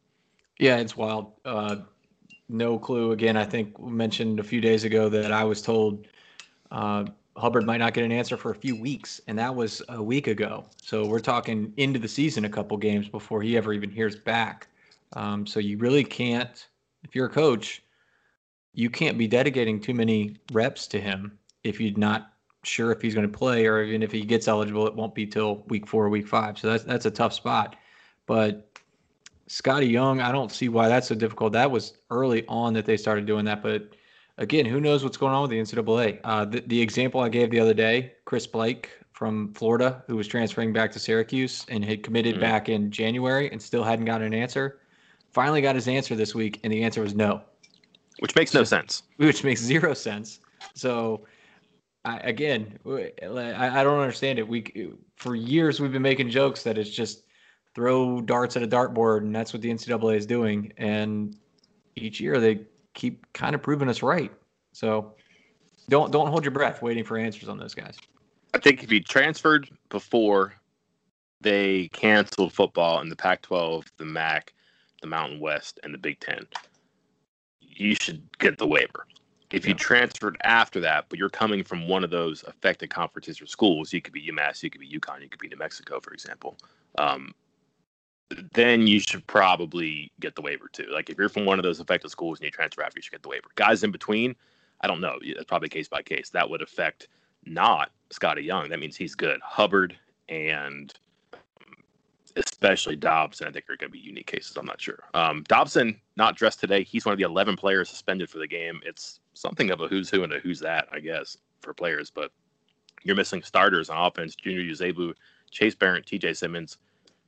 Yeah, 0.59 0.77
it's 0.77 0.97
wild. 0.97 1.33
Uh, 1.45 1.77
no 2.49 2.79
clue. 2.79 3.13
Again, 3.13 3.37
I 3.37 3.45
think 3.45 3.79
we 3.79 3.91
mentioned 3.91 4.39
a 4.41 4.45
few 4.45 4.61
days 4.61 4.85
ago 4.85 5.09
that 5.09 5.33
I 5.33 5.45
was 5.45 5.61
told 5.61 6.07
uh, 6.71 7.05
Hubbard 7.37 7.67
might 7.67 7.79
not 7.79 7.95
get 7.95 8.05
an 8.05 8.13
answer 8.13 8.37
for 8.37 8.53
a 8.53 8.55
few 8.55 8.81
weeks, 8.81 9.21
and 9.27 9.39
that 9.39 9.55
was 9.55 9.83
a 9.89 10.03
week 10.03 10.29
ago. 10.29 10.65
So 10.81 11.07
we're 11.07 11.21
talking 11.21 11.73
into 11.77 11.99
the 11.99 12.09
season 12.09 12.45
a 12.45 12.49
couple 12.49 12.77
games 12.77 13.09
before 13.09 13.43
he 13.43 13.57
ever 13.57 13.73
even 13.73 13.91
hears 13.91 14.15
back. 14.17 14.69
Um, 15.15 15.47
so 15.47 15.61
you 15.61 15.77
really 15.79 16.05
can't, 16.05 16.69
if 17.03 17.15
you're 17.15 17.27
a 17.27 17.31
coach, 17.31 17.83
you 18.73 18.89
can't 18.91 19.19
be 19.19 19.27
dedicating 19.27 19.81
too 19.81 19.95
many 19.95 20.37
reps 20.53 20.87
to 20.89 21.01
him 21.01 21.39
if 21.65 21.81
you're 21.81 21.97
not 21.97 22.33
sure 22.63 22.93
if 22.93 23.03
he's 23.03 23.15
going 23.15 23.31
to 23.31 23.39
play, 23.39 23.67
or 23.67 23.83
even 23.83 24.03
if 24.03 24.13
he 24.13 24.23
gets 24.23 24.49
eligible, 24.49 24.87
it 24.87 24.95
won't 24.95 25.15
be 25.15 25.27
till 25.27 25.65
week 25.69 25.87
four 25.87 26.09
week 26.09 26.27
five. 26.27 26.59
So 26.59 26.69
that's 26.69 26.85
that's 26.85 27.07
a 27.07 27.11
tough 27.11 27.33
spot. 27.33 27.77
But 28.27 28.81
Scotty 29.47 29.87
Young, 29.87 30.21
I 30.21 30.33
don't 30.33 30.51
see 30.51 30.69
why 30.69 30.89
that's 30.89 31.09
so 31.09 31.15
difficult. 31.15 31.53
That 31.53 31.71
was 31.71 31.95
early 32.11 32.45
on 32.49 32.73
that 32.75 32.87
they 32.87 32.97
started 32.97 33.27
doing 33.27 33.45
that, 33.45 33.63
but 33.63 33.91
again, 34.39 34.67
who 34.67 34.81
knows 34.81 35.05
what's 35.05 35.17
going 35.17 35.35
on 35.35 35.43
with 35.43 35.51
the 35.51 35.61
NCAA? 35.61 36.21
Uh, 36.25 36.45
the, 36.45 36.61
the 36.67 36.81
example 36.81 37.21
I 37.21 37.29
gave 37.29 37.51
the 37.51 37.61
other 37.61 37.75
day, 37.75 38.13
Chris 38.25 38.47
Blake 38.47 38.91
from 39.13 39.53
Florida, 39.55 40.03
who 40.07 40.17
was 40.17 40.27
transferring 40.27 40.73
back 40.73 40.91
to 40.93 40.99
Syracuse 40.99 41.65
and 41.69 41.85
had 41.85 42.03
committed 42.03 42.35
mm-hmm. 42.35 42.43
back 42.43 42.69
in 42.69 42.91
January 42.91 43.51
and 43.51 43.63
still 43.63 43.85
hadn't 43.85 44.05
gotten 44.05 44.27
an 44.27 44.35
answer, 44.35 44.81
finally 45.31 45.61
got 45.61 45.75
his 45.75 45.89
answer 45.89 46.15
this 46.15 46.35
week, 46.35 46.61
and 46.65 46.73
the 46.73 46.83
answer 46.83 47.01
was 47.01 47.15
no. 47.15 47.43
Which 48.21 48.35
makes 48.37 48.55
no 48.55 48.65
sense. 48.65 49.03
Which 49.17 49.45
makes 49.45 49.61
zero 49.61 49.95
sense. 49.95 50.41
So, 50.75 51.27
I, 52.05 52.19
again, 52.19 52.79
I, 52.87 53.81
I 53.81 53.85
don't 53.85 53.99
understand 53.99 54.39
it. 54.39 54.47
We 54.47 54.93
for 55.17 55.35
years 55.35 55.81
we've 55.81 55.93
been 55.93 56.03
making 56.03 56.31
jokes 56.31 56.63
that 56.63 56.79
it's 56.79 56.91
just 56.91 57.25
throw 57.75 58.21
darts 58.21 58.57
at 58.57 58.63
a 58.63 58.69
dartboard, 58.69 59.19
and 59.19 59.35
that's 59.35 59.53
what 59.53 59.63
the 59.63 59.71
NCAA 59.71 60.17
is 60.17 60.27
doing. 60.27 60.73
And 60.77 61.37
each 61.97 62.21
year 62.21 62.39
they 62.39 62.61
keep 62.95 63.31
kind 63.33 63.55
of 63.55 63.63
proving 63.63 63.89
us 63.89 64.03
right. 64.03 64.33
So 64.73 65.15
don't 65.89 66.11
don't 66.11 66.29
hold 66.29 66.45
your 66.45 66.53
breath 66.53 66.83
waiting 66.83 67.05
for 67.05 67.19
answers 67.19 67.49
on 67.49 67.59
those 67.59 67.75
guys. 67.75 67.99
I 68.55 68.59
think 68.59 68.83
if 68.83 68.91
he 68.91 69.01
transferred 69.01 69.69
before 69.89 70.55
they 71.41 71.89
canceled 71.89 72.53
football 72.53 73.01
in 73.01 73.09
the 73.09 73.17
Pac-12, 73.17 73.85
the 73.99 74.05
MAC, 74.05 74.55
the 75.03 75.09
Mountain 75.09 75.41
West, 75.41 75.79
and 75.83 75.93
the 75.93 75.99
Big 75.99 76.21
Ten, 76.21 76.47
you 77.61 77.95
should 78.01 78.23
get 78.39 78.57
the 78.57 78.67
waiver. 78.67 79.07
If 79.51 79.65
yeah. 79.65 79.71
you 79.71 79.75
transferred 79.75 80.39
after 80.43 80.81
that, 80.81 81.07
but 81.09 81.19
you're 81.19 81.29
coming 81.29 81.63
from 81.63 81.87
one 81.87 82.03
of 82.03 82.11
those 82.11 82.45
affected 82.45 82.91
conferences 82.91 83.43
or 83.43 83.47
schools, 83.47 83.93
you 83.93 84.01
could 84.01 84.15
be 84.15 84.27
UMass, 84.27 84.63
you 84.63 84.71
could 84.71 84.81
be 84.81 84.89
UConn, 84.89 85.21
you 85.21 85.29
could 85.29 85.41
be 85.41 85.49
New 85.49 85.57
Mexico, 85.57 86.01
for 86.01 86.13
example. 86.13 86.57
Um, 86.99 87.35
then 88.53 88.87
you 88.87 89.01
should 89.01 89.27
probably 89.27 90.11
get 90.21 90.35
the 90.35 90.43
waiver 90.43 90.69
too. 90.73 90.87
Like 90.93 91.11
if 91.11 91.19
you're 91.19 91.29
from 91.29 91.45
one 91.45 91.59
of 91.59 91.63
those 91.63 91.81
affected 91.81 92.11
schools 92.11 92.39
and 92.39 92.47
you 92.47 92.51
transfer 92.51 92.83
after, 92.83 92.99
you 92.99 93.03
should 93.03 93.13
get 93.13 93.23
the 93.23 93.29
waiver. 93.29 93.49
Guys 93.55 93.85
in 93.85 93.91
between, 93.91 94.35
I 94.81 94.87
don't 94.87 95.01
know. 95.01 95.19
It's 95.23 95.45
probably 95.45 95.69
case 95.69 95.89
by 95.89 96.03
case. 96.03 96.31
That 96.31 96.49
would 96.49 96.63
affect 96.63 97.09
not 97.45 97.91
Scotty 98.11 98.43
Young. 98.43 98.69
That 98.69 98.81
means 98.81 98.97
he's 98.97 99.15
good. 99.15 99.41
Hubbard 99.43 99.97
and 100.29 100.93
especially 102.37 102.97
Dobson, 102.97 103.47
I 103.47 103.53
think 103.53 103.67
are 103.69 103.77
going 103.77 103.91
to 103.91 103.93
be 103.93 103.99
unique 103.99 104.27
cases. 104.27 104.57
I'm 104.57 104.67
not 104.67 104.81
sure. 104.81 105.05
Um, 105.15 105.45
Dobson 105.47 106.01
not 106.17 106.37
dressed 106.37 106.61
today. 106.61 106.83
He's 106.83 107.05
one 107.05 107.13
of 107.13 107.19
the 107.19 107.25
11 107.25 107.57
players 107.57 107.89
suspended 107.91 108.29
for 108.29 108.39
the 108.39 108.47
game. 108.49 108.81
It's 108.85 109.21
something 109.35 109.71
of 109.71 109.81
a 109.81 109.89
who's 109.89 110.11
who 110.11 110.25
and 110.25 110.33
a 110.33 110.39
who's 110.41 110.61
that, 110.61 110.89
I 110.93 111.01
guess, 111.01 111.37
for 111.61 111.75
players. 111.75 112.11
But 112.11 112.33
You're 113.03 113.17
missing 113.17 113.43
starters 113.43 113.91
on 113.91 114.05
offense: 114.05 114.35
Junior 114.35 114.63
Uzebu, 114.63 115.15
Chase 115.51 115.75
Barrett, 115.75 116.07
T.J. 116.07 116.35
Simmons, 116.35 116.79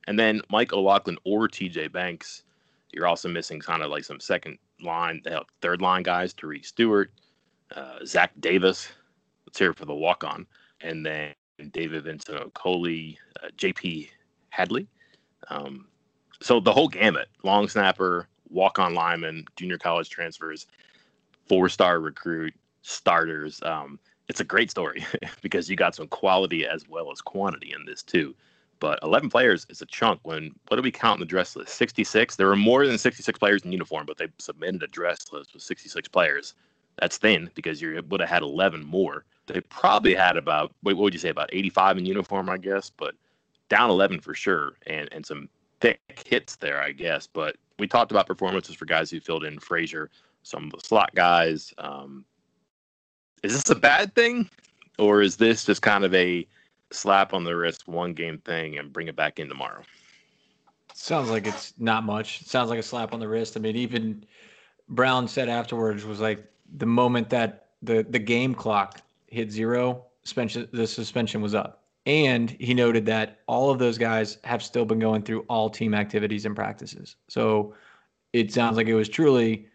and 0.06 0.18
then 0.18 0.40
Mike 0.50 0.72
O'Laughlin 0.72 1.18
or 1.24 1.48
T.J. 1.48 1.88
Banks. 1.88 2.42
You're 2.92 3.06
also 3.06 3.28
missing 3.28 3.60
kind 3.60 3.82
of 3.82 3.90
like 3.90 4.04
some 4.04 4.20
second 4.20 4.58
line, 4.82 5.22
third 5.60 5.82
line 5.82 6.02
guys: 6.02 6.32
Tairiq 6.32 6.64
Stewart, 6.64 7.10
uh, 7.74 7.98
Zach 8.04 8.32
Davis. 8.40 8.88
Let's 9.46 9.58
hear 9.58 9.70
it 9.70 9.76
for 9.76 9.84
the 9.84 9.94
walk 9.94 10.24
on, 10.24 10.46
and 10.80 11.04
then 11.04 11.34
David 11.72 12.04
Vincent 12.04 12.52
Okoli, 12.52 13.16
uh, 13.42 13.48
J.P. 13.56 14.10
Hadley. 14.50 14.86
Um, 15.48 15.86
so 16.40 16.60
the 16.60 16.72
whole 16.72 16.88
gamut: 16.88 17.28
long 17.42 17.68
snapper, 17.68 18.28
walk 18.50 18.78
on 18.78 18.94
lineman, 18.94 19.44
junior 19.56 19.78
college 19.78 20.08
transfers, 20.08 20.66
four 21.48 21.68
star 21.68 22.00
recruit, 22.00 22.54
starters. 22.82 23.60
Um, 23.62 23.98
it's 24.28 24.40
a 24.40 24.44
great 24.44 24.70
story 24.70 25.04
because 25.42 25.68
you 25.68 25.76
got 25.76 25.94
some 25.94 26.08
quality 26.08 26.66
as 26.66 26.88
well 26.88 27.10
as 27.12 27.20
quantity 27.20 27.72
in 27.72 27.84
this 27.84 28.02
too. 28.02 28.34
But 28.78 28.98
11 29.02 29.30
players 29.30 29.66
is 29.70 29.80
a 29.80 29.86
chunk. 29.86 30.20
When 30.22 30.52
what 30.68 30.76
do 30.76 30.82
we 30.82 30.90
count 30.90 31.16
in 31.16 31.20
the 31.20 31.26
dress 31.26 31.56
list? 31.56 31.74
66. 31.74 32.36
There 32.36 32.46
were 32.46 32.56
more 32.56 32.86
than 32.86 32.98
66 32.98 33.38
players 33.38 33.62
in 33.62 33.72
uniform, 33.72 34.06
but 34.06 34.18
they 34.18 34.28
submitted 34.38 34.82
a 34.82 34.86
dress 34.86 35.32
list 35.32 35.54
with 35.54 35.62
66 35.62 36.08
players. 36.08 36.54
That's 36.98 37.18
thin 37.18 37.50
because 37.54 37.80
you 37.80 38.02
would 38.08 38.20
have 38.20 38.28
had 38.28 38.42
11 38.42 38.84
more. 38.84 39.24
They 39.46 39.60
probably 39.60 40.14
had 40.14 40.36
about 40.36 40.72
what 40.82 40.96
would 40.96 41.12
you 41.12 41.20
say 41.20 41.28
about 41.28 41.50
85 41.52 41.98
in 41.98 42.06
uniform, 42.06 42.48
I 42.48 42.56
guess, 42.58 42.90
but 42.90 43.14
down 43.68 43.90
11 43.90 44.20
for 44.20 44.34
sure, 44.34 44.72
and 44.86 45.08
and 45.12 45.24
some 45.24 45.48
thick 45.80 46.00
hits 46.26 46.56
there, 46.56 46.82
I 46.82 46.92
guess. 46.92 47.26
But 47.26 47.56
we 47.78 47.86
talked 47.86 48.10
about 48.10 48.26
performances 48.26 48.74
for 48.74 48.86
guys 48.86 49.10
who 49.10 49.20
filled 49.20 49.44
in 49.44 49.58
Frazier, 49.58 50.10
some 50.42 50.64
of 50.64 50.72
the 50.72 50.80
slot 50.80 51.14
guys. 51.14 51.72
Um, 51.78 52.24
is 53.42 53.52
this 53.52 53.70
a 53.70 53.74
bad 53.74 54.14
thing, 54.14 54.48
or 54.98 55.22
is 55.22 55.36
this 55.36 55.64
just 55.64 55.82
kind 55.82 56.04
of 56.04 56.14
a 56.14 56.46
slap 56.92 57.34
on 57.34 57.44
the 57.44 57.56
wrist, 57.56 57.88
one 57.88 58.12
game 58.12 58.38
thing, 58.38 58.78
and 58.78 58.92
bring 58.92 59.08
it 59.08 59.16
back 59.16 59.38
in 59.38 59.48
tomorrow? 59.48 59.82
Sounds 60.94 61.30
like 61.30 61.46
it's 61.46 61.74
not 61.78 62.04
much. 62.04 62.40
It 62.40 62.48
sounds 62.48 62.70
like 62.70 62.78
a 62.78 62.82
slap 62.82 63.12
on 63.12 63.20
the 63.20 63.28
wrist. 63.28 63.56
I 63.56 63.60
mean, 63.60 63.76
even 63.76 64.24
Brown 64.88 65.28
said 65.28 65.48
afterwards 65.48 66.04
was 66.04 66.20
like 66.20 66.44
the 66.76 66.86
moment 66.86 67.30
that 67.30 67.66
the 67.82 68.06
the 68.08 68.18
game 68.18 68.54
clock 68.54 69.00
hit 69.26 69.50
zero, 69.50 70.04
suspension 70.22 70.68
the 70.72 70.86
suspension 70.86 71.42
was 71.42 71.54
up. 71.54 71.82
And 72.06 72.50
he 72.60 72.72
noted 72.72 73.04
that 73.06 73.40
all 73.48 73.70
of 73.70 73.80
those 73.80 73.98
guys 73.98 74.38
have 74.44 74.62
still 74.62 74.84
been 74.84 75.00
going 75.00 75.22
through 75.22 75.40
all 75.48 75.68
team 75.68 75.92
activities 75.92 76.46
and 76.46 76.54
practices. 76.54 77.16
So 77.28 77.74
it 78.32 78.52
sounds 78.52 78.76
like 78.76 78.86
it 78.86 78.94
was 78.94 79.08
truly, 79.08 79.66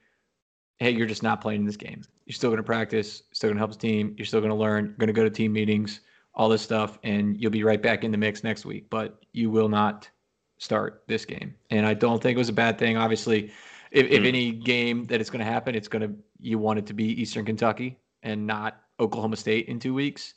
hey, 0.80 0.91
you're 0.91 1.08
just 1.08 1.24
not 1.24 1.41
playing 1.41 1.62
in 1.62 1.65
this 1.65 1.76
game. 1.76 2.04
You're 2.26 2.34
still 2.34 2.50
going 2.50 2.58
to 2.58 2.63
practice, 2.63 3.24
still 3.34 3.50
going 3.50 3.58
to 3.58 3.60
help 3.60 3.74
the 3.74 3.78
team. 3.78 4.15
You're 4.17 4.26
still 4.26 4.39
going 4.39 4.52
to 4.52 4.56
learn, 4.56 4.95
going 4.97 5.08
to 5.08 5.13
go 5.13 5.26
to 5.26 5.30
team 5.30 5.52
meetings, 5.52 6.00
all 6.33 6.49
this 6.49 6.61
stuff, 6.61 6.97
and 7.03 7.39
you'll 7.41 7.51
be 7.51 7.63
right 7.63 7.81
back 7.81 8.03
in 8.03 8.11
the 8.11 8.17
mix 8.17 8.43
next 8.43 8.65
week. 8.65 8.89
But 8.89 9.19
you 9.33 9.49
will 9.49 9.69
not 9.69 10.09
start 10.57 11.03
this 11.07 11.25
game. 11.25 11.55
And 11.69 11.85
I 11.85 11.93
don't 11.93 12.21
think 12.21 12.35
it 12.35 12.39
was 12.39 12.49
a 12.49 12.53
bad 12.53 12.77
thing. 12.77 12.97
Obviously, 12.97 13.51
if, 13.91 14.07
if 14.07 14.19
hmm. 14.19 14.25
any 14.25 14.51
game 14.51 15.05
that 15.05 15.19
it's 15.19 15.29
going 15.29 15.43
to 15.43 15.51
happen, 15.51 15.75
it's 15.75 15.87
going 15.87 16.07
to, 16.07 16.15
you 16.39 16.59
want 16.59 16.79
it 16.79 16.85
to 16.87 16.93
be 16.93 17.05
Eastern 17.21 17.45
Kentucky 17.45 17.97
and 18.23 18.45
not 18.45 18.81
Oklahoma 18.99 19.35
State 19.35 19.67
in 19.67 19.79
two 19.79 19.93
weeks. 19.93 20.35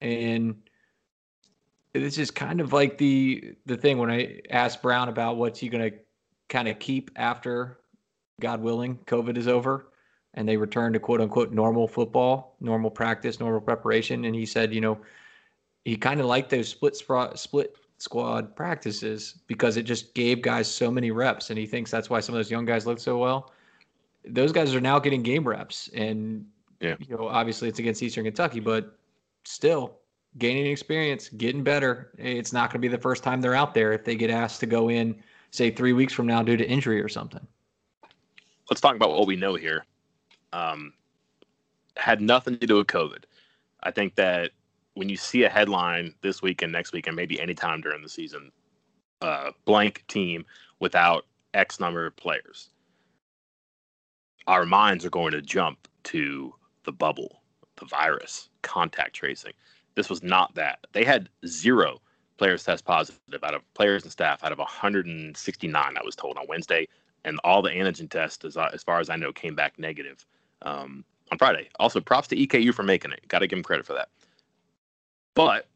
And, 0.00 0.56
this 1.94 2.18
is 2.18 2.30
kind 2.30 2.60
of 2.60 2.72
like 2.72 2.98
the 2.98 3.54
the 3.66 3.76
thing 3.76 3.98
when 3.98 4.10
I 4.10 4.40
asked 4.50 4.82
Brown 4.82 5.08
about 5.08 5.36
what's 5.36 5.60
he 5.60 5.68
going 5.68 5.90
to 5.90 5.96
kind 6.48 6.68
of 6.68 6.78
keep 6.78 7.10
after, 7.16 7.78
God 8.40 8.60
willing, 8.60 8.98
COVID 9.06 9.36
is 9.36 9.48
over, 9.48 9.88
and 10.34 10.48
they 10.48 10.56
return 10.56 10.92
to 10.94 10.98
quote 10.98 11.20
unquote 11.20 11.52
normal 11.52 11.86
football, 11.86 12.56
normal 12.60 12.90
practice, 12.90 13.40
normal 13.40 13.60
preparation, 13.60 14.24
and 14.24 14.34
he 14.34 14.46
said, 14.46 14.72
you 14.72 14.80
know, 14.80 14.98
he 15.84 15.96
kind 15.96 16.20
of 16.20 16.26
liked 16.26 16.50
those 16.50 16.68
split 16.68 16.96
split 16.96 17.76
squad 17.98 18.56
practices 18.56 19.38
because 19.46 19.76
it 19.76 19.84
just 19.84 20.12
gave 20.14 20.42
guys 20.42 20.68
so 20.68 20.90
many 20.90 21.10
reps, 21.10 21.50
and 21.50 21.58
he 21.58 21.66
thinks 21.66 21.90
that's 21.90 22.10
why 22.10 22.20
some 22.20 22.34
of 22.34 22.38
those 22.38 22.50
young 22.50 22.64
guys 22.64 22.86
look 22.86 22.98
so 22.98 23.18
well. 23.18 23.52
Those 24.24 24.52
guys 24.52 24.74
are 24.74 24.80
now 24.80 24.98
getting 24.98 25.22
game 25.22 25.46
reps, 25.46 25.88
and 25.94 26.46
yeah. 26.80 26.96
you 26.98 27.16
know, 27.16 27.28
obviously 27.28 27.68
it's 27.68 27.78
against 27.78 28.02
Eastern 28.02 28.24
Kentucky, 28.24 28.60
but 28.60 28.96
still 29.44 29.98
gaining 30.38 30.66
experience, 30.66 31.28
getting 31.28 31.62
better. 31.62 32.12
It's 32.18 32.52
not 32.52 32.70
going 32.70 32.80
to 32.80 32.88
be 32.88 32.88
the 32.88 33.00
first 33.00 33.22
time 33.22 33.40
they're 33.40 33.54
out 33.54 33.74
there 33.74 33.92
if 33.92 34.04
they 34.04 34.14
get 34.14 34.30
asked 34.30 34.60
to 34.60 34.66
go 34.66 34.88
in, 34.88 35.22
say, 35.50 35.70
three 35.70 35.92
weeks 35.92 36.12
from 36.12 36.26
now 36.26 36.42
due 36.42 36.56
to 36.56 36.66
injury 36.66 37.00
or 37.00 37.08
something. 37.08 37.46
Let's 38.70 38.80
talk 38.80 38.96
about 38.96 39.10
what 39.10 39.26
we 39.26 39.36
know 39.36 39.54
here. 39.54 39.84
Um, 40.52 40.94
had 41.96 42.20
nothing 42.20 42.58
to 42.58 42.66
do 42.66 42.76
with 42.76 42.86
COVID. 42.86 43.24
I 43.82 43.90
think 43.90 44.14
that 44.14 44.52
when 44.94 45.08
you 45.08 45.16
see 45.16 45.44
a 45.44 45.48
headline 45.48 46.14
this 46.22 46.42
week 46.42 46.62
and 46.62 46.72
next 46.72 46.92
week, 46.92 47.06
and 47.06 47.16
maybe 47.16 47.40
anytime 47.40 47.80
during 47.80 48.02
the 48.02 48.08
season, 48.08 48.52
uh, 49.20 49.50
blank 49.64 50.04
team 50.08 50.44
without 50.80 51.26
X 51.54 51.80
number 51.80 52.06
of 52.06 52.16
players, 52.16 52.70
our 54.46 54.66
minds 54.66 55.04
are 55.04 55.10
going 55.10 55.32
to 55.32 55.42
jump 55.42 55.88
to 56.04 56.54
the 56.84 56.92
bubble, 56.92 57.42
the 57.76 57.86
virus, 57.86 58.48
contact 58.62 59.14
tracing. 59.14 59.52
This 59.94 60.10
was 60.10 60.22
not 60.22 60.54
that. 60.54 60.86
They 60.92 61.04
had 61.04 61.28
zero 61.46 62.00
players 62.38 62.64
test 62.64 62.84
positive 62.84 63.44
out 63.44 63.54
of 63.54 63.62
players 63.74 64.02
and 64.02 64.10
staff 64.10 64.42
out 64.42 64.52
of 64.52 64.58
169, 64.58 65.74
I 65.96 66.04
was 66.04 66.16
told 66.16 66.36
on 66.38 66.46
Wednesday. 66.48 66.88
And 67.24 67.38
all 67.44 67.62
the 67.62 67.70
antigen 67.70 68.10
tests, 68.10 68.44
as, 68.44 68.56
as 68.56 68.82
far 68.82 68.98
as 68.98 69.08
I 69.08 69.16
know, 69.16 69.32
came 69.32 69.54
back 69.54 69.78
negative 69.78 70.26
um, 70.62 71.04
on 71.30 71.38
Friday. 71.38 71.68
Also, 71.78 72.00
props 72.00 72.26
to 72.28 72.36
EKU 72.36 72.74
for 72.74 72.82
making 72.82 73.12
it. 73.12 73.26
Got 73.28 73.40
to 73.40 73.46
give 73.46 73.58
them 73.58 73.62
credit 73.62 73.86
for 73.86 73.92
that. 73.92 74.08
But 75.34 75.66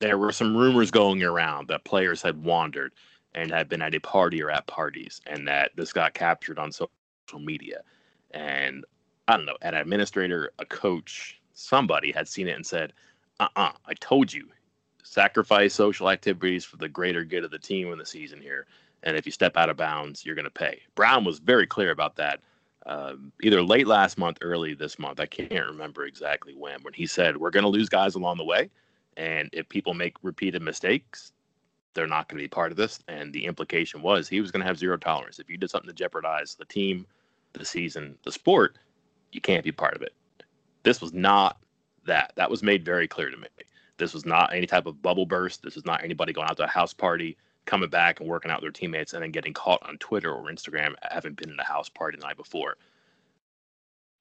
there 0.00 0.18
were 0.18 0.32
some 0.32 0.56
rumors 0.56 0.90
going 0.90 1.22
around 1.22 1.68
that 1.68 1.84
players 1.84 2.22
had 2.22 2.42
wandered 2.42 2.92
and 3.34 3.50
had 3.50 3.68
been 3.68 3.82
at 3.82 3.94
a 3.94 4.00
party 4.00 4.42
or 4.42 4.50
at 4.50 4.66
parties, 4.66 5.20
and 5.26 5.46
that 5.46 5.72
this 5.76 5.92
got 5.92 6.14
captured 6.14 6.58
on 6.58 6.72
social 6.72 6.90
media. 7.38 7.82
And 8.30 8.84
I 9.28 9.36
don't 9.36 9.46
know, 9.46 9.56
an 9.62 9.74
administrator, 9.74 10.52
a 10.58 10.64
coach, 10.64 11.40
somebody 11.52 12.12
had 12.12 12.28
seen 12.28 12.48
it 12.48 12.56
and 12.56 12.66
said, 12.66 12.92
uh 13.40 13.48
uh-uh, 13.56 13.68
uh 13.68 13.72
I 13.86 13.94
told 13.94 14.32
you, 14.32 14.48
sacrifice 15.02 15.74
social 15.74 16.08
activities 16.10 16.64
for 16.64 16.78
the 16.78 16.88
greater 16.88 17.24
good 17.24 17.44
of 17.44 17.50
the 17.50 17.58
team 17.58 17.92
in 17.92 17.98
the 17.98 18.06
season 18.06 18.40
here. 18.40 18.66
And 19.02 19.16
if 19.16 19.26
you 19.26 19.32
step 19.32 19.56
out 19.56 19.68
of 19.68 19.76
bounds, 19.76 20.24
you're 20.24 20.34
going 20.34 20.44
to 20.44 20.50
pay. 20.50 20.80
Brown 20.94 21.24
was 21.24 21.38
very 21.38 21.66
clear 21.66 21.90
about 21.90 22.16
that. 22.16 22.40
Uh, 22.86 23.14
either 23.42 23.62
late 23.62 23.88
last 23.88 24.16
month, 24.16 24.38
early 24.40 24.72
this 24.72 24.96
month. 24.98 25.18
I 25.18 25.26
can't 25.26 25.66
remember 25.66 26.06
exactly 26.06 26.54
when. 26.54 26.80
When 26.82 26.94
he 26.94 27.06
said 27.06 27.36
we're 27.36 27.50
going 27.50 27.64
to 27.64 27.68
lose 27.68 27.88
guys 27.88 28.14
along 28.14 28.36
the 28.36 28.44
way, 28.44 28.70
and 29.16 29.50
if 29.52 29.68
people 29.68 29.92
make 29.92 30.14
repeated 30.22 30.62
mistakes, 30.62 31.32
they're 31.94 32.06
not 32.06 32.28
going 32.28 32.38
to 32.38 32.44
be 32.44 32.48
part 32.48 32.70
of 32.70 32.76
this. 32.76 33.00
And 33.08 33.32
the 33.32 33.44
implication 33.44 34.02
was 34.02 34.28
he 34.28 34.40
was 34.40 34.52
going 34.52 34.60
to 34.60 34.66
have 34.66 34.78
zero 34.78 34.96
tolerance. 34.96 35.40
If 35.40 35.50
you 35.50 35.56
did 35.56 35.70
something 35.70 35.88
to 35.88 35.94
jeopardize 35.94 36.54
the 36.54 36.64
team, 36.66 37.06
the 37.54 37.64
season, 37.64 38.16
the 38.22 38.30
sport, 38.30 38.78
you 39.32 39.40
can't 39.40 39.64
be 39.64 39.72
part 39.72 39.96
of 39.96 40.02
it. 40.02 40.14
This 40.84 41.00
was 41.00 41.12
not 41.12 41.58
that. 42.04 42.32
That 42.36 42.50
was 42.50 42.62
made 42.62 42.84
very 42.84 43.08
clear 43.08 43.30
to 43.30 43.36
me. 43.36 43.48
This 43.98 44.14
was 44.14 44.26
not 44.26 44.54
any 44.54 44.66
type 44.66 44.86
of 44.86 45.02
bubble 45.02 45.26
burst. 45.26 45.62
This 45.62 45.76
is 45.76 45.84
not 45.84 46.04
anybody 46.04 46.32
going 46.32 46.48
out 46.48 46.56
to 46.58 46.64
a 46.64 46.68
house 46.68 46.92
party, 46.92 47.36
coming 47.66 47.90
back 47.90 48.20
and 48.20 48.28
working 48.28 48.50
out 48.50 48.58
with 48.58 48.62
their 48.62 48.70
teammates, 48.70 49.12
and 49.12 49.22
then 49.22 49.30
getting 49.30 49.52
caught 49.52 49.86
on 49.86 49.98
Twitter 49.98 50.32
or 50.32 50.44
Instagram 50.44 50.94
having 51.02 51.34
been 51.34 51.50
in 51.50 51.58
a 51.58 51.64
house 51.64 51.88
party 51.88 52.16
the 52.16 52.26
night 52.26 52.36
before. 52.36 52.76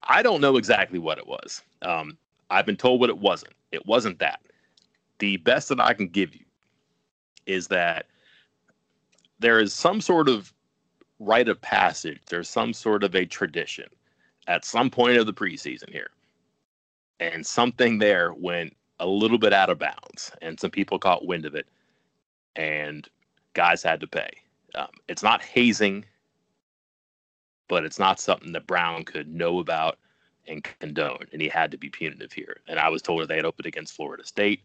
I 0.04 0.22
don't 0.22 0.42
know 0.42 0.58
exactly 0.58 1.00
what 1.00 1.18
it 1.18 1.26
was. 1.26 1.62
Um, 1.82 2.18
I've 2.50 2.66
been 2.66 2.78
told 2.78 3.00
what 3.00 3.10
it 3.10 3.18
wasn't. 3.18 3.54
It 3.72 3.86
wasn't 3.86 4.20
that. 4.20 4.42
The 5.20 5.38
best 5.38 5.70
that 5.70 5.80
I 5.80 5.94
can 5.94 6.08
give 6.08 6.36
you 6.36 6.46
is 7.46 7.68
that 7.68 8.08
there 9.40 9.60
is 9.60 9.74
some 9.74 10.02
sort 10.02 10.30
of 10.30 10.54
rite 11.20 11.48
of 11.48 11.62
passage. 11.62 12.20
There's 12.28 12.50
some 12.50 12.74
sort 12.74 13.04
of 13.04 13.16
a 13.16 13.26
tradition 13.26 13.88
at 14.48 14.66
some 14.66 14.90
point 14.90 15.18
of 15.18 15.26
the 15.26 15.34
preseason 15.34 15.90
here 15.90 16.10
and 17.20 17.46
something 17.46 17.98
there 17.98 18.34
went 18.34 18.76
a 19.00 19.08
little 19.08 19.38
bit 19.38 19.54
out 19.54 19.70
of 19.70 19.80
bounds, 19.80 20.32
and 20.42 20.60
some 20.60 20.72
people 20.72 21.00
caught 21.00 21.26
wind 21.26 21.46
of 21.46 21.56
it, 21.56 21.68
and 22.56 23.08
guys 23.56 23.82
had 23.82 24.00
to 24.02 24.08
pay. 24.08 24.30
Um, 24.76 24.90
it's 25.08 25.24
not 25.24 25.42
hazing, 25.42 26.06
but 27.68 27.84
it's 27.84 27.98
not 27.98 28.20
something 28.20 28.52
that 28.52 28.68
Brown 28.68 29.04
could 29.04 29.28
know 29.28 29.60
about 29.60 29.98
and 30.48 30.64
condone, 30.64 31.26
and 31.34 31.42
he 31.42 31.48
had 31.48 31.72
to 31.72 31.78
be 31.78 31.90
punitive 31.90 32.32
here. 32.32 32.58
And 32.68 32.78
I 32.78 32.90
was 32.90 33.02
told 33.02 33.22
if 33.22 33.28
they 33.28 33.38
had 33.38 33.46
opened 33.46 33.66
against 33.66 33.96
Florida 33.96 34.24
State 34.24 34.62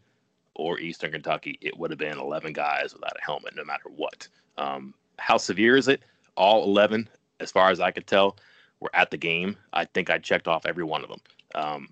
or 0.53 0.79
Eastern 0.79 1.11
Kentucky, 1.11 1.57
it 1.61 1.77
would 1.77 1.89
have 1.89 1.97
been 1.97 2.19
11 2.19 2.53
guys 2.53 2.93
without 2.93 3.17
a 3.19 3.25
helmet, 3.25 3.55
no 3.55 3.63
matter 3.63 3.89
what. 3.95 4.27
Um, 4.57 4.93
how 5.17 5.37
severe 5.37 5.75
is 5.75 5.87
it? 5.87 6.01
All 6.35 6.63
11, 6.63 7.09
as 7.39 7.51
far 7.51 7.71
as 7.71 7.79
I 7.79 7.89
could 7.89 8.05
tell, 8.05 8.37
were 8.79 8.91
at 8.93 9.09
the 9.09 9.17
game. 9.17 9.57
I 9.73 9.85
think 9.85 10.09
I 10.09 10.17
checked 10.17 10.47
off 10.47 10.65
every 10.65 10.83
one 10.83 11.03
of 11.03 11.09
them. 11.09 11.21
Um, 11.55 11.89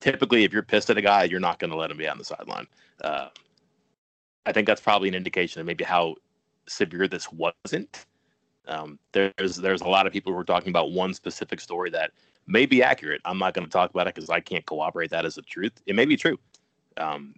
typically, 0.00 0.44
if 0.44 0.52
you're 0.52 0.62
pissed 0.62 0.90
at 0.90 0.98
a 0.98 1.02
guy, 1.02 1.24
you're 1.24 1.40
not 1.40 1.58
going 1.58 1.70
to 1.70 1.76
let 1.76 1.90
him 1.90 1.96
be 1.96 2.08
on 2.08 2.18
the 2.18 2.24
sideline. 2.24 2.66
Uh, 3.02 3.28
I 4.46 4.52
think 4.52 4.66
that's 4.66 4.80
probably 4.80 5.08
an 5.08 5.14
indication 5.14 5.60
of 5.60 5.66
maybe 5.66 5.84
how 5.84 6.14
severe 6.68 7.08
this 7.08 7.28
wasn't. 7.32 8.06
Um, 8.68 8.98
there's 9.12 9.56
there's 9.56 9.82
a 9.82 9.88
lot 9.88 10.06
of 10.06 10.12
people 10.12 10.32
who 10.32 10.38
are 10.38 10.44
talking 10.44 10.70
about 10.70 10.92
one 10.92 11.14
specific 11.14 11.60
story 11.60 11.90
that 11.90 12.12
may 12.46 12.64
be 12.64 12.82
accurate. 12.82 13.20
I'm 13.24 13.38
not 13.38 13.54
going 13.54 13.66
to 13.66 13.70
talk 13.70 13.90
about 13.90 14.06
it 14.06 14.14
because 14.14 14.30
I 14.30 14.40
can't 14.40 14.64
corroborate 14.66 15.10
that 15.10 15.24
as 15.24 15.36
a 15.36 15.42
truth. 15.42 15.72
It 15.86 15.94
may 15.94 16.04
be 16.04 16.16
true, 16.16 16.38
um, 16.96 17.34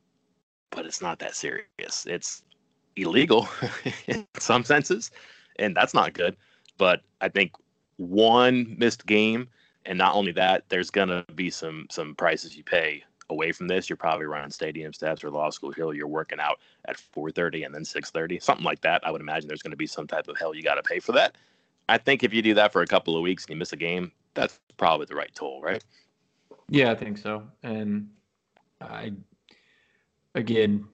but 0.70 0.86
it's 0.86 1.02
not 1.02 1.18
that 1.18 1.34
serious. 1.34 2.06
It's 2.06 2.42
illegal 2.96 3.48
in 4.06 4.26
some 4.38 4.64
senses, 4.64 5.10
and 5.58 5.76
that's 5.76 5.94
not 5.94 6.12
good. 6.12 6.36
But 6.78 7.02
I 7.20 7.28
think 7.28 7.52
one 7.96 8.74
missed 8.78 9.06
game, 9.06 9.48
and 9.84 9.98
not 9.98 10.14
only 10.14 10.32
that, 10.32 10.64
there's 10.68 10.90
going 10.90 11.08
to 11.08 11.24
be 11.34 11.50
some 11.50 11.86
some 11.90 12.14
prices 12.14 12.56
you 12.56 12.64
pay 12.64 13.02
away 13.30 13.52
from 13.52 13.68
this. 13.68 13.88
You're 13.88 13.96
probably 13.96 14.26
running 14.26 14.50
stadium 14.50 14.92
steps 14.92 15.22
or 15.24 15.30
law 15.30 15.50
school 15.50 15.72
hill. 15.72 15.94
You're 15.94 16.08
working 16.08 16.40
out 16.40 16.58
at 16.86 16.96
4:30 16.96 17.64
and 17.64 17.74
then 17.74 17.84
6:30, 17.84 18.42
something 18.42 18.64
like 18.64 18.80
that. 18.82 19.06
I 19.06 19.10
would 19.10 19.20
imagine 19.20 19.48
there's 19.48 19.62
going 19.62 19.72
to 19.72 19.76
be 19.76 19.86
some 19.86 20.06
type 20.06 20.28
of 20.28 20.36
hell 20.38 20.54
you 20.54 20.62
got 20.62 20.76
to 20.76 20.82
pay 20.82 20.98
for 20.98 21.12
that. 21.12 21.36
I 21.88 21.98
think 21.98 22.22
if 22.22 22.34
you 22.34 22.42
do 22.42 22.54
that 22.54 22.72
for 22.72 22.82
a 22.82 22.86
couple 22.86 23.16
of 23.16 23.22
weeks 23.22 23.44
and 23.44 23.50
you 23.50 23.56
miss 23.56 23.72
a 23.72 23.76
game, 23.76 24.12
that's 24.34 24.60
probably 24.76 25.06
the 25.06 25.14
right 25.14 25.34
toll, 25.34 25.62
right? 25.62 25.82
Yeah, 26.68 26.90
I 26.90 26.94
think 26.94 27.16
so. 27.16 27.44
And 27.62 28.10
I, 28.80 29.12
again, 30.34 30.86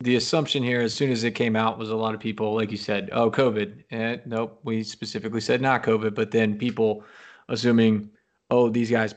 the 0.00 0.16
assumption 0.16 0.62
here, 0.62 0.80
as 0.80 0.94
soon 0.94 1.10
as 1.10 1.24
it 1.24 1.32
came 1.32 1.56
out, 1.56 1.78
was 1.78 1.90
a 1.90 1.96
lot 1.96 2.14
of 2.14 2.20
people, 2.20 2.54
like 2.54 2.70
you 2.70 2.76
said, 2.76 3.08
oh, 3.12 3.30
COVID. 3.30 3.84
And 3.90 4.20
eh, 4.20 4.22
nope, 4.26 4.60
we 4.64 4.82
specifically 4.82 5.40
said 5.40 5.60
not 5.60 5.82
COVID. 5.82 6.14
But 6.14 6.30
then 6.30 6.56
people 6.56 7.04
assuming, 7.48 8.10
oh, 8.50 8.68
these 8.68 8.90
guys 8.90 9.14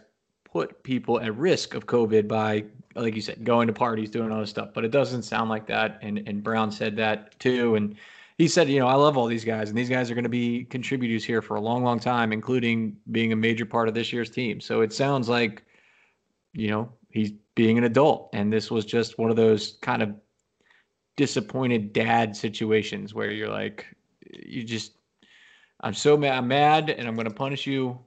put 0.56 0.82
people 0.84 1.20
at 1.20 1.36
risk 1.36 1.74
of 1.74 1.86
COVID 1.86 2.30
by, 2.30 2.64
like 2.96 3.14
you 3.14 3.22
said, 3.22 3.44
going 3.44 3.68
to 3.68 3.74
parties, 3.74 4.10
doing 4.10 4.32
all 4.32 4.40
this 4.40 4.50
stuff. 4.50 4.70
But 4.74 4.86
it 4.86 4.92
doesn't 4.92 5.24
sound 5.24 5.50
like 5.50 5.68
that. 5.68 6.00
And 6.02 6.24
and 6.30 6.42
Brown 6.42 6.72
said 6.72 6.96
that 6.96 7.38
too. 7.40 7.76
And 7.76 7.98
he 8.38 8.48
said, 8.48 8.70
you 8.70 8.80
know, 8.80 8.88
I 8.88 8.94
love 8.94 9.18
all 9.18 9.26
these 9.26 9.44
guys, 9.44 9.68
and 9.68 9.78
these 9.78 9.90
guys 9.90 10.10
are 10.10 10.14
going 10.14 10.24
to 10.24 10.30
be 10.30 10.64
contributors 10.64 11.26
here 11.26 11.42
for 11.42 11.56
a 11.56 11.62
long, 11.62 11.84
long 11.84 12.00
time, 12.00 12.32
including 12.32 12.96
being 13.12 13.34
a 13.34 13.36
major 13.36 13.66
part 13.66 13.90
of 13.90 13.94
this 13.94 14.14
year's 14.14 14.30
team. 14.30 14.62
So 14.62 14.80
it 14.80 14.94
sounds 14.94 15.28
like, 15.28 15.62
you 16.54 16.70
know, 16.70 16.90
he's 17.10 17.34
being 17.56 17.78
an 17.78 17.84
adult, 17.84 18.30
and 18.32 18.52
this 18.52 18.72
was 18.72 18.86
just 18.86 19.18
one 19.18 19.30
of 19.30 19.36
those 19.36 19.78
kind 19.82 20.02
of 20.02 20.16
disappointed 21.18 21.92
dad 21.92 22.34
situations 22.34 23.14
where 23.14 23.30
you're 23.30 23.52
like, 23.52 23.88
you 24.32 24.64
just, 24.64 24.94
I'm 25.82 25.94
so 25.94 26.16
mad, 26.16 26.38
I'm 26.38 26.48
mad, 26.48 26.90
and 26.90 27.10
I'm 27.10 27.16
going 27.16 27.28
to 27.28 27.34
punish 27.34 27.68
you, 27.68 28.00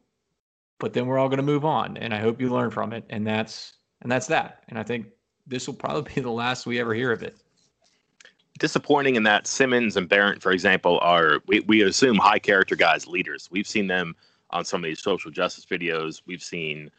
but 0.78 0.92
then 0.92 1.06
we're 1.06 1.18
all 1.18 1.28
going 1.28 1.38
to 1.38 1.42
move 1.42 1.64
on, 1.64 1.96
and 1.96 2.14
I 2.14 2.18
hope 2.18 2.40
you 2.40 2.50
learn 2.50 2.70
from 2.70 2.92
it, 2.92 3.04
and 3.10 3.26
that's 3.26 3.74
and 4.02 4.10
that's 4.10 4.26
that. 4.28 4.62
And 4.68 4.78
I 4.78 4.82
think 4.82 5.06
this 5.46 5.66
will 5.66 5.74
probably 5.74 6.12
be 6.14 6.20
the 6.20 6.30
last 6.30 6.66
we 6.66 6.78
ever 6.80 6.94
hear 6.94 7.12
of 7.12 7.22
it 7.22 7.38
disappointing 8.58 9.16
in 9.16 9.22
that 9.22 9.46
Simmons 9.46 9.96
and 9.96 10.08
Barrett, 10.08 10.42
for 10.42 10.52
example, 10.52 10.98
are 11.00 11.40
we, 11.46 11.60
we 11.60 11.82
assume 11.82 12.16
high 12.16 12.38
character 12.38 12.76
guys, 12.76 13.06
leaders. 13.06 13.48
We've 13.50 13.66
seen 13.66 13.86
them 13.86 14.14
on 14.50 14.64
some 14.64 14.82
of 14.82 14.88
these 14.88 15.00
social 15.00 15.30
justice 15.30 15.64
videos. 15.64 16.22
We've 16.26 16.42
seen 16.42 16.90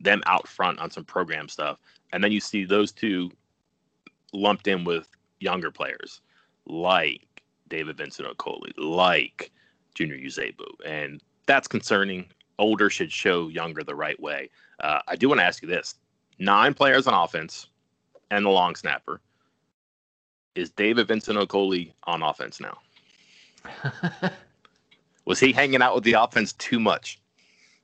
them 0.00 0.22
out 0.26 0.46
front 0.46 0.78
on 0.78 0.90
some 0.90 1.04
program 1.04 1.48
stuff. 1.48 1.78
And 2.12 2.22
then 2.22 2.32
you 2.32 2.40
see 2.40 2.64
those 2.64 2.92
two 2.92 3.30
lumped 4.32 4.66
in 4.66 4.84
with 4.84 5.08
younger 5.40 5.70
players 5.70 6.20
like 6.66 7.26
David 7.68 7.96
Vincent 7.96 8.28
Okoli, 8.28 8.72
like 8.76 9.50
Junior 9.94 10.16
Uzebu. 10.16 10.66
And 10.84 11.22
that's 11.46 11.68
concerning. 11.68 12.26
Older 12.60 12.90
should 12.90 13.10
show 13.10 13.48
younger 13.48 13.82
the 13.82 13.94
right 13.94 14.20
way. 14.20 14.50
Uh, 14.78 15.00
I 15.08 15.16
do 15.16 15.28
want 15.28 15.40
to 15.40 15.44
ask 15.44 15.62
you 15.62 15.68
this 15.68 15.96
nine 16.38 16.74
players 16.74 17.06
on 17.06 17.14
offense 17.14 17.66
and 18.30 18.46
the 18.46 18.50
long 18.50 18.76
snapper 18.76 19.20
is 20.54 20.70
David 20.70 21.08
Vincent 21.08 21.38
Okoli 21.38 21.92
on 22.04 22.22
offense 22.22 22.60
now? 22.60 22.78
Was 25.24 25.40
he 25.40 25.52
hanging 25.52 25.82
out 25.82 25.94
with 25.94 26.04
the 26.04 26.14
offense 26.14 26.52
too 26.54 26.80
much? 26.80 27.20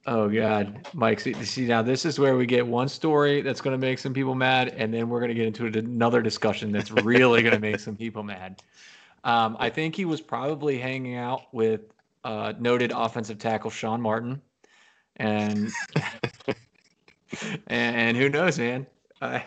Oh 0.07 0.29
God, 0.29 0.87
Mike. 0.95 1.19
See, 1.21 1.33
see, 1.45 1.67
now 1.67 1.83
this 1.83 2.05
is 2.05 2.19
where 2.19 2.37
we 2.37 2.47
get 2.47 2.65
one 2.65 2.89
story 2.89 3.41
that's 3.43 3.61
going 3.61 3.73
to 3.73 3.79
make 3.79 3.99
some 3.99 4.15
people 4.15 4.37
mad, 4.37 4.69
and 4.69 4.95
then 4.95 5.09
we're 5.09 5.19
going 5.19 5.31
to 5.31 5.35
get 5.35 5.47
into 5.47 5.67
another 5.67 6.23
discussion 6.23 6.71
that's 6.71 6.93
really 6.93 7.43
going 7.43 7.55
to 7.55 7.61
make 7.61 7.81
some 7.81 7.97
people 7.97 8.23
mad. 8.23 8.63
Um, 9.25 9.57
I 9.59 9.69
think 9.69 9.97
he 9.97 10.05
was 10.05 10.21
probably 10.21 10.79
hanging 10.79 11.17
out 11.17 11.53
with 11.53 11.81
uh, 12.23 12.53
noted 12.59 12.93
offensive 12.95 13.39
tackle 13.39 13.71
Sean 13.71 14.01
Martin, 14.01 14.41
and 15.17 15.73
and 17.69 18.17
who 18.17 18.29
knows, 18.29 18.59
man. 18.59 18.87
I, 19.21 19.45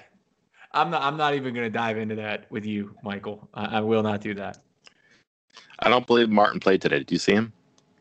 I'm 0.72 0.90
not. 0.90 1.02
I'm 1.02 1.18
not 1.18 1.36
even 1.36 1.54
going 1.54 1.66
to 1.66 1.70
dive 1.70 1.98
into 1.98 2.16
that 2.16 2.52
with 2.52 2.66
you, 2.66 2.96
Michael. 3.04 3.48
I, 3.54 3.78
I, 3.78 3.82
will 3.82 4.04
not 4.04 4.22
do 4.22 4.34
that. 4.36 4.60
I 5.80 5.90
don't 5.90 6.06
believe 6.06 6.30
Martin 6.30 6.60
played 6.60 6.82
today. 6.82 7.00
Did 7.00 7.12
you 7.12 7.18
see 7.18 7.34
him? 7.34 7.54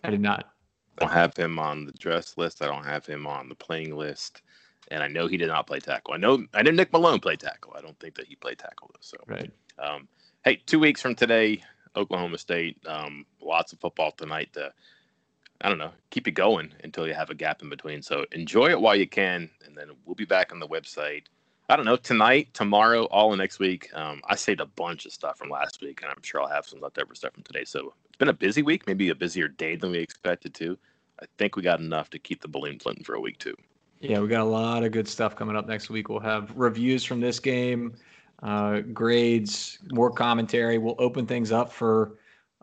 I 0.05 0.11
did 0.11 0.21
not. 0.21 0.53
I 0.99 1.05
don't 1.05 1.13
have 1.13 1.37
him 1.37 1.59
on 1.59 1.87
the 1.87 1.93
dress 1.93 2.37
list. 2.37 2.63
I 2.63 2.67
don't 2.67 2.85
have 2.85 3.07
him 3.07 3.27
on 3.27 3.49
the 3.49 3.55
playing 3.55 3.97
list, 3.97 4.43
and 4.91 5.03
I 5.03 5.09
know 5.09 5.27
he 5.27 5.37
did 5.37 5.49
not 5.49 5.67
play 5.67 5.81
tackle. 5.81 6.15
I 6.15 6.19
know. 6.19 6.45
I 6.55 6.63
know 6.63 6.71
Nick 6.71 6.93
Malone 6.93 7.21
played 7.21 7.41
tackle. 7.41 7.75
I 7.77 7.81
don't 7.81 7.99
think 8.01 8.15
that 8.17 8.27
he 8.27 8.35
played 8.35 8.59
tackle 8.59 8.91
though. 8.93 9.01
So 9.01 9.17
right. 9.27 9.51
Um, 9.79 10.09
hey, 10.45 10.61
two 10.67 10.79
weeks 10.79 11.01
from 11.01 11.15
today, 11.15 11.63
Oklahoma 11.97 12.39
State. 12.39 12.77
Um, 12.87 13.25
lots 13.41 13.73
of 13.73 13.81
football 13.81 14.13
tonight. 14.13 14.53
To, 14.55 14.73
I 15.61 15.69
don't 15.69 15.79
know, 15.79 15.93
keep 16.11 16.29
it 16.29 16.33
going 16.33 16.73
until 16.85 17.07
you 17.07 17.15
have 17.15 17.31
a 17.31 17.35
gap 17.35 17.63
in 17.63 17.69
between. 17.69 18.03
So 18.03 18.25
enjoy 18.33 18.71
it 18.71 18.81
while 18.81 18.97
you 18.97 19.09
can, 19.09 19.51
and 19.67 19.77
then 19.77 19.89
we'll 20.05 20.15
be 20.15 20.25
back 20.25 20.53
on 20.53 20.61
the 20.61 20.69
website 20.69 21.25
I 21.71 21.77
don't 21.77 21.85
know, 21.85 21.97
tonight, 21.97 22.55
tomorrow, 22.55 23.05
all 23.05 23.33
in 23.35 23.39
next 23.39 23.59
week. 23.59 23.91
Um, 23.93 24.23
I 24.27 24.37
saved 24.37 24.61
a 24.61 24.67
bunch 24.67 25.05
of 25.05 25.13
stuff 25.13 25.37
from 25.37 25.51
last 25.51 25.83
week, 25.83 26.01
and 26.01 26.11
I'm 26.11 26.23
sure 26.23 26.41
I'll 26.41 26.49
have 26.49 26.65
some 26.65 26.81
leftover 26.81 27.15
stuff 27.15 27.35
from 27.35 27.43
today. 27.43 27.65
So 27.65 27.93
it's 28.07 28.17
been 28.17 28.29
a 28.29 28.33
busy 28.33 28.63
week, 28.63 28.87
maybe 28.87 29.11
a 29.11 29.15
busier 29.15 29.49
day 29.49 29.77
than 29.77 29.91
we 29.91 29.99
expected 29.99 30.55
to. 30.55 30.79
I 31.21 31.27
think 31.37 31.57
we 31.57 31.63
got 31.63 31.81
enough 31.81 32.09
to 32.11 32.19
keep 32.19 32.41
the 32.41 32.49
balloon 32.49 32.79
floating 32.79 33.05
for 33.05 33.17
a 33.17 33.21
week, 33.21 33.39
too. 33.39 33.55
Yeah, 34.01 34.21
we 34.21 34.29
got 34.29 34.41
a 34.41 34.45
lot 34.45 34.83
of 34.83 34.93
good 34.93 35.07
stuff 35.07 35.37
coming 35.37 35.57
up 35.57 35.69
next 35.69 35.91
week. 35.91 36.09
We'll 36.09 36.21
have 36.21 36.57
reviews 36.57 37.05
from 37.05 37.21
this 37.21 37.39
game, 37.39 37.97
uh, 38.43 38.81
grades, 38.81 39.79
more 39.93 40.11
commentary. 40.11 40.79
We'll 40.79 40.97
open 40.99 41.27
things 41.27 41.53
up 41.53 41.71
for 41.71 42.15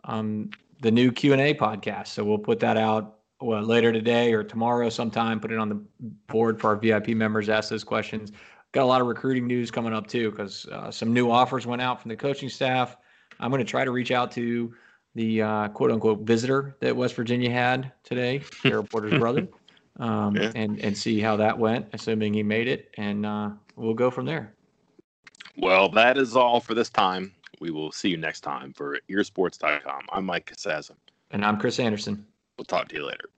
um, 0.02 0.50
the 0.80 0.90
new 0.90 1.12
Q 1.12 1.32
and 1.32 1.42
A 1.42 1.54
podcast. 1.54 2.08
So 2.08 2.24
we'll 2.24 2.38
put 2.38 2.60
that 2.60 2.76
out 2.76 3.18
well, 3.40 3.62
later 3.62 3.92
today 3.92 4.32
or 4.32 4.42
tomorrow 4.42 4.88
sometime. 4.88 5.40
Put 5.40 5.52
it 5.52 5.58
on 5.58 5.68
the 5.68 5.82
board 6.26 6.60
for 6.60 6.68
our 6.68 6.76
VIP 6.76 7.08
members. 7.08 7.48
Ask 7.48 7.70
those 7.70 7.84
questions 7.84 8.32
got 8.76 8.82
a 8.82 8.86
lot 8.86 9.00
of 9.00 9.06
recruiting 9.06 9.46
news 9.46 9.70
coming 9.70 9.94
up 9.94 10.06
too 10.06 10.30
because 10.30 10.66
uh, 10.66 10.90
some 10.90 11.12
new 11.12 11.30
offers 11.30 11.66
went 11.66 11.80
out 11.80 12.00
from 12.00 12.10
the 12.10 12.16
coaching 12.16 12.50
staff. 12.50 12.96
I'm 13.40 13.50
going 13.50 13.64
to 13.64 13.70
try 13.70 13.84
to 13.84 13.90
reach 13.90 14.10
out 14.10 14.30
to 14.32 14.74
the 15.14 15.42
uh, 15.42 15.68
quote 15.68 15.90
unquote 15.90 16.20
visitor 16.20 16.76
that 16.80 16.94
West 16.94 17.14
Virginia 17.14 17.50
had 17.50 17.90
today, 18.04 18.42
Jared 18.62 18.90
Porter's 18.90 19.18
brother, 19.18 19.48
um, 19.98 20.36
yeah. 20.36 20.52
and 20.54 20.78
and 20.80 20.96
see 20.96 21.20
how 21.20 21.36
that 21.36 21.58
went, 21.58 21.86
assuming 21.94 22.34
he 22.34 22.42
made 22.42 22.68
it, 22.68 22.90
and 22.98 23.24
uh, 23.24 23.50
we'll 23.76 23.94
go 23.94 24.10
from 24.10 24.26
there. 24.26 24.54
Well, 25.56 25.88
that 25.90 26.18
is 26.18 26.36
all 26.36 26.60
for 26.60 26.74
this 26.74 26.90
time. 26.90 27.32
We 27.60 27.70
will 27.70 27.92
see 27.92 28.08
you 28.08 28.16
next 28.16 28.40
time 28.40 28.72
for 28.72 28.98
EerSports.com. 29.08 30.02
I'm 30.10 30.24
Mike 30.24 30.50
Casazza. 30.52 30.92
And 31.30 31.44
I'm 31.44 31.58
Chris 31.58 31.78
Anderson. 31.80 32.26
We'll 32.56 32.64
talk 32.64 32.88
to 32.88 32.96
you 32.96 33.06
later. 33.06 33.28